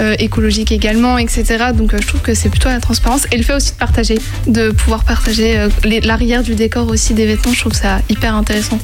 euh, 0.00 0.14
écologique 0.18 0.72
également, 0.72 1.16
etc. 1.16 1.68
Donc 1.74 1.94
euh, 1.94 1.98
je 2.02 2.06
trouve 2.06 2.20
que 2.20 2.34
c'est 2.34 2.50
plutôt 2.50 2.68
la 2.68 2.80
transparence 2.80 3.26
et 3.32 3.38
le 3.38 3.42
fait 3.42 3.54
aussi 3.54 3.72
de 3.72 3.76
partager, 3.78 4.18
de 4.46 4.72
pouvoir 4.72 5.04
partager 5.04 5.58
euh, 5.58 5.70
l'arrière 6.02 6.42
du 6.42 6.54
décor 6.54 6.86
aussi 6.90 7.14
des 7.14 7.24
vêtements, 7.24 7.54
je 7.54 7.60
trouve 7.60 7.72
ça 7.72 8.00
hyper 8.10 8.34
intéressant. 8.34 8.78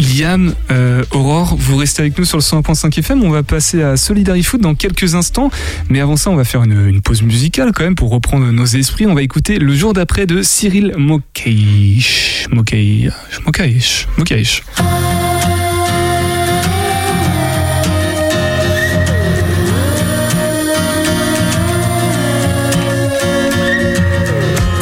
Liam, 0.00 0.54
euh, 0.70 1.04
Aurore, 1.10 1.56
vous 1.58 1.76
restez 1.76 2.00
avec 2.00 2.18
nous 2.18 2.24
sur 2.24 2.38
le 2.38 2.42
101.5 2.42 2.98
FM. 2.98 3.22
On 3.22 3.30
va 3.30 3.42
passer 3.42 3.82
à 3.82 3.96
Solidary 3.96 4.42
Foot 4.42 4.60
dans 4.60 4.74
quelques 4.74 5.14
instants. 5.14 5.50
Mais 5.90 6.00
avant 6.00 6.16
ça, 6.16 6.30
on 6.30 6.36
va 6.36 6.44
faire 6.44 6.62
une, 6.64 7.02
pause 7.02 7.22
musicale 7.22 7.72
quand 7.72 7.84
même 7.84 7.94
pour 7.94 8.10
reprendre 8.10 8.50
nos 8.50 8.64
esprits. 8.64 9.06
On 9.06 9.14
va 9.14 9.22
écouter 9.22 9.58
le 9.58 9.74
jour 9.74 9.92
d'après 9.92 10.26
de 10.26 10.42
Cyril 10.42 10.94
Mokaish. 10.96 12.46
Mokaish. 12.50 13.10
Mokaish. 13.44 14.08
Mokaish. 14.16 14.62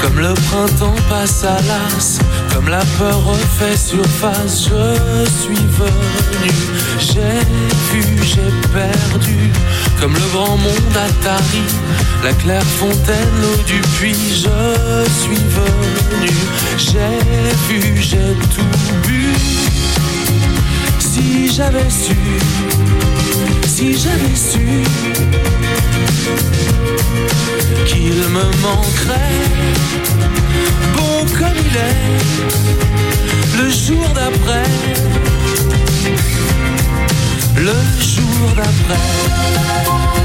Comme 0.01 0.21
le 0.21 0.35
printemps 0.35 0.95
passe 1.09 1.45
à 1.45 1.59
l'as, 1.67 2.21
comme 2.53 2.69
la 2.69 2.85
peur 2.99 3.25
refait 3.25 3.77
surface, 3.77 4.65
je 4.65 5.31
suis 5.31 5.67
venu, 5.81 6.53
j'ai 6.99 7.39
vu, 7.91 8.05
j'ai 8.23 8.51
perdu. 8.73 9.51
Comme 10.01 10.15
le 10.15 10.33
grand 10.33 10.57
monde 10.57 10.97
Atari, 10.97 11.65
la 12.23 12.33
claire 12.33 12.63
fontaine, 12.65 13.29
l'eau 13.43 13.63
du 13.67 13.81
puits, 13.99 14.15
je 14.31 15.09
suis 15.21 15.43
venu, 15.59 16.31
j'ai 16.77 17.19
vu, 17.69 17.97
j'ai 18.01 18.35
tout 18.55 18.63
bu. 19.07 19.33
Si 21.01 21.49
j'avais 21.53 21.91
su, 21.91 22.17
si 23.67 23.99
j'avais 23.99 24.37
su 24.37 24.85
qu'il 27.87 28.15
me 28.15 28.45
manquerait, 28.63 29.45
bon 30.97 31.18
comme 31.39 31.55
il 31.55 31.77
est, 31.77 33.63
le 33.63 33.71
jour 33.71 34.09
d'après, 34.09 34.65
le 37.57 37.75
jour 38.01 38.55
d'après. 38.57 40.18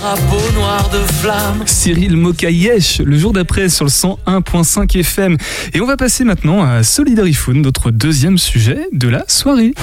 Drapeau 0.00 0.40
noir 0.54 0.88
de 0.88 0.98
flamme. 1.20 1.62
Cyril 1.66 2.16
Mokayesh, 2.16 3.00
le 3.00 3.18
jour 3.18 3.34
d'après 3.34 3.68
sur 3.68 3.84
le 3.84 3.90
101.5 3.90 4.98
FM. 4.98 5.36
Et 5.74 5.80
on 5.82 5.86
va 5.86 5.98
passer 5.98 6.24
maintenant 6.24 6.62
à 6.62 6.82
Solidary 6.82 7.34
Food, 7.34 7.56
notre 7.56 7.90
deuxième 7.90 8.38
sujet 8.38 8.88
de 8.92 9.08
la 9.08 9.24
soirée. 9.28 9.74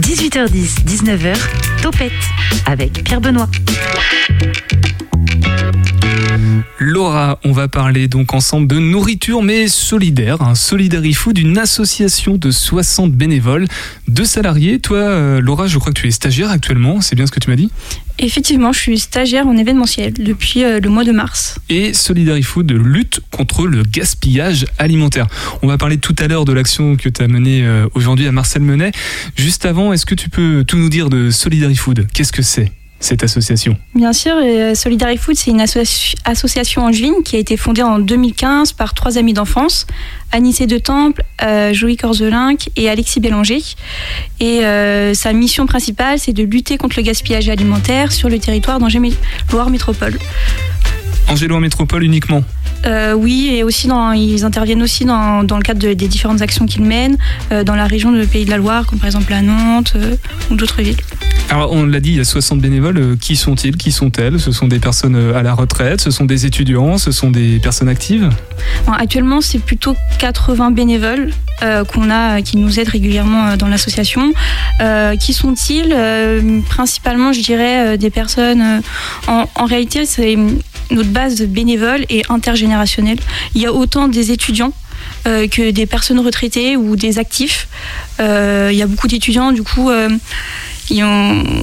18h10, 0.00 0.84
19h, 0.84 1.36
Topette 1.80 2.12
avec 2.66 3.02
Pierre 3.02 3.22
Benoît. 3.22 3.48
Laura, 6.78 7.38
on 7.44 7.52
va 7.52 7.68
parler 7.68 8.08
donc 8.08 8.34
ensemble 8.34 8.66
de 8.66 8.78
nourriture 8.78 9.42
mais 9.42 9.68
solidaire, 9.68 10.42
un 10.42 10.54
Food, 11.14 11.38
une 11.38 11.58
association 11.58 12.36
de 12.36 12.50
60 12.50 13.12
bénévoles, 13.12 13.66
de 14.08 14.24
salariés. 14.24 14.78
Toi, 14.78 14.98
euh, 14.98 15.40
Laura, 15.40 15.66
je 15.66 15.78
crois 15.78 15.92
que 15.92 16.00
tu 16.00 16.08
es 16.08 16.10
stagiaire 16.10 16.50
actuellement, 16.50 17.00
c'est 17.00 17.16
bien 17.16 17.26
ce 17.26 17.32
que 17.32 17.40
tu 17.40 17.50
m'as 17.50 17.56
dit? 17.56 17.70
Effectivement, 18.18 18.72
je 18.72 18.78
suis 18.78 18.98
stagiaire 18.98 19.46
en 19.46 19.56
événementiel 19.56 20.12
depuis 20.14 20.64
euh, 20.64 20.80
le 20.80 20.88
mois 20.88 21.04
de 21.04 21.12
mars. 21.12 21.58
Et 21.68 21.92
Food 22.42 22.72
lutte 22.72 23.20
contre 23.30 23.66
le 23.66 23.82
gaspillage 23.82 24.66
alimentaire. 24.78 25.26
On 25.62 25.66
va 25.66 25.78
parler 25.78 25.98
tout 25.98 26.16
à 26.18 26.28
l'heure 26.28 26.44
de 26.44 26.52
l'action 26.52 26.96
que 26.96 27.08
tu 27.08 27.22
as 27.22 27.28
menée 27.28 27.64
euh, 27.64 27.86
aujourd'hui 27.94 28.26
à 28.26 28.32
Marcel 28.32 28.62
Menet. 28.62 28.92
Juste 29.36 29.66
avant, 29.66 29.92
est-ce 29.92 30.06
que 30.06 30.14
tu 30.14 30.30
peux 30.30 30.64
tout 30.66 30.76
nous 30.76 30.88
dire 30.88 31.10
de 31.10 31.30
Food 31.30 32.06
Qu'est-ce 32.12 32.32
que 32.32 32.42
c'est? 32.42 32.72
Cette 33.00 33.22
association 33.22 33.76
Bien 33.94 34.12
sûr, 34.12 34.34
euh, 34.36 34.74
Solidary 34.74 35.18
Food, 35.18 35.36
c'est 35.36 35.50
une 35.50 35.60
association 35.60 36.82
angevine 36.82 37.22
qui 37.24 37.36
a 37.36 37.38
été 37.38 37.56
fondée 37.56 37.82
en 37.82 37.98
2015 37.98 38.72
par 38.72 38.94
trois 38.94 39.18
amis 39.18 39.32
d'enfance, 39.32 39.86
Anissé 40.32 40.66
de 40.66 40.78
Temple, 40.78 41.22
euh, 41.42 41.72
Joey 41.72 41.96
Corzelinck 41.96 42.70
et 42.76 42.88
Alexis 42.88 43.20
Bélanger. 43.20 43.62
Et 44.40 44.64
euh, 44.64 45.14
sa 45.14 45.32
mission 45.32 45.66
principale, 45.66 46.18
c'est 46.18 46.32
de 46.32 46.42
lutter 46.42 46.78
contre 46.78 46.96
le 46.96 47.02
gaspillage 47.02 47.48
alimentaire 47.48 48.12
sur 48.12 48.28
le 48.28 48.38
territoire 48.38 48.78
d'Angers-Loire 48.78 49.70
Métropole. 49.70 50.18
Angers-Loire 51.28 51.60
Métropole 51.60 52.04
uniquement 52.04 52.42
euh, 52.86 53.14
oui, 53.14 53.50
et 53.52 53.62
aussi 53.62 53.88
dans, 53.88 54.12
ils 54.12 54.44
interviennent 54.44 54.82
aussi 54.82 55.04
dans, 55.04 55.42
dans 55.44 55.56
le 55.56 55.62
cadre 55.62 55.80
des 55.80 56.08
différentes 56.08 56.42
actions 56.42 56.66
qu'ils 56.66 56.84
mènent 56.84 57.18
euh, 57.52 57.64
dans 57.64 57.74
la 57.74 57.86
région 57.86 58.12
de 58.12 58.24
Pays 58.24 58.44
de 58.44 58.50
la 58.50 58.58
Loire, 58.58 58.86
comme 58.86 58.98
par 58.98 59.06
exemple 59.06 59.32
à 59.32 59.42
Nantes 59.42 59.94
euh, 59.96 60.16
ou 60.50 60.56
d'autres 60.56 60.82
villes. 60.82 60.96
Alors, 61.50 61.72
on 61.72 61.84
l'a 61.84 62.00
dit, 62.00 62.10
il 62.10 62.16
y 62.16 62.20
a 62.20 62.24
60 62.24 62.60
bénévoles. 62.60 63.16
Qui 63.20 63.36
sont-ils 63.36 63.76
Qui 63.76 63.92
sont-elles? 63.92 64.40
Ce 64.40 64.52
sont 64.52 64.68
des 64.68 64.78
personnes 64.78 65.32
à 65.34 65.42
la 65.42 65.54
retraite 65.54 66.00
Ce 66.00 66.10
sont 66.10 66.24
des 66.24 66.44
étudiants 66.44 66.98
Ce 66.98 67.12
sont 67.12 67.30
des 67.30 67.58
personnes 67.60 67.88
actives? 67.88 68.30
Actuellement, 68.86 69.40
c'est 69.40 69.60
plutôt 69.60 69.94
80 70.18 70.72
bénévoles 70.72 71.30
qu'on 71.60 72.10
a, 72.10 72.42
qui 72.42 72.56
nous 72.56 72.80
aident 72.80 72.88
régulièrement 72.88 73.56
dans 73.56 73.68
l'association. 73.68 74.32
qui 75.20 75.32
sont-ils? 75.32 75.94
Principalement, 76.68 77.32
je 77.32 77.42
dirais, 77.42 77.96
des 77.96 78.10
personnes. 78.10 78.82
En, 79.28 79.44
en 79.54 79.64
réalité, 79.66 80.04
c'est 80.04 80.36
notre 80.90 81.10
base 81.10 81.42
bénévole 81.42 82.04
et 82.08 82.22
intergénérationnelle. 82.28 83.18
Il 83.54 83.62
y 83.62 83.66
a 83.66 83.72
autant 83.72 84.08
des 84.08 84.30
étudiants 84.30 84.72
euh, 85.26 85.48
que 85.48 85.70
des 85.70 85.86
personnes 85.86 86.20
retraitées 86.20 86.76
ou 86.76 86.96
des 86.96 87.18
actifs. 87.18 87.68
Euh, 88.20 88.70
il 88.72 88.78
y 88.78 88.82
a 88.82 88.86
beaucoup 88.86 89.08
d'étudiants, 89.08 89.52
du 89.52 89.62
coup, 89.62 89.90
euh, 89.90 90.08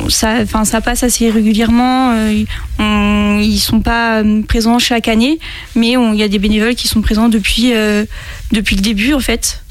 ça, 0.09 0.45
ça 0.65 0.81
passe 0.81 1.03
assez 1.03 1.29
régulièrement. 1.29 2.13
ils 2.27 2.45
ne 2.79 3.57
sont 3.57 3.79
pas 3.79 4.21
présents 4.47 4.79
chaque 4.79 5.07
année, 5.07 5.39
mais 5.75 5.91
il 5.91 6.15
y 6.15 6.23
a 6.23 6.27
des 6.27 6.39
bénévoles 6.39 6.75
qui 6.75 6.87
sont 6.87 7.01
présents 7.01 7.29
depuis, 7.29 7.71
depuis 8.51 8.75
le 8.75 8.81
début, 8.81 9.13
en 9.13 9.21
fait, 9.21 9.63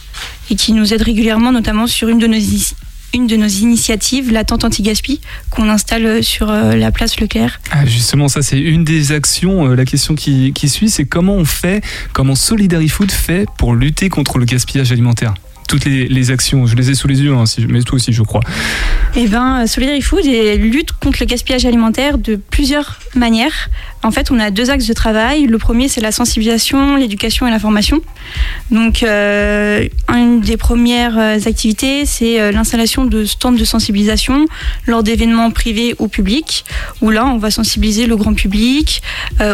et 0.50 0.56
qui 0.56 0.72
nous 0.72 0.94
aident 0.94 1.02
régulièrement, 1.02 1.52
notamment 1.52 1.86
sur 1.86 2.08
une 2.08 2.18
de 2.18 2.26
nos 2.26 2.38
une 3.14 3.26
de 3.26 3.36
nos 3.36 3.48
initiatives, 3.48 4.32
la 4.32 4.44
tente 4.44 4.64
anti-gaspi, 4.64 5.20
qu'on 5.50 5.68
installe 5.68 6.22
sur 6.22 6.50
euh, 6.50 6.74
la 6.74 6.90
place 6.90 7.20
Leclerc. 7.20 7.60
Ah, 7.70 7.86
justement, 7.86 8.28
ça 8.28 8.42
c'est 8.42 8.58
une 8.58 8.84
des 8.84 9.12
actions. 9.12 9.70
Euh, 9.70 9.74
la 9.74 9.84
question 9.84 10.14
qui, 10.14 10.52
qui 10.52 10.68
suit, 10.68 10.90
c'est 10.90 11.04
comment 11.04 11.34
on 11.34 11.44
fait, 11.44 11.82
comment 12.12 12.34
Solidary 12.34 12.88
Food 12.88 13.10
fait 13.10 13.46
pour 13.58 13.74
lutter 13.74 14.08
contre 14.08 14.38
le 14.38 14.44
gaspillage 14.44 14.92
alimentaire? 14.92 15.34
Toutes 15.68 15.84
les, 15.84 16.30
actions. 16.30 16.66
Je 16.66 16.76
les 16.76 16.90
ai 16.90 16.94
sous 16.94 17.08
les 17.08 17.22
yeux, 17.22 17.34
hein, 17.34 17.44
mais 17.68 17.82
toi 17.82 17.96
aussi, 17.96 18.12
je 18.12 18.22
crois. 18.22 18.42
Eh 19.16 19.26
bien, 19.26 19.66
Solidary 19.66 20.02
Food 20.02 20.24
lutte 20.24 20.92
contre 20.92 21.18
le 21.20 21.26
gaspillage 21.26 21.64
alimentaire 21.64 22.18
de 22.18 22.36
plusieurs 22.36 22.98
manières. 23.14 23.70
En 24.04 24.10
fait, 24.10 24.30
on 24.32 24.40
a 24.40 24.50
deux 24.50 24.70
axes 24.70 24.86
de 24.86 24.92
travail. 24.92 25.46
Le 25.46 25.58
premier, 25.58 25.88
c'est 25.88 26.00
la 26.00 26.10
sensibilisation, 26.10 26.96
l'éducation 26.96 27.46
et 27.46 27.50
la 27.50 27.60
formation. 27.60 28.00
Donc, 28.70 29.02
euh, 29.02 29.86
une 30.08 30.40
des 30.40 30.56
premières 30.56 31.18
euh, 31.18 31.38
activités, 31.46 32.04
c'est 32.04 32.40
euh, 32.40 32.50
l'installation 32.50 33.04
de 33.04 33.24
stands 33.24 33.52
de 33.52 33.64
sensibilisation 33.64 34.46
lors 34.86 35.04
d'événements 35.04 35.52
privés 35.52 35.94
ou 36.00 36.08
publics, 36.08 36.64
où 37.00 37.10
là, 37.10 37.26
on 37.26 37.38
va 37.38 37.52
sensibiliser 37.52 38.06
le 38.06 38.16
grand 38.16 38.34
public 38.34 39.02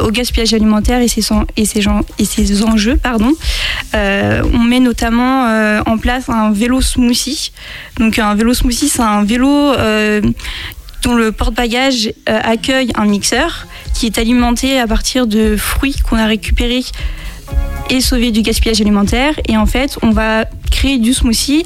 au 0.03 0.11
gaspillage 0.11 0.55
alimentaire 0.55 1.01
et 1.01 1.09
ses, 1.09 1.23
et 1.57 1.65
ses, 1.65 1.83
et 2.19 2.25
ses 2.25 2.63
enjeux. 2.63 2.97
Pardon. 2.97 3.33
on 3.95 4.65
met 4.65 4.81
notamment 4.81 5.45
en 5.87 5.98
place 5.99 6.29
un 6.29 6.51
vélo 6.53 6.81
smoothie. 6.81 7.53
Donc, 7.99 8.19
un 8.19 8.35
vélo 8.35 8.55
smoothie, 8.55 8.89
c'est 8.89 9.03
un 9.03 9.25
vélo 9.25 9.73
dont 11.03 11.15
le 11.15 11.31
porte-bagages 11.31 12.13
accueille 12.27 12.91
un 12.97 13.07
mixeur 13.07 13.67
qui 13.95 14.07
est 14.07 14.19
alimenté 14.19 14.79
à 14.79 14.87
partir 14.87 15.27
de 15.27 15.57
fruits 15.57 15.97
qu'on 16.09 16.17
a 16.17 16.27
récupérés 16.27 16.85
et 17.91 18.01
sauvés 18.01 18.31
du 18.31 18.43
gaspillage 18.43 18.81
alimentaire. 18.81 19.35
Et 19.49 19.57
en 19.57 19.67
fait, 19.67 19.99
on 20.03 20.11
va 20.11 20.45
créer 20.71 20.99
du 20.99 21.15
smoothie 21.15 21.65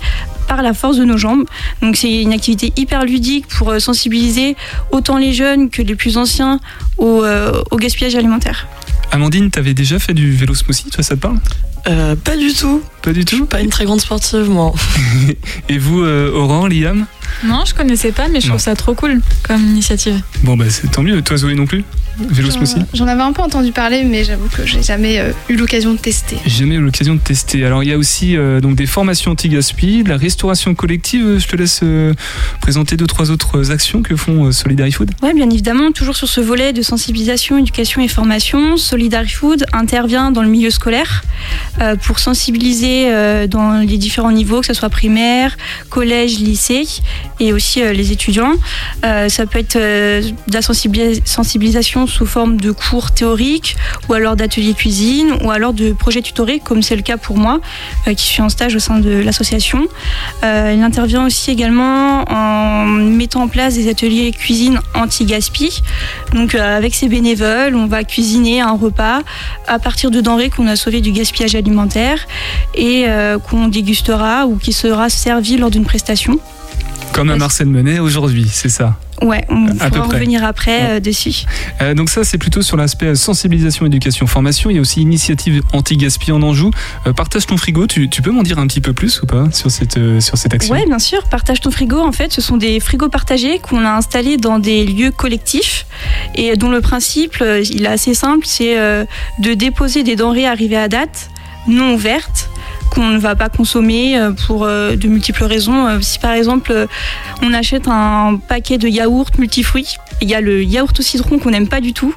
par 0.49 0.63
la 0.63 0.75
force 0.75 0.97
de 0.97 1.05
nos 1.05 1.17
jambes. 1.17 1.45
Donc 1.81 1.97
c'est 1.97 2.23
une 2.23 2.33
activité 2.33 2.73
hyper 2.77 3.05
ludique 3.05 3.47
pour 3.49 3.71
euh, 3.71 3.79
sensibiliser 3.79 4.57
autant 4.91 5.17
les 5.17 5.33
jeunes 5.33 5.71
que 5.71 5.83
les 5.83 5.95
plus 5.95 6.17
anciens 6.17 6.61
au, 6.99 7.25
euh, 7.25 7.63
au 7.71 7.77
gaspillage 7.77 8.15
alimentaire. 8.15 8.67
Amandine, 9.11 9.51
t'avais 9.51 9.75
déjà 9.75 9.99
fait 9.99 10.15
du 10.15 10.33
vélo 10.33 10.55
smoothie, 10.55 10.91
toi 10.91 11.03
ça 11.03 11.17
te 11.17 11.21
parle? 11.21 11.39
Euh, 11.87 12.17
Pas 12.17 12.37
du 12.37 12.53
tout. 12.53 12.83
Pas 13.03 13.13
du 13.13 13.25
tout 13.25 13.47
Pas 13.47 13.61
une 13.61 13.71
très 13.71 13.85
grande 13.85 14.01
sportive, 14.01 14.49
moi. 14.49 14.73
Et 15.69 15.79
vous, 15.79 16.03
Aurore, 16.03 16.69
Liam? 16.69 17.07
Non, 17.45 17.65
je 17.67 17.75
connaissais 17.75 18.13
pas, 18.13 18.29
mais 18.29 18.41
je 18.41 18.49
trouve 18.49 18.61
ça 18.61 18.77
trop 18.77 18.95
cool 18.95 19.21
comme 19.43 19.63
initiative. 19.63 20.21
Bon, 20.45 20.57
bah 20.57 20.67
c'est 20.69 20.91
tant 20.91 21.03
mieux. 21.03 21.23
Toi, 21.23 21.37
Zoé 21.37 21.55
non 21.55 21.67
plus? 21.67 21.85
Vélo 22.19 22.51
smoothie 22.51 22.83
J'en 22.93 23.07
avais 23.07 23.23
un 23.23 23.33
peu 23.33 23.43
entendu 23.43 23.73
parler, 23.73 24.05
mais 24.05 24.23
j'avoue 24.23 24.49
que 24.49 24.67
j'ai 24.67 24.83
jamais 24.83 25.19
euh, 25.19 25.33
eu 25.49 25.57
l'occasion 25.57 25.95
de 25.95 25.99
tester. 25.99 26.37
Jamais 26.47 26.75
eu 26.75 26.81
l'occasion 26.81 27.15
de 27.15 27.21
tester. 27.21 27.65
Alors, 27.65 27.83
il 27.83 27.89
y 27.89 27.93
a 27.93 27.97
aussi 27.99 28.37
euh, 28.37 28.61
donc 28.61 28.77
des 28.77 28.87
formations 28.87 29.33
anti-gaspi, 29.33 30.05
de 30.05 30.11
la 30.11 30.19
restauration 30.19 30.75
collective. 30.75 31.39
Je 31.39 31.49
te 31.49 31.57
laisse 31.57 31.81
euh, 31.83 32.13
présenter 32.61 32.97
deux, 32.97 33.07
trois 33.07 33.31
autres 33.31 33.71
actions 33.73 34.03
que 34.03 34.15
font 34.15 34.53
Solidary 34.53 34.93
Food. 34.93 35.13
Oui, 35.23 35.33
bien 35.35 35.49
évidemment. 35.49 35.91
Toujours 35.93 36.17
sur 36.17 36.29
ce 36.29 36.41
volet 36.41 36.73
de 36.73 36.83
sensibilisation, 36.83 37.59
éducation 37.59 38.03
et 38.03 38.09
formation, 38.09 38.77
Solidary 38.77 39.31
Food 39.31 39.65
intervient 39.73 40.31
dans 40.31 40.43
le 40.43 40.49
milieu 40.49 40.71
scolaire 40.71 41.23
pour 42.03 42.19
sensibiliser 42.19 43.11
dans 43.49 43.79
les 43.81 43.99
différents 43.99 44.33
niveaux, 44.33 44.61
que 44.61 44.67
ce 44.67 44.75
soit 44.75 44.91
primaire, 44.91 45.57
collège, 45.89 46.39
lycée 46.39 46.87
et 47.41 47.53
aussi 47.53 47.81
les 47.81 48.13
étudiants. 48.13 48.55
ça 49.03 49.47
peut 49.47 49.59
être 49.59 49.77
de 49.77 50.53
la 50.53 50.63
sensibilisation 50.63 52.07
sous 52.07 52.27
forme 52.27 52.61
de 52.61 52.71
cours 52.71 53.11
théoriques 53.13 53.77
ou 54.09 54.15
alors 54.15 54.37
d'ateliers 54.37 54.75
cuisine 54.75 55.35
ou 55.43 55.51
alors 55.51 55.73
de 55.73 55.93
projets 55.93 56.23
tutorés 56.23 56.61
comme 56.61 56.83
c'est 56.83 56.97
le 56.97 57.03
cas 57.03 57.17
pour 57.17 57.37
moi 57.37 57.61
euh, 58.07 58.15
qui 58.15 58.25
suis 58.25 58.43
en 58.43 58.49
stage 58.49 58.75
au 58.75 58.79
sein 58.79 58.99
de 58.99 59.11
l'association. 59.11 59.87
Euh, 60.45 60.73
il 60.75 60.83
intervient 60.83 61.27
aussi 61.27 61.51
également 61.51 62.25
en 62.31 62.85
mettant 62.87 63.43
en 63.43 63.49
place 63.49 63.75
des 63.75 63.89
ateliers 63.89 64.33
cuisine 64.33 64.81
anti-gaspi. 64.95 65.83
Donc 66.33 66.55
euh, 66.55 66.77
avec 66.77 66.95
ses 66.95 67.09
bénévoles, 67.09 67.75
on 67.75 67.87
va 67.87 68.05
cuisiner 68.05 68.61
un 68.61 68.73
repas 68.73 69.23
à 69.67 69.79
partir 69.79 70.11
de 70.11 70.21
denrées 70.21 70.51
qu'on 70.51 70.67
a 70.67 70.77
sauvées 70.77 71.01
du 71.01 71.13
gaspillage 71.13 71.55
alimentaire 71.63 72.27
et 72.75 73.07
qu'on 73.49 73.69
dégustera 73.69 74.47
ou 74.47 74.57
qui 74.57 74.73
sera 74.73 75.09
servi 75.09 75.57
lors 75.57 75.71
d'une 75.71 75.85
prestation. 75.85 76.39
Comme 77.13 77.31
à 77.31 77.37
Marcel 77.37 77.67
Menet 77.67 77.99
aujourd'hui, 77.99 78.47
c'est 78.51 78.69
ça? 78.69 78.97
Ouais, 79.23 79.45
on 79.49 79.67
va 79.67 80.03
revenir 80.03 80.45
après 80.45 80.97
euh, 80.97 81.01
dessus. 81.01 81.45
Euh, 81.81 81.95
donc 81.95 82.11
ça, 82.11 82.25
c'est 82.25 82.39
plutôt 82.39 82.63
sur 82.63 82.77
l'aspect 82.77 83.15
sensibilisation, 83.15 83.87
éducation, 83.87 84.27
formation. 84.27 84.69
Il 84.71 84.75
y 84.75 84.79
a 84.79 84.81
aussi 84.81 85.01
initiative 85.01 85.63
anti-gaspi 85.73 86.33
en 86.33 86.43
Anjou. 86.43 86.71
Euh, 87.07 87.13
partage 87.13 87.47
ton 87.47 87.57
frigo, 87.57 87.87
tu, 87.87 88.09
peux 88.09 88.31
m'en 88.33 88.43
dire 88.43 88.59
un 88.59 88.67
petit 88.67 88.81
peu 88.81 88.93
plus 88.93 89.23
ou 89.23 89.27
pas 89.27 89.51
sur 89.53 89.71
cette, 89.71 89.99
sur 90.21 90.37
cette 90.37 90.55
action? 90.55 90.75
Oui, 90.75 90.85
bien 90.87 90.99
sûr. 90.99 91.23
Partage 91.25 91.61
ton 91.61 91.71
frigo, 91.71 92.01
en 92.01 92.13
fait, 92.13 92.33
ce 92.33 92.41
sont 92.41 92.57
des 92.57 92.81
frigos 92.81 93.11
partagés 93.11 93.61
qu'on 93.61 93.85
a 93.85 93.91
installés 93.91 94.39
dans 94.39 94.59
des 94.59 94.85
lieux 94.85 95.13
collectifs 95.13 95.87
et 96.35 96.57
dont 96.57 96.71
le 96.71 96.81
principe, 96.81 97.37
il 97.71 97.85
est 97.85 97.89
assez 97.89 98.15
simple, 98.15 98.45
c'est 98.47 98.77
de 99.39 99.55
déposer 99.55 100.03
des 100.03 100.17
denrées 100.17 100.47
arrivées 100.47 100.77
à 100.77 100.89
date 100.89 101.31
non 101.67 101.95
ouvertes 101.95 102.51
qu'on 102.91 103.09
ne 103.09 103.19
va 103.19 103.35
pas 103.35 103.49
consommer 103.49 104.19
euh, 104.19 104.33
pour 104.33 104.65
euh, 104.65 104.97
de 104.97 105.09
multiples 105.09 105.45
raisons. 105.45 105.87
Euh, 105.87 105.99
si 106.01 106.19
par 106.19 106.33
exemple 106.33 106.87
on 107.43 107.55
achète 107.55 107.89
un 107.89 108.39
paquet 108.49 108.77
de 108.79 108.89
yaourts 108.89 109.31
multifruits, 109.39 109.97
il 110.21 110.29
y 110.29 110.35
a 110.35 110.41
le 110.41 110.63
yaourt 110.63 110.99
au 110.99 111.03
citron 111.03 111.39
qu'on 111.39 111.51
n'aime 111.51 111.69
pas 111.69 111.81
du 111.81 111.93
tout, 111.95 112.15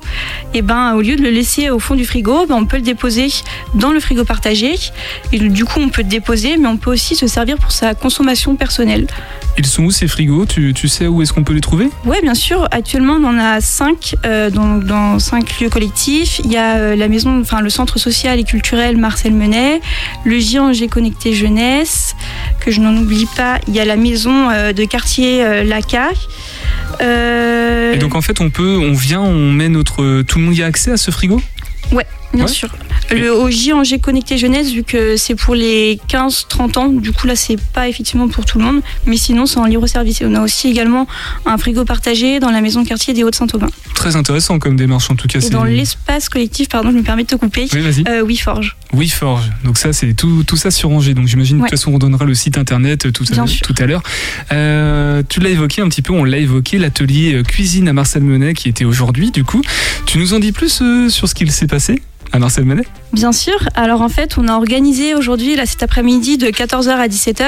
et 0.54 0.62
ben 0.62 0.94
au 0.96 1.02
lieu 1.02 1.16
de 1.16 1.22
le 1.22 1.30
laisser 1.30 1.70
au 1.70 1.80
fond 1.80 1.96
du 1.96 2.06
frigo, 2.06 2.46
ben, 2.46 2.56
on 2.56 2.66
peut 2.66 2.78
le 2.78 2.84
déposer 2.84 3.28
dans 3.74 3.92
le 3.92 4.00
frigo 4.00 4.26
partagé. 4.26 4.76
Et 5.32 5.40
du 5.40 5.66
coup 5.66 5.80
on 5.80 5.90
peut 5.90 6.02
le 6.02 6.10
déposer, 6.10 6.58
mais 6.58 6.68
on 6.68 6.78
peut 6.78 6.92
aussi 6.92 7.16
se 7.16 7.28
servir 7.28 7.58
pour 7.58 7.72
sa 7.72 7.96
consommation 7.96 8.56
personnelle. 8.56 9.08
Ils 9.58 9.66
sont 9.66 9.84
où 9.84 9.92
ces 9.92 10.08
frigos 10.08 10.46
tu, 10.46 10.74
sais 10.88 11.08
où 11.08 11.22
est-ce 11.22 11.34
qu'on 11.34 11.44
peut 11.44 11.54
les 11.54 11.62
trouver? 11.62 11.90
Oui, 12.06 12.18
bien 12.22 12.36
sûr. 12.36 12.68
Actuellement, 12.72 13.14
on 13.14 13.24
en 13.24 13.38
a 13.38 13.62
cinq 13.62 14.16
dans, 14.24 14.78
dans, 14.78 15.20
cinq 15.20 15.60
lieux 15.60 15.70
collectifs. 15.70 16.42
Il 16.44 16.52
y 16.52 16.58
a 16.58 16.96
la 16.96 17.08
maison, 17.08 17.40
enfin 17.42 17.62
le 17.62 17.70
centre 17.70 17.98
social 17.98 18.40
et 18.40 18.44
culturel 18.44 18.98
Marcel 18.98 19.34
Menet, 19.34 19.82
le 20.24 20.40
Géant 20.40 20.74
j'ai 20.74 20.88
Connecté 20.88 21.34
Jeunesse, 21.34 22.16
que 22.60 22.72
je 22.72 22.82
n'en 22.82 22.96
oublie 22.96 23.28
pas. 23.38 23.60
Il 23.68 23.74
y 23.74 23.80
a 23.80 23.86
la 23.86 23.96
maison 23.96 24.50
euh, 24.50 24.74
de 24.74 24.84
quartier 24.86 25.44
euh, 25.44 25.64
Laca. 25.64 26.10
Euh, 27.02 27.94
Et 27.94 27.98
donc 27.98 28.16
en 28.16 28.22
fait, 28.22 28.42
on 28.42 28.50
peut, 28.50 28.78
on 28.78 28.94
vient, 28.94 29.22
on 29.22 29.52
met 29.52 29.70
notre, 29.70 30.22
tout 30.24 30.40
le 30.40 30.46
monde 30.46 30.56
y 30.56 30.64
a 30.64 30.66
accès 30.66 30.92
à 30.92 30.98
ce 30.98 31.12
frigo? 31.12 31.42
Ouais, 31.92 32.06
bien 32.36 32.46
Ouais. 32.46 32.52
sûr. 32.52 32.70
Le, 33.12 33.32
au 33.34 33.50
JNG 33.52 34.00
Connecté 34.02 34.38
Jeunesse, 34.38 34.72
vu 34.72 34.84
que 34.84 35.16
c'est 35.16 35.36
pour 35.36 35.54
les 35.56 36.00
15-30 36.10 36.78
ans, 36.80 36.88
du 36.88 37.12
coup 37.12 37.28
là 37.28 37.36
c'est 37.36 37.60
pas 37.74 37.88
effectivement 37.88 38.28
pour 38.28 38.46
tout 38.46 38.58
le 38.58 38.66
monde, 38.66 38.82
mais 39.06 39.18
sinon 39.18 39.46
c'est 39.46 39.58
en 39.60 39.66
libre 39.66 39.86
service. 39.88 40.22
Et 40.22 40.26
on 40.26 40.34
a 40.36 40.42
aussi 40.42 40.70
également 40.70 41.08
un 41.46 41.58
frigo 41.58 41.86
partagé 41.86 42.40
dans 42.40 42.50
la 42.52 42.62
maison 42.62 42.82
de 42.82 42.88
quartier 42.88 43.14
des 43.14 43.24
Hauts-de-Saint-Aubin. 43.24 43.68
Très 43.94 44.16
intéressant 44.16 44.58
comme 44.60 44.76
démarche 44.76 45.10
en 45.12 45.16
tout 45.16 45.28
cas. 45.28 45.40
Et 45.40 45.50
dans 45.50 45.64
l'espace 45.64 46.30
collectif, 46.30 46.68
pardon, 46.70 46.92
je 46.92 46.98
me 46.98 47.04
permets 47.04 47.24
de 47.24 47.28
te 47.28 47.36
couper, 47.36 47.68
Oui, 47.74 47.80
vas-y. 47.82 48.04
euh, 48.10 48.24
WeForge. 48.26 48.76
WeForge. 48.94 49.52
Donc 49.64 49.78
ça, 49.78 49.94
c'est 49.94 50.14
tout, 50.14 50.44
tout 50.46 50.58
ça 50.58 50.72
sur 50.72 50.90
Angers. 50.92 51.14
Donc 51.14 51.28
j'imagine 51.28 51.58
de 51.58 51.62
Ouais. 51.64 51.70
toute 51.70 51.78
façon, 51.78 51.94
on 51.94 51.98
donnera 52.00 52.26
le 52.26 52.34
site 52.34 52.58
internet 52.58 53.12
tout 53.12 53.24
Bien 53.26 53.44
à, 53.44 53.48
tout 53.48 53.76
à 53.78 53.86
l'heure. 53.86 54.02
Euh, 54.52 55.22
tu 55.28 55.40
l'as 55.40 55.50
évoqué 55.50 55.82
un 55.82 55.90
petit 55.90 56.02
peu, 56.02 56.14
on 56.14 56.24
l'a 56.24 56.38
évoqué, 56.38 56.78
l'atelier 56.78 57.34
euh, 57.36 57.44
cuisine 57.44 57.88
à 57.88 57.94
Marcel 57.94 58.24
Menet 58.24 58.54
qui 58.54 58.70
était 58.70 58.86
aujourd'hui. 58.86 59.32
Du 59.32 59.44
coup, 59.44 59.62
tu 60.06 60.18
nous 60.18 60.34
en 60.34 60.40
dis 60.40 60.52
plus 60.52 60.80
euh, 60.82 61.10
sur 61.10 61.28
ce 61.28 61.36
qu'il 61.36 61.52
s'est 61.52 61.68
passé? 61.68 62.02
À 62.32 62.40
Marcel 62.40 62.66
Menet 62.66 62.86
Bien 63.14 63.32
sûr. 63.32 63.56
Alors 63.76 64.02
en 64.02 64.10
fait, 64.10 64.38
on 64.38 64.48
a 64.48 64.54
organisé 64.54 65.16
aujourd'hui, 65.16 65.56
là 65.56 65.66
cet 65.66 65.84
après-midi, 65.84 66.38
de 66.38 66.48
14h 66.48 66.90
à 66.90 67.08
17h, 67.08 67.46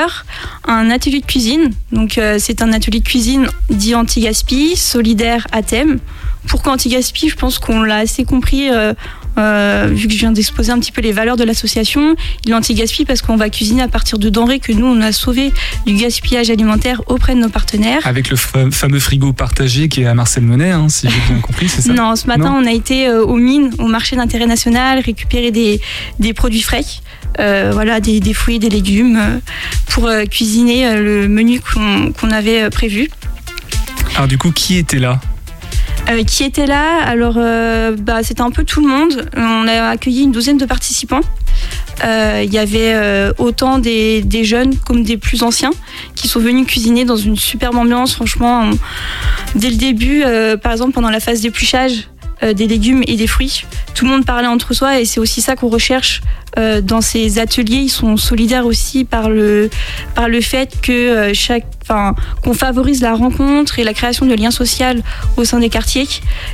un 0.67 0.89
atelier 0.89 1.19
de 1.21 1.25
cuisine. 1.25 1.71
Donc 1.91 2.17
euh, 2.17 2.37
c'est 2.39 2.61
un 2.61 2.71
atelier 2.73 2.99
de 2.99 3.05
cuisine 3.07 3.47
dit 3.69 3.95
anti-gaspi, 3.95 4.75
solidaire 4.75 5.47
à 5.51 5.61
thème. 5.61 5.99
Pourquoi 6.47 6.73
anti-gaspi? 6.73 7.29
Je 7.29 7.35
pense 7.35 7.59
qu'on 7.59 7.81
l'a 7.81 7.97
assez 7.97 8.23
compris. 8.23 8.69
euh, 8.71 8.93
euh, 9.37 9.89
vu 9.91 10.07
que 10.07 10.13
je 10.13 10.19
viens 10.19 10.31
d'exposer 10.31 10.71
un 10.71 10.79
petit 10.79 10.91
peu 10.91 11.01
les 11.01 11.11
valeurs 11.11 11.37
de 11.37 11.43
l'association, 11.43 12.15
il 12.45 12.51
est 12.51 12.53
anti-gaspi 12.53 13.05
parce 13.05 13.21
qu'on 13.21 13.35
va 13.37 13.49
cuisiner 13.49 13.81
à 13.83 13.87
partir 13.87 14.17
de 14.17 14.29
denrées 14.29 14.59
que 14.59 14.71
nous 14.71 14.85
on 14.85 15.01
a 15.01 15.11
sauvées 15.11 15.51
du 15.85 15.93
gaspillage 15.93 16.49
alimentaire 16.49 17.01
auprès 17.07 17.35
de 17.35 17.39
nos 17.41 17.49
partenaires. 17.49 18.01
Avec 18.05 18.29
le 18.29 18.35
fa- 18.35 18.69
fameux 18.71 18.99
frigo 18.99 19.33
partagé 19.33 19.87
qui 19.89 20.01
est 20.01 20.05
à 20.05 20.13
Marcel 20.13 20.43
Menet, 20.43 20.71
hein, 20.71 20.89
si 20.89 21.07
j'ai 21.09 21.33
bien 21.33 21.39
compris, 21.41 21.69
c'est 21.69 21.81
ça 21.81 21.93
Non, 21.93 22.15
ce 22.15 22.27
matin, 22.27 22.49
Non 22.51 22.63
on 22.63 22.65
a 22.65 22.71
été 22.71 23.07
euh, 23.07 23.23
aux 23.23 23.37
mines, 23.37 23.71
au 23.79 23.87
marché 23.87 24.15
d'intérêt 24.15 24.47
national, 24.47 24.99
récupérer 24.99 25.51
des, 25.51 25.79
des 26.19 26.33
produits 26.33 26.61
frais, 26.61 26.83
euh, 27.39 27.71
voilà, 27.73 27.99
des, 27.99 28.19
des 28.19 28.33
fruits, 28.33 28.59
des 28.59 28.69
légumes, 28.69 29.21
pour 29.89 30.09
cuisiner 30.29 30.95
le 30.99 31.27
menu 31.27 31.59
qu'on 31.59 32.11
qu'on 32.11 32.31
avait 32.31 32.69
prévu. 32.69 33.09
Alors 34.15 34.27
du 34.27 34.37
coup, 34.37 34.51
qui 34.51 34.77
était 34.77 34.99
là? 34.99 35.19
Euh, 36.09 36.23
qui 36.23 36.43
était 36.43 36.65
là 36.65 37.01
Alors, 37.03 37.35
euh, 37.37 37.95
bah, 37.97 38.23
c'était 38.23 38.41
un 38.41 38.51
peu 38.51 38.63
tout 38.63 38.81
le 38.81 38.87
monde. 38.87 39.29
On 39.35 39.67
a 39.67 39.89
accueilli 39.89 40.23
une 40.23 40.31
douzaine 40.31 40.57
de 40.57 40.65
participants. 40.65 41.21
Euh, 42.05 42.43
Il 42.45 42.53
y 42.53 42.57
avait 42.57 42.95
autant 43.37 43.79
des, 43.79 44.43
jeunes 44.43 44.75
comme 44.77 45.03
des 45.03 45.17
plus 45.17 45.43
anciens 45.43 45.71
qui 46.15 46.27
sont 46.27 46.39
venus 46.39 46.65
cuisiner 46.67 47.05
dans 47.05 47.17
une 47.17 47.35
superbe 47.35 47.75
ambiance. 47.75 48.13
Franchement, 48.13 48.69
dès 49.55 49.69
le 49.69 49.75
début, 49.75 50.23
par 50.61 50.71
exemple 50.71 50.93
pendant 50.93 51.09
la 51.09 51.19
phase 51.19 51.41
d'épluchage 51.41 52.07
des 52.41 52.67
légumes 52.67 53.03
et 53.07 53.15
des 53.15 53.27
fruits, 53.27 53.63
tout 53.95 54.05
le 54.05 54.11
monde 54.11 54.25
parlait 54.25 54.47
entre 54.47 54.73
soi 54.73 54.99
et 54.99 55.05
c'est 55.05 55.19
aussi 55.19 55.41
ça 55.41 55.55
qu'on 55.55 55.69
recherche 55.69 56.21
euh, 56.57 56.81
dans 56.81 57.01
ces 57.01 57.39
ateliers. 57.39 57.77
Ils 57.77 57.89
sont 57.89 58.17
solidaires 58.17 58.65
aussi 58.65 59.05
par 59.05 59.29
le, 59.29 59.69
par 60.15 60.29
le 60.29 60.41
fait 60.41 60.73
que 60.81 60.91
euh, 60.91 61.31
chaque, 61.33 61.65
enfin, 61.83 62.15
qu'on 62.43 62.53
favorise 62.53 63.01
la 63.01 63.13
rencontre 63.15 63.79
et 63.79 63.83
la 63.83 63.93
création 63.93 64.25
de 64.25 64.33
liens 64.35 64.51
sociaux 64.51 64.67
au 65.37 65.43
sein 65.45 65.59
des 65.59 65.69
quartiers. 65.69 66.07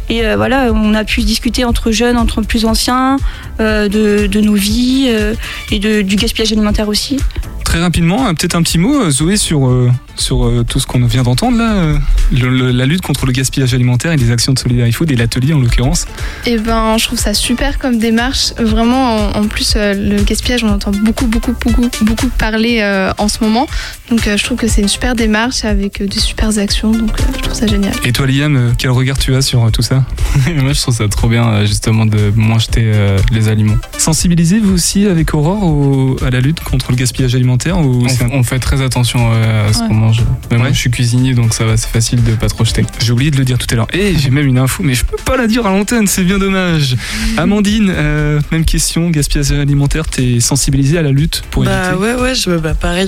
Et 0.09 0.25
euh, 0.25 0.35
voilà, 0.37 0.71
on 0.73 0.93
a 0.93 1.03
pu 1.03 1.21
discuter 1.21 1.65
entre 1.65 1.91
jeunes, 1.91 2.17
entre 2.17 2.41
plus 2.41 2.65
anciens, 2.65 3.17
euh, 3.59 3.87
de, 3.89 4.27
de 4.27 4.41
nos 4.41 4.53
vies 4.55 5.07
euh, 5.09 5.33
et 5.71 5.79
de, 5.79 6.01
du 6.01 6.15
gaspillage 6.15 6.51
alimentaire 6.51 6.87
aussi. 6.87 7.17
Très 7.65 7.79
rapidement, 7.79 8.25
peut-être 8.35 8.55
un 8.55 8.61
petit 8.61 8.77
mot, 8.77 9.09
Zoé, 9.09 9.35
sur, 9.35 9.67
euh, 9.67 9.89
sur 10.15 10.45
euh, 10.45 10.63
tout 10.67 10.79
ce 10.79 10.85
qu'on 10.85 11.03
vient 11.07 11.23
d'entendre 11.23 11.57
là, 11.57 11.73
euh, 11.73 11.97
le- 12.31 12.49
le- 12.49 12.71
la 12.71 12.85
lutte 12.85 13.01
contre 13.01 13.25
le 13.25 13.31
gaspillage 13.31 13.73
alimentaire 13.73 14.11
et 14.11 14.17
les 14.17 14.29
actions 14.31 14.53
de 14.53 14.59
Solidarity 14.59 14.93
Food 14.93 15.11
et 15.11 15.15
l'atelier 15.15 15.53
en 15.53 15.59
l'occurrence. 15.59 16.05
Et 16.45 16.57
ben, 16.57 16.97
je 16.99 17.05
trouve 17.05 17.17
ça 17.17 17.33
super 17.33 17.79
comme 17.79 17.97
démarche. 17.97 18.53
Vraiment, 18.59 19.15
en, 19.35 19.39
en 19.39 19.47
plus, 19.47 19.73
euh, 19.75 19.82
le 19.93 20.21
gaspillage, 20.23 20.63
on 20.63 20.69
entend 20.69 20.91
beaucoup, 20.91 21.27
beaucoup, 21.27 21.53
beaucoup, 21.65 21.89
beaucoup 22.05 22.27
parler 22.27 22.79
euh, 22.81 23.11
en 23.17 23.27
ce 23.27 23.43
moment. 23.43 23.67
Donc, 24.09 24.27
euh, 24.27 24.37
je 24.37 24.43
trouve 24.43 24.57
que 24.57 24.67
c'est 24.67 24.81
une 24.81 24.87
super 24.87 25.15
démarche 25.15 25.65
avec 25.65 25.99
euh, 26.01 26.07
des 26.07 26.19
super 26.19 26.57
actions. 26.57 26.91
Donc, 26.91 27.11
euh, 27.19 27.23
je 27.37 27.41
trouve 27.41 27.53
ça 27.55 27.67
génial. 27.67 27.93
Et 28.05 28.11
toi, 28.13 28.25
Liam, 28.27 28.55
euh, 28.55 28.71
quel 28.77 28.91
regard 28.91 29.17
tu 29.17 29.35
as 29.35 29.41
sur 29.41 29.63
euh, 29.65 29.69
tout 29.69 29.81
ça? 29.81 30.05
Moi, 30.55 30.73
je 30.73 30.81
trouve 30.81 30.95
ça 30.95 31.07
trop 31.07 31.27
bien, 31.27 31.47
euh, 31.49 31.65
justement, 31.65 32.05
de 32.05 32.31
moins 32.35 32.59
jeter 32.59 32.83
euh, 32.85 33.17
les 33.31 33.47
aliments. 33.49 33.77
Sensibilisez 33.97 34.59
vous 34.59 34.73
aussi 34.73 35.05
avec 35.07 35.33
Aurore 35.33 35.63
au- 35.63 36.17
à 36.23 36.29
la 36.29 36.39
lutte 36.39 36.59
contre 36.61 36.91
le 36.91 36.95
gaspillage 36.97 37.35
alimentaire 37.35 37.79
ou 37.79 38.03
On, 38.05 38.07
c'est 38.09 38.23
un- 38.23 38.29
on 38.31 38.43
fait 38.43 38.59
très 38.59 38.81
attention 38.81 39.29
euh, 39.33 39.69
à 39.69 39.73
ce 39.73 39.79
Ouais. 39.81 39.87
qu'on 39.87 39.93
mange. 39.95 40.21
Mais 40.51 40.57
moi, 40.57 40.67
je 40.71 40.77
suis 40.77 40.91
cuisinier, 40.91 41.33
donc 41.33 41.53
ça 41.53 41.65
va, 41.65 41.75
c'est 41.77 41.89
facile 41.89 42.23
de 42.23 42.31
pas 42.33 42.47
trop 42.47 42.63
jeter. 42.65 42.85
J'ai 42.99 43.11
oublié 43.11 43.31
de 43.31 43.37
le 43.37 43.45
dire 43.45 43.57
tout 43.57 43.67
à 43.71 43.75
l'heure. 43.75 43.87
Et 43.93 44.15
j'ai 44.17 44.29
même 44.29 44.47
une 44.47 44.57
info, 44.59 44.83
mais 44.83 44.93
je 44.93 45.03
peux 45.05 45.17
pas 45.25 45.35
la 45.37 45.47
dire 45.47 45.65
à 45.65 45.69
l'antenne, 45.71 46.07
c'est 46.07 46.23
bien 46.23 46.37
dommage. 46.39 46.95
Amandine, 47.37 47.91
euh, 47.95 48.39
même 48.51 48.65
question, 48.65 49.09
gaspillage 49.09 49.51
alimentaire, 49.51 49.72
t'es 50.09 50.39
sensibilisée 50.39 50.97
à 50.97 51.01
la 51.01 51.11
lutte 51.11 51.43
pour 51.51 51.63
bah 51.63 51.89
éviter 51.89 52.01
ouais 52.01 52.13
ouais 52.15 52.35
je, 52.35 52.57
bah 52.57 52.73
pareil 52.73 53.07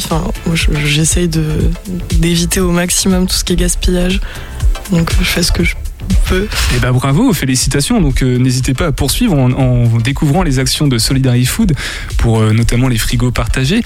j'essaye 0.85 1.27
de 1.27 1.43
d'éviter 2.15 2.59
au 2.59 2.71
maximum 2.71 3.27
tout 3.27 3.35
ce 3.35 3.43
qui 3.43 3.53
est 3.53 3.57
gaspillage. 3.57 4.21
Donc 4.91 5.11
je 5.19 5.25
fais 5.25 5.43
ce 5.43 5.51
que 5.51 5.63
je 5.63 5.75
Eh 6.31 6.79
ben 6.81 6.91
bravo, 6.91 7.33
félicitations. 7.33 8.01
Donc 8.01 8.21
euh, 8.21 8.37
n'hésitez 8.37 8.73
pas 8.73 8.87
à 8.87 8.91
poursuivre 8.91 9.37
en, 9.37 9.51
en 9.51 9.97
découvrant 9.99 10.43
les 10.43 10.59
actions 10.59 10.87
de 10.87 10.97
Solidarity 10.97 11.45
Food 11.45 11.73
pour 12.17 12.39
euh, 12.39 12.51
notamment 12.51 12.87
les 12.87 12.97
frigos 12.97 13.31
partagés. 13.31 13.81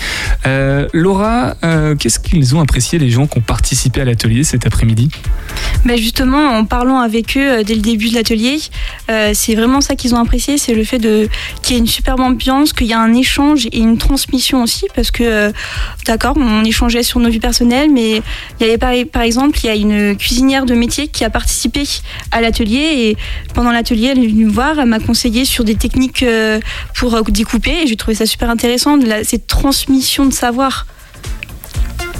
Euh, 0.46 0.88
Laura, 0.94 1.56
euh, 1.64 1.96
qu'est-ce 1.96 2.20
qu'ils 2.20 2.56
ont 2.56 2.62
apprécié 2.62 2.98
les 2.98 3.10
gens 3.10 3.28
qui 3.28 3.38
ont 3.38 3.42
participé 3.42 4.02
à 4.02 4.06
l'atelier 4.06 4.44
cet 4.44 4.66
après-midi? 4.66 5.10
Bah 5.86 5.96
justement, 5.98 6.50
en 6.58 6.66
parlant 6.66 7.00
avec 7.00 7.38
eux 7.38 7.64
dès 7.64 7.76
le 7.76 7.82
début 7.82 8.10
de 8.10 8.16
l'atelier, 8.16 8.60
euh, 9.10 9.32
c'est 9.34 9.56
vraiment 9.56 9.82
ça 9.82 9.96
qu'ils 9.96 10.16
ont 10.16 10.20
apprécié, 10.20 10.58
c'est 10.58 10.74
le 10.74 10.84
fait 10.84 11.00
de 11.00 11.28
qu'il 11.62 11.76
y 11.76 11.78
ait 11.78 11.82
une 11.82 11.88
superbe 11.88 12.22
ambiance, 12.22 12.74
qu'il 12.74 12.88
y 12.88 12.94
a 12.94 13.00
un 13.00 13.14
échange 13.14 13.68
et 13.72 13.80
une 13.80 13.98
transmission 13.98 14.64
aussi, 14.64 14.86
parce 14.96 15.12
que 15.12 15.24
euh, 15.24 15.52
d'accord, 16.06 16.36
on 16.38 16.64
échangeait 16.64 17.04
sur 17.04 17.20
nos 17.20 17.30
vies 17.30 17.40
personnelles, 17.40 17.90
mais 17.92 18.22
il 18.60 18.66
y 18.66 18.70
avait 18.70 18.78
par, 18.78 18.94
par 19.12 19.22
exemple, 19.24 19.60
il 19.64 19.68
y 19.68 19.70
a 19.70 19.76
une 19.76 20.16
cuisinière 20.16 20.66
de 20.66 20.74
métier 20.74 21.08
qui 21.08 21.24
a 21.24 21.30
participé 21.30 21.84
à 22.32 22.42
l'atelier 22.42 22.80
et 23.10 23.18
pendant 23.54 23.72
l'atelier, 23.72 24.08
elle 24.12 24.24
est 24.24 24.28
venue 24.28 24.46
me 24.46 24.52
voir, 24.52 24.80
elle 24.80 24.88
m'a 24.90 25.00
conseillé 25.00 25.46
sur 25.46 25.64
des 25.64 25.76
techniques 25.76 26.24
euh, 26.24 26.60
pour 26.96 27.16
euh, 27.16 27.22
découper 27.30 27.84
et 27.84 27.88
j'ai 27.88 27.96
trouvé 27.96 28.16
ça 28.16 28.26
super 28.26 28.50
intéressant, 28.50 28.98
cette 29.24 29.48
transmission 29.48 30.26
de 30.26 30.34
savoir. 30.34 30.86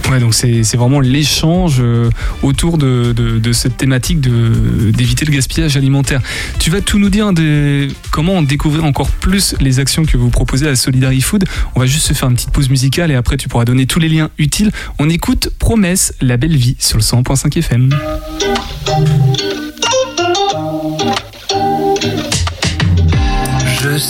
Ouais, 0.10 0.20
donc 0.20 0.34
c'est 0.34 0.76
vraiment 0.76 1.02
l'échange 1.02 1.76
euh, 1.82 2.10
autour 2.42 2.80
de, 2.80 3.14
de- 3.14 3.54
cette 3.54 3.78
thématique 3.78 4.20
d'éviter 4.22 5.24
le 5.26 5.32
gaspillage 5.32 5.78
alimentaire. 5.78 6.20
Tu 6.58 6.72
vas 6.72 6.82
tout 6.82 6.98
nous 6.98 7.10
dire 7.12 7.32
de 7.32 7.88
comment 8.12 8.42
découvrir 8.42 8.86
encore 8.86 9.10
plus 9.10 9.54
les 9.60 9.80
actions 9.80 10.06
que 10.06 10.18
vous 10.18 10.30
proposez 10.30 10.68
à 10.68 10.76
Solidarity 10.76 11.22
Food. 11.22 11.44
On 11.76 11.80
va 11.80 11.86
juste 11.86 12.08
se 12.08 12.14
faire 12.14 12.28
une 12.30 12.36
petite 12.36 12.50
pause 12.52 12.70
musicale 12.72 13.12
et 13.12 13.16
après 13.16 13.38
tu 13.38 13.50
pourras 13.50 13.66
donner 13.66 13.86
tous 13.86 14.00
les 14.00 14.10
liens 14.10 14.32
utiles. 14.40 14.72
On 14.98 15.10
écoute 15.12 15.50
Promesse, 15.60 16.14
la 16.22 16.38
belle 16.38 16.56
vie 16.56 16.76
sur 16.80 16.98
le 16.98 17.04
100.5 17.04 17.56
FM. 17.60 17.90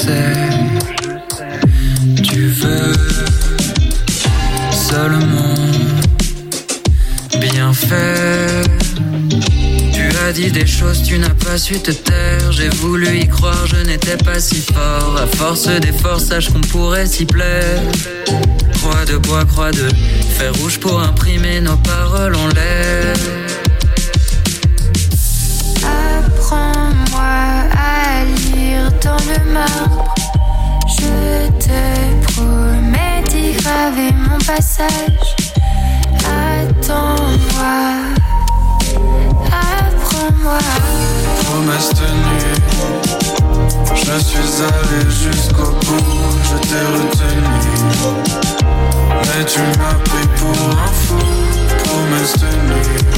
Sais, 0.04 0.34
tu 2.24 2.48
veux 2.48 2.94
seulement 4.72 5.56
bien 7.40 7.74
faire. 7.74 8.64
Tu 9.94 10.06
as 10.26 10.32
dit 10.32 10.52
des 10.52 10.68
choses, 10.68 11.04
tu 11.04 11.18
n'as 11.20 11.38
pas 11.46 11.58
su 11.58 11.80
te 11.80 11.92
taire. 11.92 12.52
J'ai 12.52 12.70
voulu 12.70 13.08
y 13.18 13.28
croire, 13.28 13.66
je 13.68 13.78
n'étais 13.88 14.18
pas 14.18 14.40
si 14.40 14.62
fort. 14.74 15.18
À 15.18 15.28
force 15.28 15.68
d'efforts, 15.68 16.22
sache 16.22 16.50
qu'on 16.50 16.62
pourrait 16.62 17.06
s'y 17.08 17.26
plaire. 17.26 17.82
Croix 18.76 19.06
de 19.06 19.18
bois, 19.18 19.46
croix 19.46 19.72
de 19.72 19.88
fer 20.38 20.54
rouge 20.60 20.80
pour 20.80 21.00
imprimer 21.00 21.60
nos 21.62 21.78
paroles 21.78 22.36
en 22.36 22.48
l'air. 22.48 23.16
Apprends-moi 25.84 27.32
à 27.86 27.89
dans 29.04 29.18
le 29.18 29.54
marbre. 29.54 30.14
Je 30.88 31.48
te 31.60 32.34
promets 32.34 33.24
d'y 33.30 33.54
graver 33.54 34.12
mon 34.14 34.38
passage. 34.40 35.36
Attends-moi, 36.26 37.80
apprends-moi. 39.46 40.60
Promesse 41.46 41.90
tenue, 41.90 42.56
je 43.96 44.20
suis 44.24 44.64
allé 44.64 45.10
jusqu'au 45.10 45.72
bout, 45.86 46.06
je 46.44 46.58
t'ai 46.68 46.84
retenu. 46.94 47.42
Mais 49.26 49.46
tu 49.46 49.60
m'as 49.60 49.98
pris 50.04 50.28
pour 50.38 50.60
un 50.72 50.92
fou, 50.92 51.22
promesse 51.84 52.34
tenue. 52.34 53.09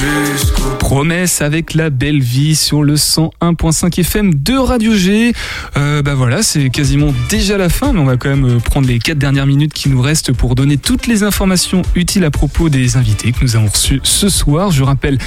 Jusqu'au 0.00 0.70
Promesse 0.78 1.42
avec 1.42 1.74
la 1.74 1.90
belle 1.90 2.20
vie 2.20 2.56
sur 2.56 2.82
le 2.82 2.94
101.5 2.94 4.00
FM 4.00 4.34
de 4.34 4.54
Radio 4.54 4.94
G. 4.94 5.34
Euh, 5.76 6.00
bah 6.00 6.14
voilà, 6.14 6.42
c'est 6.42 6.70
quasiment 6.70 7.12
déjà 7.28 7.58
la 7.58 7.68
fin, 7.68 7.92
mais 7.92 8.00
on 8.00 8.06
va 8.06 8.16
quand 8.16 8.30
même 8.30 8.46
euh, 8.46 8.60
prendre 8.60 8.88
les 8.88 8.98
quatre 8.98 9.18
dernières 9.18 9.44
minutes 9.44 9.74
qui 9.74 9.90
nous 9.90 10.00
restent 10.00 10.32
pour 10.32 10.54
donner 10.54 10.78
toutes 10.78 11.06
les 11.06 11.22
informations 11.22 11.82
utiles 11.94 12.24
à 12.24 12.30
propos 12.30 12.70
des 12.70 12.96
invités 12.96 13.32
que 13.32 13.42
nous 13.42 13.56
avons 13.56 13.66
reçus 13.66 14.00
ce 14.02 14.30
soir. 14.30 14.70
Je 14.70 14.82
rappelle 14.82 15.18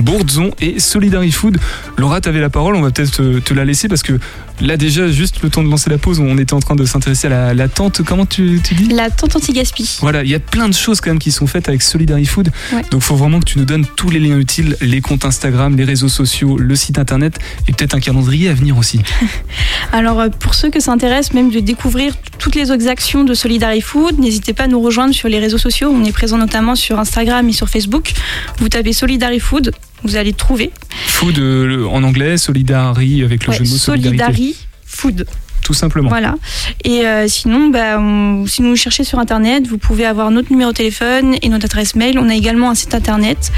Bourdzon 0.00 0.52
et 0.58 0.80
Solidarifood. 0.80 1.58
Laura, 1.98 2.22
tu 2.22 2.30
avais 2.30 2.40
la 2.40 2.50
parole, 2.50 2.76
on 2.76 2.80
va 2.82 2.90
peut-être 2.90 3.18
te, 3.18 3.38
te 3.40 3.52
la 3.52 3.66
laisser 3.66 3.88
parce 3.88 4.02
que 4.02 4.18
là 4.60 4.76
déjà, 4.76 5.08
juste 5.08 5.42
le 5.42 5.50
temps 5.50 5.62
de 5.62 5.68
lancer 5.68 5.90
la 5.90 5.98
pause, 5.98 6.20
on 6.20 6.38
était 6.38 6.54
en 6.54 6.60
train 6.60 6.76
de 6.76 6.84
s'intéresser 6.84 7.26
à 7.26 7.30
la, 7.30 7.54
la 7.54 7.68
tente, 7.68 8.02
comment 8.02 8.26
tu, 8.26 8.60
tu 8.62 8.74
dis 8.74 8.88
La 8.88 9.10
tente 9.10 9.36
anti-gaspi. 9.36 9.98
Voilà, 10.00 10.22
il 10.22 10.30
y 10.30 10.34
a 10.34 10.40
plein 10.40 10.68
de 10.68 10.74
choses 10.74 11.00
quand 11.00 11.10
même 11.10 11.18
qui 11.18 11.32
sont 11.32 11.46
faites 11.46 11.68
avec 11.68 11.82
Solidarifood. 11.82 12.50
Ouais. 12.72 12.82
Donc 12.90 13.02
il 13.02 13.04
faut 13.04 13.16
vraiment 13.16 13.40
que 13.40 13.44
tu 13.44 13.58
nous 13.58 13.64
donnes 13.64 13.86
tous 13.96 14.10
les 14.10 14.20
liens 14.20 14.38
utiles, 14.38 14.76
les 14.80 15.00
comptes 15.00 15.24
Instagram, 15.24 15.76
les 15.76 15.84
réseaux 15.84 16.08
sociaux, 16.08 16.58
le 16.58 16.76
site 16.76 16.98
internet 16.98 17.38
et 17.68 17.72
peut-être 17.72 17.94
un 17.94 18.00
calendrier 18.00 18.48
à 18.48 18.54
venir 18.54 18.78
aussi. 18.78 19.00
Alors 19.92 20.20
euh, 20.20 20.28
pour 20.28 20.54
ceux 20.54 20.70
que 20.70 20.80
ça 20.80 20.92
intéresse 20.92 21.32
même 21.32 21.50
de 21.50 21.60
découvrir 21.60 22.14
toutes 22.38 22.54
les 22.54 22.70
autres 22.70 22.88
actions 22.88 23.24
de 23.24 23.34
Solidarifood, 23.34 24.18
n'hésitez 24.18 24.52
pas 24.52 24.64
à 24.64 24.68
nous 24.68 24.80
rejoindre 24.80 25.14
sur 25.14 25.28
les 25.28 25.38
réseaux 25.38 25.58
sociaux. 25.58 25.92
On 25.94 26.04
est 26.04 26.12
présent 26.12 26.38
notamment 26.38 26.74
sur 26.74 26.98
Instagram 26.98 27.48
et 27.48 27.52
sur 27.52 27.68
Facebook. 27.68 28.12
Vous 28.58 28.68
tapez 28.68 28.92
Solidarifood, 28.92 29.72
vous 30.04 30.16
allez 30.16 30.32
trouver. 30.32 30.70
Food 31.06 31.38
euh, 31.38 31.86
en 31.86 32.02
anglais, 32.04 32.36
Solidari 32.36 33.22
avec 33.22 33.44
le 33.46 33.50
Ouais, 33.52 33.58
jeu 33.58 33.64
de 33.64 33.70
mots 33.70 33.76
solidarité. 33.76 34.18
Solidari 34.22 34.56
Food. 34.84 35.26
Tout 35.64 35.74
simplement. 35.74 36.10
Voilà. 36.10 36.36
Et 36.84 37.04
euh, 37.06 37.26
sinon, 37.26 37.70
bah, 37.70 37.98
on- 37.98 38.46
si 38.46 38.62
vous 38.62 38.68
nous 38.68 38.76
cherchez 38.76 39.02
sur 39.02 39.18
Internet, 39.18 39.66
vous 39.66 39.78
pouvez 39.78 40.04
avoir 40.06 40.30
notre 40.30 40.52
numéro 40.52 40.70
de 40.70 40.76
téléphone 40.76 41.34
et 41.42 41.48
notre 41.48 41.64
adresse 41.64 41.96
mail. 41.96 42.20
On 42.20 42.28
a 42.28 42.34
également 42.34 42.70
un 42.70 42.74
site 42.76 42.94
Internet 42.94 43.50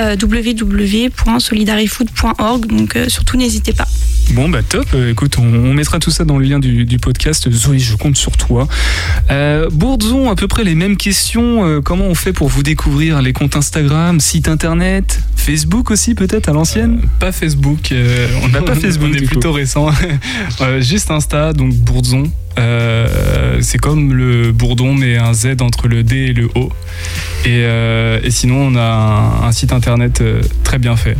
euh, 0.00 0.14
www.solidarifood.org. 0.22 2.66
Donc 2.66 2.96
euh, 2.96 3.08
surtout, 3.08 3.36
n'hésitez 3.36 3.72
pas. 3.72 3.86
Bon 4.30 4.48
bah 4.48 4.60
top, 4.66 4.86
Euh, 4.94 5.10
écoute, 5.10 5.36
on, 5.38 5.42
on 5.44 5.74
mettra 5.74 5.98
tout 5.98 6.10
ça 6.10 6.24
dans 6.24 6.38
le 6.38 6.46
lien 6.46 6.58
du, 6.58 6.84
du 6.86 6.98
podcast. 6.98 7.50
Zoé, 7.50 7.78
je 7.78 7.94
compte 7.96 8.16
sur 8.16 8.32
toi. 8.36 8.66
Euh, 9.30 9.68
Bourdzon, 9.70 10.30
à 10.30 10.34
peu 10.34 10.48
près 10.48 10.64
les 10.64 10.74
mêmes 10.74 10.96
questions. 10.96 11.64
Euh, 11.66 11.80
comment 11.82 12.06
on 12.06 12.14
fait 12.14 12.32
pour 12.32 12.48
vous 12.48 12.62
découvrir 12.62 13.20
les 13.22 13.32
comptes 13.34 13.54
Instagram, 13.56 14.20
site 14.20 14.48
internet, 14.48 15.20
Facebook 15.36 15.90
aussi 15.90 16.14
peut-être 16.14 16.48
à 16.48 16.52
l'ancienne? 16.52 17.02
Pas 17.20 17.32
Facebook. 17.32 17.92
euh, 17.92 18.26
on 18.42 18.48
Bah, 18.48 18.62
pas 18.62 18.74
Facebook, 18.74 19.10
On 19.12 19.14
est 19.14 19.20
coup. 19.20 19.26
plutôt 19.26 19.52
récent. 19.52 19.90
Euh, 20.60 20.80
juste 20.80 21.10
Insta, 21.10 21.52
donc 21.56 21.74
Bourdzon. 21.74 22.24
Euh, 22.56 23.58
c'est 23.62 23.78
comme 23.78 24.12
le 24.14 24.52
bourdon, 24.52 24.94
mais 24.94 25.16
un 25.16 25.32
Z 25.34 25.56
entre 25.60 25.88
le 25.88 26.04
D 26.04 26.16
et 26.16 26.32
le 26.32 26.48
O. 26.54 26.70
Et, 27.44 27.62
euh, 27.64 28.20
et 28.22 28.30
sinon, 28.30 28.68
on 28.68 28.76
a 28.76 28.82
un, 29.42 29.48
un 29.48 29.52
site 29.52 29.72
internet 29.72 30.20
euh, 30.20 30.40
très 30.62 30.78
bien 30.78 30.94
fait. 30.94 31.16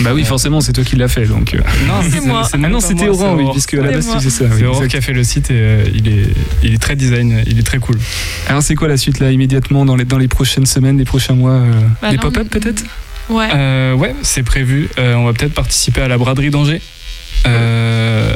Bah 0.00 0.12
oui, 0.14 0.24
forcément, 0.24 0.60
c'est 0.60 0.72
toi 0.72 0.84
qui 0.84 0.96
l'as 0.96 1.08
fait. 1.08 1.26
Donc, 1.26 1.54
euh. 1.54 1.58
Non, 1.88 1.94
C'est 2.08 2.24
moi. 2.24 2.48
Ah 2.52 2.56
non, 2.56 2.80
c'était 2.80 3.00
c'est 3.02 3.08
Aurore, 3.08 3.34
oui, 3.36 3.44
puisque 3.52 3.74
à 3.74 3.82
la 3.82 3.90
base, 3.92 4.06
tu 4.06 4.14
faisais 4.14 4.30
ça, 4.30 4.44
C'est 4.56 4.64
exact. 4.64 4.88
qui 4.88 4.96
a 4.96 5.00
fait 5.00 5.12
le 5.12 5.24
site 5.24 5.50
et 5.50 5.54
euh, 5.54 5.84
il, 5.92 6.08
est, 6.08 6.26
il 6.62 6.74
est 6.74 6.78
très 6.78 6.94
design, 6.96 7.42
il 7.46 7.58
est 7.58 7.62
très 7.64 7.78
cool. 7.78 7.98
Alors 8.48 8.62
c'est 8.62 8.74
quoi 8.76 8.88
la 8.88 8.96
suite 8.96 9.18
là 9.18 9.30
immédiatement 9.32 9.84
dans 9.84 9.96
les, 9.96 10.04
dans 10.04 10.18
les 10.18 10.28
prochaines 10.28 10.66
semaines, 10.66 10.98
les 10.98 11.04
prochains 11.04 11.34
mois 11.34 11.52
euh, 11.52 11.72
Bah 12.00 12.10
Des 12.10 12.18
pop-up 12.18 12.48
peut-être? 12.48 12.84
Ouais. 13.28 13.48
Euh, 13.54 13.94
ouais, 13.94 14.14
c'est 14.22 14.42
prévu. 14.42 14.88
Euh, 14.98 15.14
on 15.14 15.24
va 15.24 15.32
peut-être 15.32 15.54
participer 15.54 16.00
à 16.00 16.08
la 16.08 16.16
braderie 16.18 16.50
d'Angers. 16.50 16.80
Euh, 17.46 18.32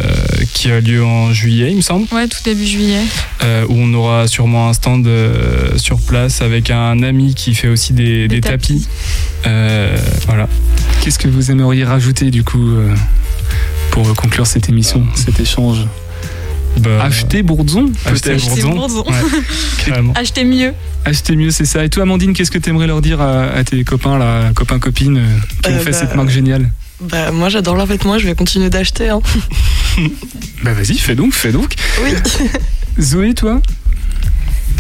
qui 0.53 0.71
a 0.71 0.81
lieu 0.81 1.05
en 1.05 1.33
juillet, 1.33 1.69
il 1.71 1.77
me 1.77 1.83
semble. 1.83 2.07
Ouais, 2.13 2.27
tout 2.29 2.39
début 2.45 2.67
juillet. 2.67 3.01
euh, 3.43 3.65
où 3.69 3.75
on 3.77 3.93
aura 3.95 4.27
sûrement 4.29 4.69
un 4.69 4.73
stand 4.73 5.07
euh, 5.07 5.77
sur 5.77 5.99
place 6.01 6.41
avec 6.43 6.71
un 6.71 7.03
ami 7.03 7.35
qui 7.35 7.55
fait 7.55 7.69
aussi 7.69 7.93
des, 7.93 8.29
des 8.29 8.41
tapis. 8.41 8.89
Euh, 9.47 9.97
voilà. 10.27 10.49
Qu'est-ce 11.03 11.19
que 11.19 11.29
vous 11.29 11.51
aimeriez 11.51 11.85
rajouter 11.85 12.31
du 12.31 12.45
coup 12.45 12.71
euh, 12.77 12.95
pour 13.91 14.15
conclure 14.15 14.47
cette 14.47 14.69
émission, 14.69 15.05
cet 15.15 15.39
échange 15.41 15.87
Acheter 17.01 17.43
Bourdzon 17.45 17.93
Acheter 18.05 18.31
peut-être 18.33 18.47
Acheter. 18.51 18.65
Ouais, 18.65 19.41
carrément. 19.87 20.13
Achetez 20.15 20.45
mieux. 20.45 20.73
Acheter 21.05 21.37
mieux, 21.37 21.51
c'est 21.53 21.67
ça. 21.67 21.85
Et 21.85 21.89
toi, 21.89 22.03
Amandine, 22.03 22.33
qu'est-ce 22.33 22.51
que 22.51 22.59
tu 22.59 22.69
aimerais 22.71 22.89
leur 22.89 23.01
dire 23.01 23.21
à, 23.21 23.45
à 23.45 23.63
tes 23.63 23.85
copains, 23.85 24.19
là, 24.19 24.51
copains, 24.55 24.81
copines, 24.81 25.19
euh, 25.19 25.39
qui 25.63 25.71
ont 25.71 25.79
fait 25.79 25.93
bah, 25.93 25.97
cette 25.99 26.15
marque 26.17 26.31
géniale? 26.31 26.71
Bah, 27.01 27.33
moi 27.33 27.49
j'adore 27.49 27.77
leurs 27.77 27.87
vêtements, 27.87 28.19
je 28.19 28.27
vais 28.27 28.35
continuer 28.35 28.71
d'acheter. 28.71 29.09
Hein. 29.11 29.21
Bah 30.65 30.73
vas-y, 30.73 30.97
fais 30.99 31.15
donc, 31.15 31.35
fais 31.35 31.53
donc. 31.53 31.75
Oui. 32.03 32.11
Zoé, 32.99 33.35
toi? 33.35 33.61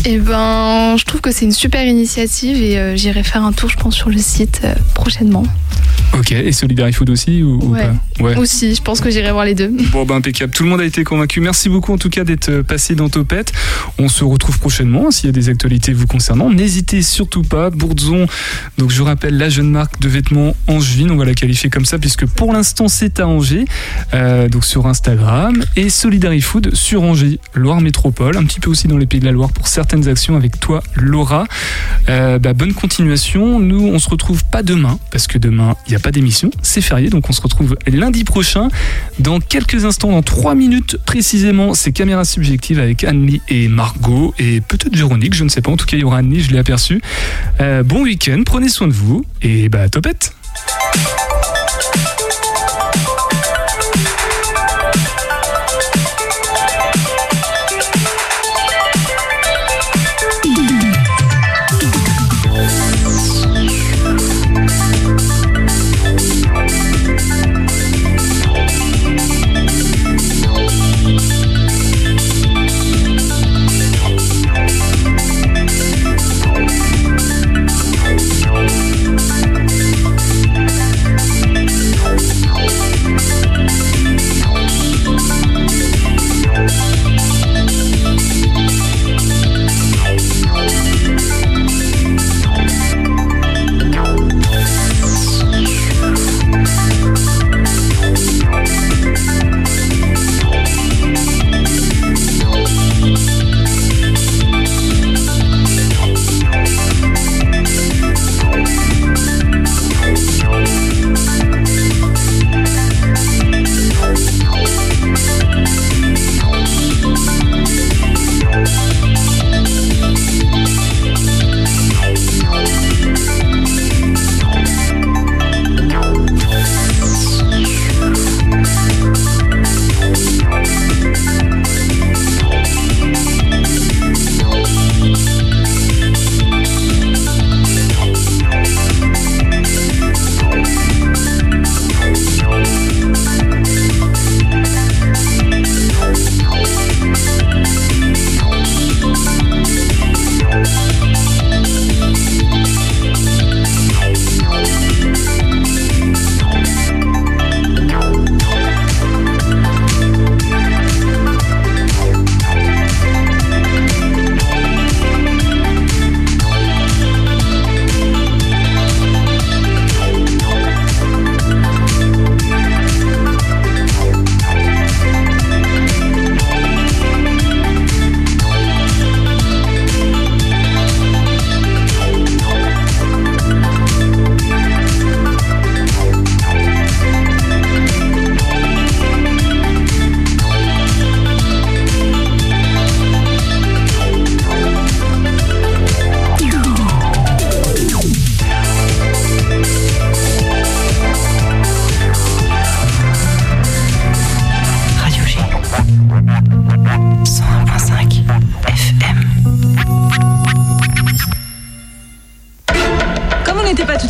Et 0.06 0.18
ben, 0.18 0.96
je 0.98 1.04
trouve 1.04 1.20
que 1.22 1.30
c'est 1.32 1.46
une 1.46 1.52
super 1.52 1.84
initiative 1.86 2.62
et 2.62 2.78
euh, 2.78 2.94
j'irai 2.96 3.22
faire 3.22 3.42
un 3.42 3.52
tour, 3.52 3.70
je 3.70 3.76
pense, 3.76 3.94
sur 3.94 4.10
le 4.10 4.18
site 4.18 4.60
euh, 4.64 4.74
prochainement. 4.94 5.44
Ok, 6.12 6.32
et 6.32 6.52
Solidarifood 6.52 7.08
aussi 7.10 7.42
ou, 7.42 7.58
ou 7.62 7.72
Ouais. 7.72 7.80
pas 7.86 7.94
Ouais. 8.22 8.36
Aussi, 8.36 8.74
je 8.76 8.82
pense 8.82 9.00
que 9.00 9.10
j'irai 9.10 9.32
voir 9.32 9.44
les 9.44 9.54
deux. 9.54 9.72
Bon, 9.92 10.04
bah 10.04 10.14
impeccable. 10.14 10.52
Tout 10.52 10.62
le 10.62 10.68
monde 10.68 10.80
a 10.80 10.84
été 10.84 11.02
convaincu. 11.02 11.40
Merci 11.40 11.68
beaucoup 11.68 11.92
en 11.92 11.98
tout 11.98 12.10
cas 12.10 12.22
d'être 12.24 12.48
euh, 12.48 12.62
passé 12.62 12.94
dans 12.94 13.08
Topette. 13.08 13.52
On 13.98 14.08
se 14.08 14.22
retrouve 14.24 14.58
prochainement 14.60 15.10
s'il 15.10 15.26
y 15.26 15.28
a 15.30 15.32
des 15.32 15.48
actualités 15.48 15.92
vous 15.92 16.06
concernant. 16.06 16.50
N'hésitez 16.50 17.02
surtout 17.02 17.42
pas. 17.42 17.70
Bourdzon, 17.70 18.26
donc 18.78 18.90
je 18.90 19.02
rappelle 19.02 19.36
la 19.36 19.48
jeune 19.48 19.70
marque 19.70 20.00
de 20.00 20.08
vêtements 20.08 20.54
angevine, 20.68 21.10
on 21.10 21.16
va 21.16 21.24
la 21.24 21.34
qualifier 21.34 21.70
comme 21.70 21.84
ça 21.84 21.98
puisque 21.98 22.26
pour 22.26 22.52
l'instant 22.52 22.86
c'est 22.88 23.18
à 23.20 23.26
Angers, 23.26 23.64
euh, 24.14 24.48
donc 24.48 24.64
sur 24.64 24.86
Instagram 24.86 25.64
et 25.76 25.88
Solidarifood 25.88 26.74
sur 26.74 27.02
Angers, 27.02 27.40
Loire 27.54 27.80
Métropole, 27.80 28.36
un 28.36 28.44
petit 28.44 28.60
peu 28.60 28.70
aussi 28.70 28.86
dans 28.86 28.98
les 28.98 29.06
Pays 29.06 29.20
de 29.20 29.24
la 29.26 29.32
Loire 29.32 29.50
pour 29.50 29.66
actions 30.02 30.36
avec 30.36 30.60
toi 30.60 30.82
Laura. 30.96 31.44
Euh, 32.08 32.38
bah, 32.38 32.52
bonne 32.52 32.74
continuation. 32.74 33.60
Nous 33.60 33.86
on 33.86 33.98
se 33.98 34.08
retrouve 34.08 34.44
pas 34.44 34.62
demain 34.62 34.98
parce 35.10 35.26
que 35.26 35.38
demain 35.38 35.76
il 35.86 35.90
n'y 35.90 35.96
a 35.96 36.00
pas 36.00 36.10
d'émission, 36.10 36.50
c'est 36.62 36.80
férié 36.80 37.08
donc 37.08 37.28
on 37.28 37.32
se 37.32 37.40
retrouve 37.40 37.76
lundi 37.86 38.24
prochain. 38.24 38.68
Dans 39.18 39.40
quelques 39.40 39.84
instants, 39.84 40.10
dans 40.10 40.22
3 40.22 40.54
minutes 40.54 40.98
précisément, 41.04 41.74
c'est 41.74 41.92
Caméra 41.92 42.24
Subjective 42.24 42.78
avec 42.78 43.04
Anne-Lie 43.04 43.42
et 43.48 43.68
Margot 43.68 44.34
et 44.38 44.60
peut-être 44.60 44.96
Véronique, 44.96 45.34
je 45.34 45.44
ne 45.44 45.48
sais 45.48 45.60
pas. 45.60 45.70
En 45.70 45.76
tout 45.76 45.86
cas, 45.86 45.96
il 45.96 46.00
y 46.00 46.04
aura 46.04 46.18
Anne-Lie, 46.18 46.42
je 46.42 46.50
l'ai 46.50 46.58
aperçu. 46.58 47.00
Euh, 47.60 47.82
bon 47.82 48.02
week-end, 48.02 48.42
prenez 48.44 48.68
soin 48.68 48.88
de 48.88 48.92
vous 48.92 49.24
et 49.42 49.68
bah 49.68 49.88
topette 49.88 50.34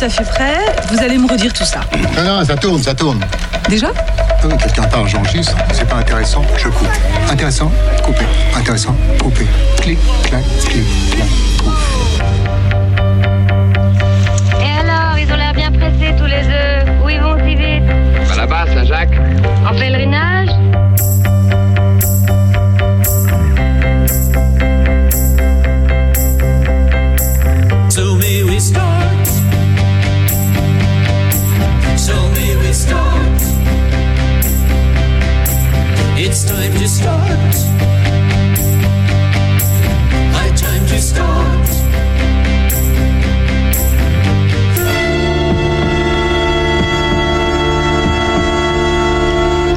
à 0.05 0.09
fait 0.09 0.23
prêt. 0.23 0.57
Vous 0.91 0.99
allez 1.01 1.17
me 1.17 1.27
redire 1.27 1.51
tout 1.51 1.65
ça. 1.65 1.79
Non, 2.15 2.23
non, 2.23 2.45
ça 2.45 2.55
tourne, 2.55 2.81
ça 2.81 2.93
tourne. 2.93 3.19
Déjà 3.67 3.87
Non, 4.43 4.55
Quelqu'un 4.55 4.83
parle, 4.83 5.07
j'enregistre. 5.07 5.55
C'est 5.73 5.87
pas 5.89 5.95
intéressant, 5.95 6.43
je 6.57 6.67
coupe. 6.69 6.87
Intéressant, 7.31 7.71
coupé. 8.03 8.23
Intéressant, 8.55 8.95
coupé. 9.19 9.47
Clic, 9.81 9.97
clac, 10.23 10.43
clic, 10.69 10.85
clac. 11.11 11.27
Et 11.27 12.14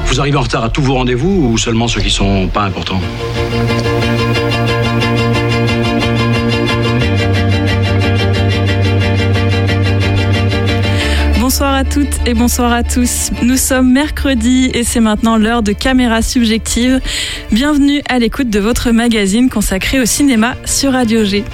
Vous 0.07 0.21
arrivez 0.21 0.37
en 0.37 0.43
retard 0.43 0.65
à 0.65 0.69
tous 0.69 0.83
vos 0.83 0.95
rendez-vous 0.95 1.51
ou 1.53 1.59
seulement 1.59 1.87
ceux 1.87 2.01
qui 2.01 2.11
sont 2.11 2.49
pas 2.49 2.63
importants? 2.63 3.01
À 11.79 11.85
toutes 11.85 12.27
et 12.27 12.35
bonsoir 12.35 12.73
à 12.73 12.83
tous. 12.83 13.31
Nous 13.41 13.57
sommes 13.57 13.93
mercredi 13.93 14.69
et 14.75 14.83
c'est 14.83 14.99
maintenant 14.99 15.37
l'heure 15.37 15.63
de 15.63 15.71
Caméra 15.71 16.23
Subjective. 16.23 17.01
Bienvenue 17.53 18.03
à 18.09 18.19
l'écoute 18.19 18.51
de 18.51 18.59
votre 18.59 18.91
magazine 18.91 19.49
consacré 19.49 20.01
au 20.01 20.05
cinéma 20.05 20.57
sur 20.65 20.91
Radio 20.91 21.23
G. 21.23 21.45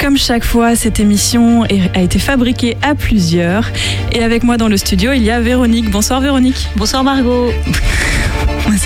Comme 0.00 0.16
chaque 0.16 0.44
fois, 0.44 0.76
cette 0.76 1.00
émission 1.00 1.64
a 1.64 2.00
été 2.00 2.20
fabriquée 2.20 2.76
à 2.82 2.94
plusieurs. 2.94 3.68
Et 4.12 4.22
avec 4.22 4.44
moi 4.44 4.58
dans 4.58 4.68
le 4.68 4.76
studio, 4.76 5.10
il 5.12 5.24
y 5.24 5.30
a 5.32 5.40
Véronique. 5.40 5.90
Bonsoir 5.90 6.20
Véronique. 6.20 6.68
Bonsoir 6.76 7.02
Margot. 7.02 7.50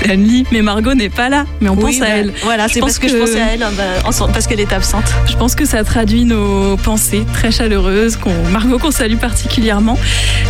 Anne-Lie, 0.10 0.44
mais 0.52 0.62
Margot 0.62 0.94
n'est 0.94 1.08
pas 1.08 1.28
là, 1.28 1.46
mais 1.60 1.68
on 1.68 1.74
Oui, 1.74 1.98
pense 1.98 2.02
à 2.02 2.10
bah, 2.10 2.16
elle. 2.16 2.32
Voilà, 2.42 2.68
c'est 2.68 2.80
parce 2.80 2.98
que, 2.98 3.08
je 3.08 3.16
pensais 3.16 3.40
à 3.40 3.52
elle, 3.54 3.60
bah, 3.60 4.10
parce 4.32 4.46
qu'elle 4.46 4.60
est 4.60 4.72
absente. 4.72 5.04
Je 5.28 5.36
pense 5.36 5.54
que 5.54 5.64
ça 5.64 5.84
traduit 5.84 6.24
nos 6.24 6.76
pensées 6.76 7.24
très 7.32 7.50
chaleureuses, 7.50 8.16
qu'on, 8.16 8.34
Margot 8.50 8.78
qu'on 8.78 8.90
salue 8.90 9.16
particulièrement. 9.16 9.98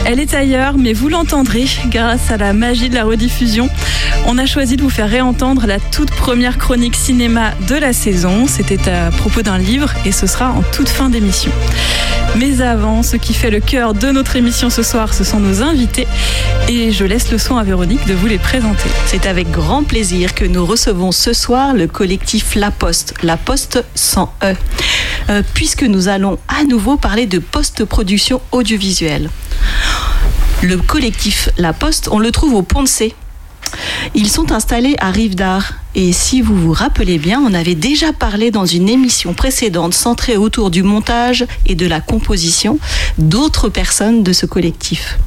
Elle 0.05 0.21
est 0.21 0.35
ailleurs, 0.35 0.77
mais 0.77 0.93
vous 0.93 1.09
l'entendrez 1.09 1.67
grâce 1.89 2.31
à 2.31 2.37
la 2.37 2.53
magie 2.53 2.89
de 2.89 2.95
la 2.95 3.05
rediffusion. 3.05 3.69
On 4.27 4.39
a 4.39 4.47
choisi 4.47 4.77
de 4.77 4.83
vous 4.83 4.91
faire 4.91 5.09
réentendre 5.09 5.67
la 5.67 5.79
toute 5.79 6.11
première 6.11 6.59
chronique 6.59 6.97
cinéma 6.97 7.53
de 7.69 7.75
la 7.75 7.93
saison. 7.93 8.47
C'était 8.47 8.89
à 8.89 9.11
propos 9.11 9.43
d'un 9.43 9.59
livre 9.59 9.93
et 10.05 10.13
ce 10.13 10.27
sera 10.27 10.51
en 10.51 10.63
toute 10.73 10.89
fin 10.89 11.09
d'émission. 11.09 11.51
Mais 12.39 12.63
avant, 12.63 13.03
ce 13.03 13.17
qui 13.17 13.35
fait 13.35 13.51
le 13.51 13.61
cœur 13.61 13.93
de 13.93 14.11
notre 14.11 14.37
émission 14.37 14.71
ce 14.71 14.83
soir, 14.83 15.13
ce 15.13 15.23
sont 15.23 15.39
nos 15.39 15.63
invités. 15.63 16.07
Et 16.69 16.91
je 16.91 17.05
laisse 17.05 17.31
le 17.31 17.37
soin 17.37 17.61
à 17.61 17.65
Véronique 17.65 18.07
de 18.07 18.15
vous 18.15 18.27
les 18.27 18.39
présenter. 18.39 18.89
C'est 19.07 19.27
avec 19.27 19.51
grand 19.51 19.83
plaisir 19.83 20.35
que 20.35 20.47
nous 20.47 20.65
recevons 20.65 21.13
ce 21.13 21.35
soir 21.35 21.75
le 21.75 21.87
collectif 21.87 22.55
La 22.55 22.71
Poste, 22.71 23.15
La 23.23 23.37
Poste 23.37 23.85
sans 23.95 24.33
E, 24.43 24.55
Euh, 25.31 25.43
puisque 25.55 25.85
nous 25.85 26.09
allons 26.09 26.39
à 26.49 26.65
nouveau 26.65 26.97
parler 26.97 27.27
de 27.27 27.39
post-production 27.39 28.41
audiovisuelle. 28.51 29.31
Le 30.63 30.79
collectif 30.79 31.49
La 31.59 31.73
Poste, 31.73 32.09
on 32.11 32.19
le 32.19 32.33
trouve 32.33 32.55
au 32.55 32.87
C. 32.87 33.15
Ils 34.15 34.29
sont 34.29 34.53
installés 34.53 34.97
à 34.99 35.11
Rive 35.11 35.35
d'Art. 35.35 35.75
Et 35.95 36.13
si 36.13 36.41
vous 36.41 36.57
vous 36.57 36.73
rappelez 36.73 37.19
bien, 37.19 37.41
on 37.41 37.53
avait 37.53 37.75
déjà 37.75 38.13
parlé 38.13 38.51
dans 38.51 38.67
une 38.67 38.89
émission 38.89 39.35
précédente 39.35 39.95
centrée 39.95 40.37
autour 40.37 40.71
du 40.71 40.83
montage 40.83 41.47
et 41.67 41.75
de 41.75 41.87
la 41.87 42.01
composition 42.01 42.79
d'autres 43.19 43.69
personnes 43.69 44.23
de 44.23 44.33
ce 44.33 44.47
collectif. 44.47 45.19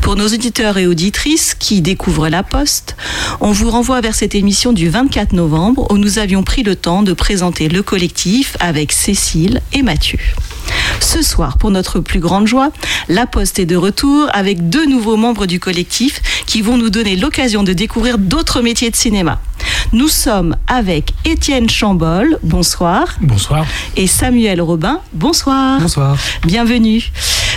Pour 0.00 0.16
nos 0.16 0.26
auditeurs 0.26 0.78
et 0.78 0.86
auditrices 0.86 1.54
qui 1.54 1.80
découvrent 1.80 2.28
la 2.28 2.42
Poste, 2.42 2.96
on 3.40 3.52
vous 3.52 3.70
renvoie 3.70 4.00
vers 4.00 4.14
cette 4.14 4.34
émission 4.34 4.72
du 4.72 4.88
24 4.88 5.32
novembre 5.32 5.90
où 5.90 5.98
nous 5.98 6.18
avions 6.18 6.42
pris 6.42 6.62
le 6.62 6.76
temps 6.76 7.02
de 7.02 7.12
présenter 7.12 7.68
le 7.68 7.82
collectif 7.82 8.56
avec 8.60 8.92
Cécile 8.92 9.60
et 9.72 9.82
Mathieu. 9.82 10.18
Ce 11.00 11.22
soir, 11.22 11.58
pour 11.58 11.70
notre 11.70 12.00
plus 12.00 12.20
grande 12.20 12.46
joie, 12.46 12.70
La 13.08 13.26
Poste 13.26 13.58
est 13.58 13.66
de 13.66 13.76
retour 13.76 14.28
avec 14.32 14.68
deux 14.68 14.86
nouveaux 14.86 15.16
membres 15.16 15.46
du 15.46 15.60
collectif 15.60 16.20
qui 16.46 16.62
vont 16.62 16.76
nous 16.76 16.90
donner 16.90 17.16
l'occasion 17.16 17.62
de 17.62 17.72
découvrir 17.72 18.18
d'autres 18.18 18.62
métiers 18.62 18.90
de 18.90 18.96
cinéma. 18.96 19.40
Nous 19.92 20.08
sommes 20.08 20.56
avec 20.66 21.12
Étienne 21.24 21.68
Chambol, 21.68 22.38
bonsoir. 22.42 23.16
Bonsoir. 23.20 23.66
Et 23.96 24.06
Samuel 24.06 24.60
Robin, 24.60 25.00
bonsoir. 25.12 25.80
Bonsoir. 25.80 26.16
Bienvenue. 26.44 27.10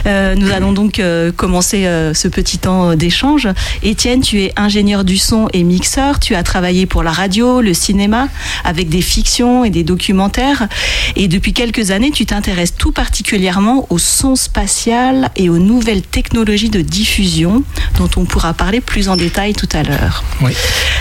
Euh, 0.05 0.35
nous 0.35 0.51
allons 0.51 0.71
donc 0.71 0.99
euh, 0.99 1.31
commencer 1.31 1.85
euh, 1.85 2.13
ce 2.13 2.27
petit 2.27 2.57
temps 2.57 2.95
d'échange. 2.95 3.47
Étienne, 3.83 4.21
tu 4.21 4.41
es 4.41 4.53
ingénieur 4.55 5.03
du 5.03 5.17
son 5.17 5.47
et 5.53 5.63
mixeur. 5.63 6.19
Tu 6.19 6.35
as 6.35 6.43
travaillé 6.43 6.85
pour 6.85 7.03
la 7.03 7.11
radio, 7.11 7.61
le 7.61 7.73
cinéma, 7.73 8.27
avec 8.63 8.89
des 8.89 9.01
fictions 9.01 9.65
et 9.65 9.69
des 9.69 9.83
documentaires. 9.83 10.67
Et 11.15 11.27
depuis 11.27 11.53
quelques 11.53 11.91
années, 11.91 12.11
tu 12.11 12.25
t'intéresses 12.25 12.75
tout 12.75 12.91
particulièrement 12.91 13.87
au 13.89 13.97
son 13.97 14.35
spatial 14.35 15.29
et 15.35 15.49
aux 15.49 15.59
nouvelles 15.59 16.01
technologies 16.01 16.69
de 16.69 16.81
diffusion, 16.81 17.63
dont 17.97 18.09
on 18.17 18.25
pourra 18.25 18.53
parler 18.53 18.81
plus 18.81 19.09
en 19.09 19.15
détail 19.15 19.53
tout 19.53 19.69
à 19.73 19.83
l'heure. 19.83 20.23
Oui. 20.41 20.53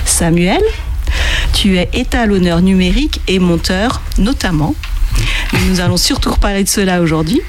Samuel, 0.05 0.63
tu 1.53 1.77
es 1.77 1.89
étalonneur 1.93 2.63
numérique 2.63 3.21
et 3.29 3.39
monteur, 3.39 4.01
notamment. 4.19 4.75
Nous 5.69 5.81
allons 5.81 5.97
surtout 5.97 6.31
reparler 6.31 6.65
de 6.65 6.69
cela 6.69 7.01
aujourd'hui. 7.01 7.41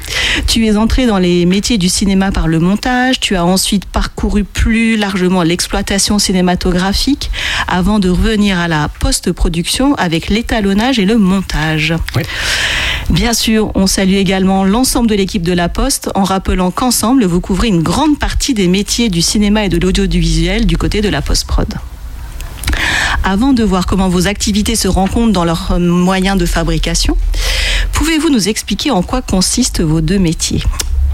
Tu 0.47 0.66
es 0.66 0.78
entré 0.78 1.05
dans 1.05 1.18
les 1.18 1.45
métiers 1.45 1.78
du 1.78 1.89
cinéma 1.89 2.32
par 2.32 2.47
le 2.47 2.60
montage. 2.60 3.20
Tu 3.20 3.36
as 3.36 3.45
ensuite 3.45 3.86
parcouru 3.86 4.43
plus 4.43 4.95
largement 4.97 5.43
l'exploitation 5.43 6.20
cinématographique 6.20 7.30
avant 7.68 7.99
de 7.99 8.10
revenir 8.10 8.57
à 8.57 8.68
la 8.68 8.89
post-production 8.99 9.95
avec 9.95 10.30
l'étalonnage 10.30 10.99
et 10.99 11.05
le 11.05 11.18
montage. 11.18 11.93
Bien 13.10 13.34
sûr, 13.34 13.72
on 13.76 13.88
salue 13.88 14.16
également 14.16 14.64
l'ensemble 14.64 15.07
de 15.07 15.16
l'équipe 15.16 15.43
de 15.43 15.53
La 15.53 15.68
Poste 15.68 16.10
en 16.16 16.24
rappelant 16.24 16.72
qu'ensemble, 16.72 17.26
vous 17.26 17.41
couvrez 17.41 17.68
une 17.68 17.82
grande 17.82 18.20
partie 18.20 18.53
des 18.53 18.68
métiers 18.68 19.10
du 19.10 19.22
cinéma 19.22 19.66
et 19.66 19.70
de 19.70 19.78
l'audiovisuel 19.78 20.66
du 20.66 20.78
côté 20.78 21.01
de 21.01 21.10
la 21.10 21.22
post-prod. 21.22 21.74
Avant 23.24 23.53
de 23.53 23.64
voir 23.64 23.86
comment 23.86 24.10
vos 24.10 24.28
activités 24.28 24.76
se 24.76 24.88
rencontrent 24.88 25.34
dans 25.34 25.45
leurs 25.45 25.72
euh, 25.72 25.80
moyens 25.80 26.38
de 26.38 26.45
fabrication, 26.45 27.18
pouvez-vous 27.93 28.30
nous 28.30 28.47
expliquer 28.49 28.91
en 28.91 29.01
quoi 29.01 29.22
consistent 29.22 29.82
vos 29.82 30.01
deux 30.01 30.20
métiers? 30.20 30.64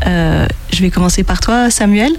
Euh, 0.06 0.46
Je 0.74 0.82
vais 0.82 0.90
commencer 0.90 1.24
par 1.24 1.40
toi, 1.40 1.70
Samuel. 1.70 2.12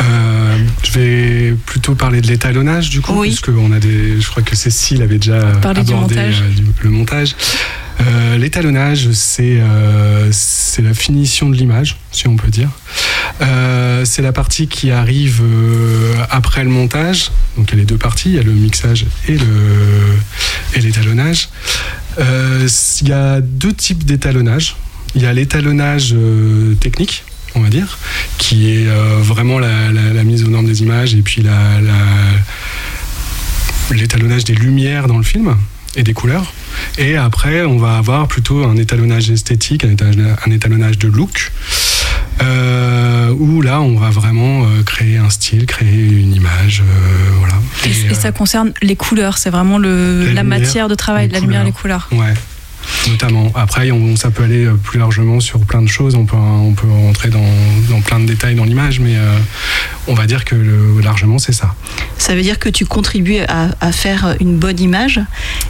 Euh, 0.00 0.58
je 0.84 0.92
vais 0.92 1.54
plutôt 1.66 1.94
parler 1.94 2.20
de 2.20 2.28
l'étalonnage 2.28 2.88
du 2.88 3.00
coup, 3.00 3.12
puisque 3.22 3.48
on 3.48 3.72
a 3.72 3.78
des. 3.80 4.20
Je 4.20 4.28
crois 4.30 4.42
que 4.42 4.54
Cécile 4.54 5.02
avait 5.02 5.18
déjà 5.18 5.40
Parler 5.60 5.82
du 5.82 5.92
abordé 5.92 6.14
montage. 6.16 6.42
euh, 6.42 6.54
du- 6.54 6.64
le 6.82 6.90
montage. 6.90 7.34
Euh, 8.00 8.38
l'étalonnage, 8.38 9.10
c'est 9.12 9.60
euh, 9.60 10.28
c'est 10.30 10.82
la 10.82 10.94
finition 10.94 11.50
de 11.50 11.56
l'image, 11.56 11.96
si 12.12 12.28
on 12.28 12.36
peut 12.36 12.48
dire. 12.48 12.70
Euh, 13.40 14.04
c'est 14.04 14.22
la 14.22 14.32
partie 14.32 14.68
qui 14.68 14.90
arrive 14.90 15.42
après 16.30 16.64
le 16.64 16.70
montage. 16.70 17.30
Donc 17.56 17.70
il 17.70 17.74
y 17.74 17.78
a 17.78 17.80
les 17.80 17.86
deux 17.86 17.98
parties, 17.98 18.30
il 18.30 18.36
y 18.36 18.38
a 18.38 18.42
le 18.42 18.52
mixage 18.52 19.06
et 19.26 19.38
l'étalonnage. 20.80 21.48
Il 22.18 23.08
y 23.08 23.12
a 23.12 23.40
deux 23.40 23.72
types 23.72 24.04
d'étalonnage. 24.04 24.76
Il 25.14 25.22
y 25.22 25.26
a 25.26 25.32
l'étalonnage 25.32 26.14
technique, 26.80 27.24
on 27.54 27.60
va 27.60 27.70
dire, 27.70 27.98
qui 28.36 28.70
est 28.70 28.86
vraiment 29.20 29.58
la, 29.58 30.24
mise 30.24 30.44
aux 30.44 30.48
normes 30.48 30.66
des 30.66 30.82
images 30.82 31.14
et 31.14 31.22
puis 31.22 31.44
l'étalonnage 33.90 34.44
des 34.44 34.54
lumières 34.54 35.08
dans 35.08 35.16
le 35.16 35.24
film 35.24 35.56
et 35.96 36.02
des 36.02 36.12
couleurs. 36.12 36.52
Et 36.98 37.16
après, 37.16 37.64
on 37.64 37.78
va 37.78 37.96
avoir 37.96 38.26
plutôt 38.28 38.64
un 38.64 38.76
étalonnage 38.76 39.30
esthétique, 39.30 39.84
un 39.84 39.90
étalonnage, 39.90 40.36
un 40.46 40.50
étalonnage 40.50 40.98
de 40.98 41.08
look, 41.08 41.52
euh, 42.42 43.30
où 43.38 43.62
là, 43.62 43.80
on 43.80 43.96
va 43.96 44.10
vraiment 44.10 44.64
euh, 44.64 44.82
créer 44.82 45.18
un 45.18 45.30
style, 45.30 45.66
créer 45.66 46.08
une 46.08 46.34
image, 46.34 46.82
euh, 46.82 47.30
voilà. 47.38 47.54
Et, 47.84 48.10
et 48.10 48.14
ça 48.14 48.32
concerne 48.32 48.72
les 48.82 48.96
couleurs, 48.96 49.38
c'est 49.38 49.50
vraiment 49.50 49.78
le, 49.78 50.20
La 50.20 50.34
la, 50.34 50.42
lumière, 50.42 50.44
matière 50.44 50.88
de 50.88 50.94
travail, 50.94 51.28
la 51.28 51.40
lumière, 51.40 51.64
les 51.64 51.72
couleurs. 51.72 52.08
Ouais. 52.12 52.34
Notamment. 53.08 53.50
Après, 53.54 53.90
on, 53.90 54.16
ça 54.16 54.30
peut 54.30 54.42
aller 54.44 54.64
euh, 54.66 54.74
plus 54.74 54.98
largement 54.98 55.40
sur 55.40 55.60
plein 55.60 55.82
de 55.82 55.88
choses. 55.88 56.14
On 56.14 56.24
peut, 56.24 56.36
on 56.36 56.72
peut 56.74 56.88
rentrer 56.90 57.28
dans, 57.30 57.44
dans 57.88 58.00
plein 58.00 58.20
de 58.20 58.26
détails 58.26 58.54
dans 58.54 58.64
l'image, 58.64 59.00
mais 59.00 59.16
euh, 59.16 59.38
on 60.06 60.14
va 60.14 60.26
dire 60.26 60.44
que 60.44 60.54
le- 60.54 61.00
largement, 61.02 61.38
c'est 61.38 61.52
ça. 61.52 61.74
Ça 62.18 62.34
veut 62.34 62.42
dire 62.42 62.58
que 62.58 62.68
tu 62.68 62.84
contribues 62.86 63.40
à, 63.48 63.68
à 63.80 63.92
faire 63.92 64.36
une 64.40 64.58
bonne 64.58 64.80
image. 64.80 65.20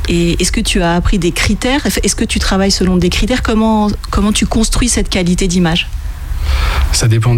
Et 0.09 0.41
est-ce 0.41 0.53
que 0.53 0.61
tu 0.61 0.81
as 0.83 0.95
appris 0.95 1.19
des 1.19 1.33
critères? 1.33 1.87
Est-ce 1.87 2.17
que 2.17 2.25
tu 2.25 2.39
travailles 2.39 2.71
selon 2.73 2.97
des 2.97 3.11
critères? 3.11 3.43
Comment, 3.43 3.91
comment 4.11 4.33
tu 4.33 4.47
construis 4.47 4.89
cette 4.89 5.09
qualité 5.09 5.49
d'image? 5.49 5.89
Ça 6.93 7.07
dépend 7.09 7.35
des 7.35 7.37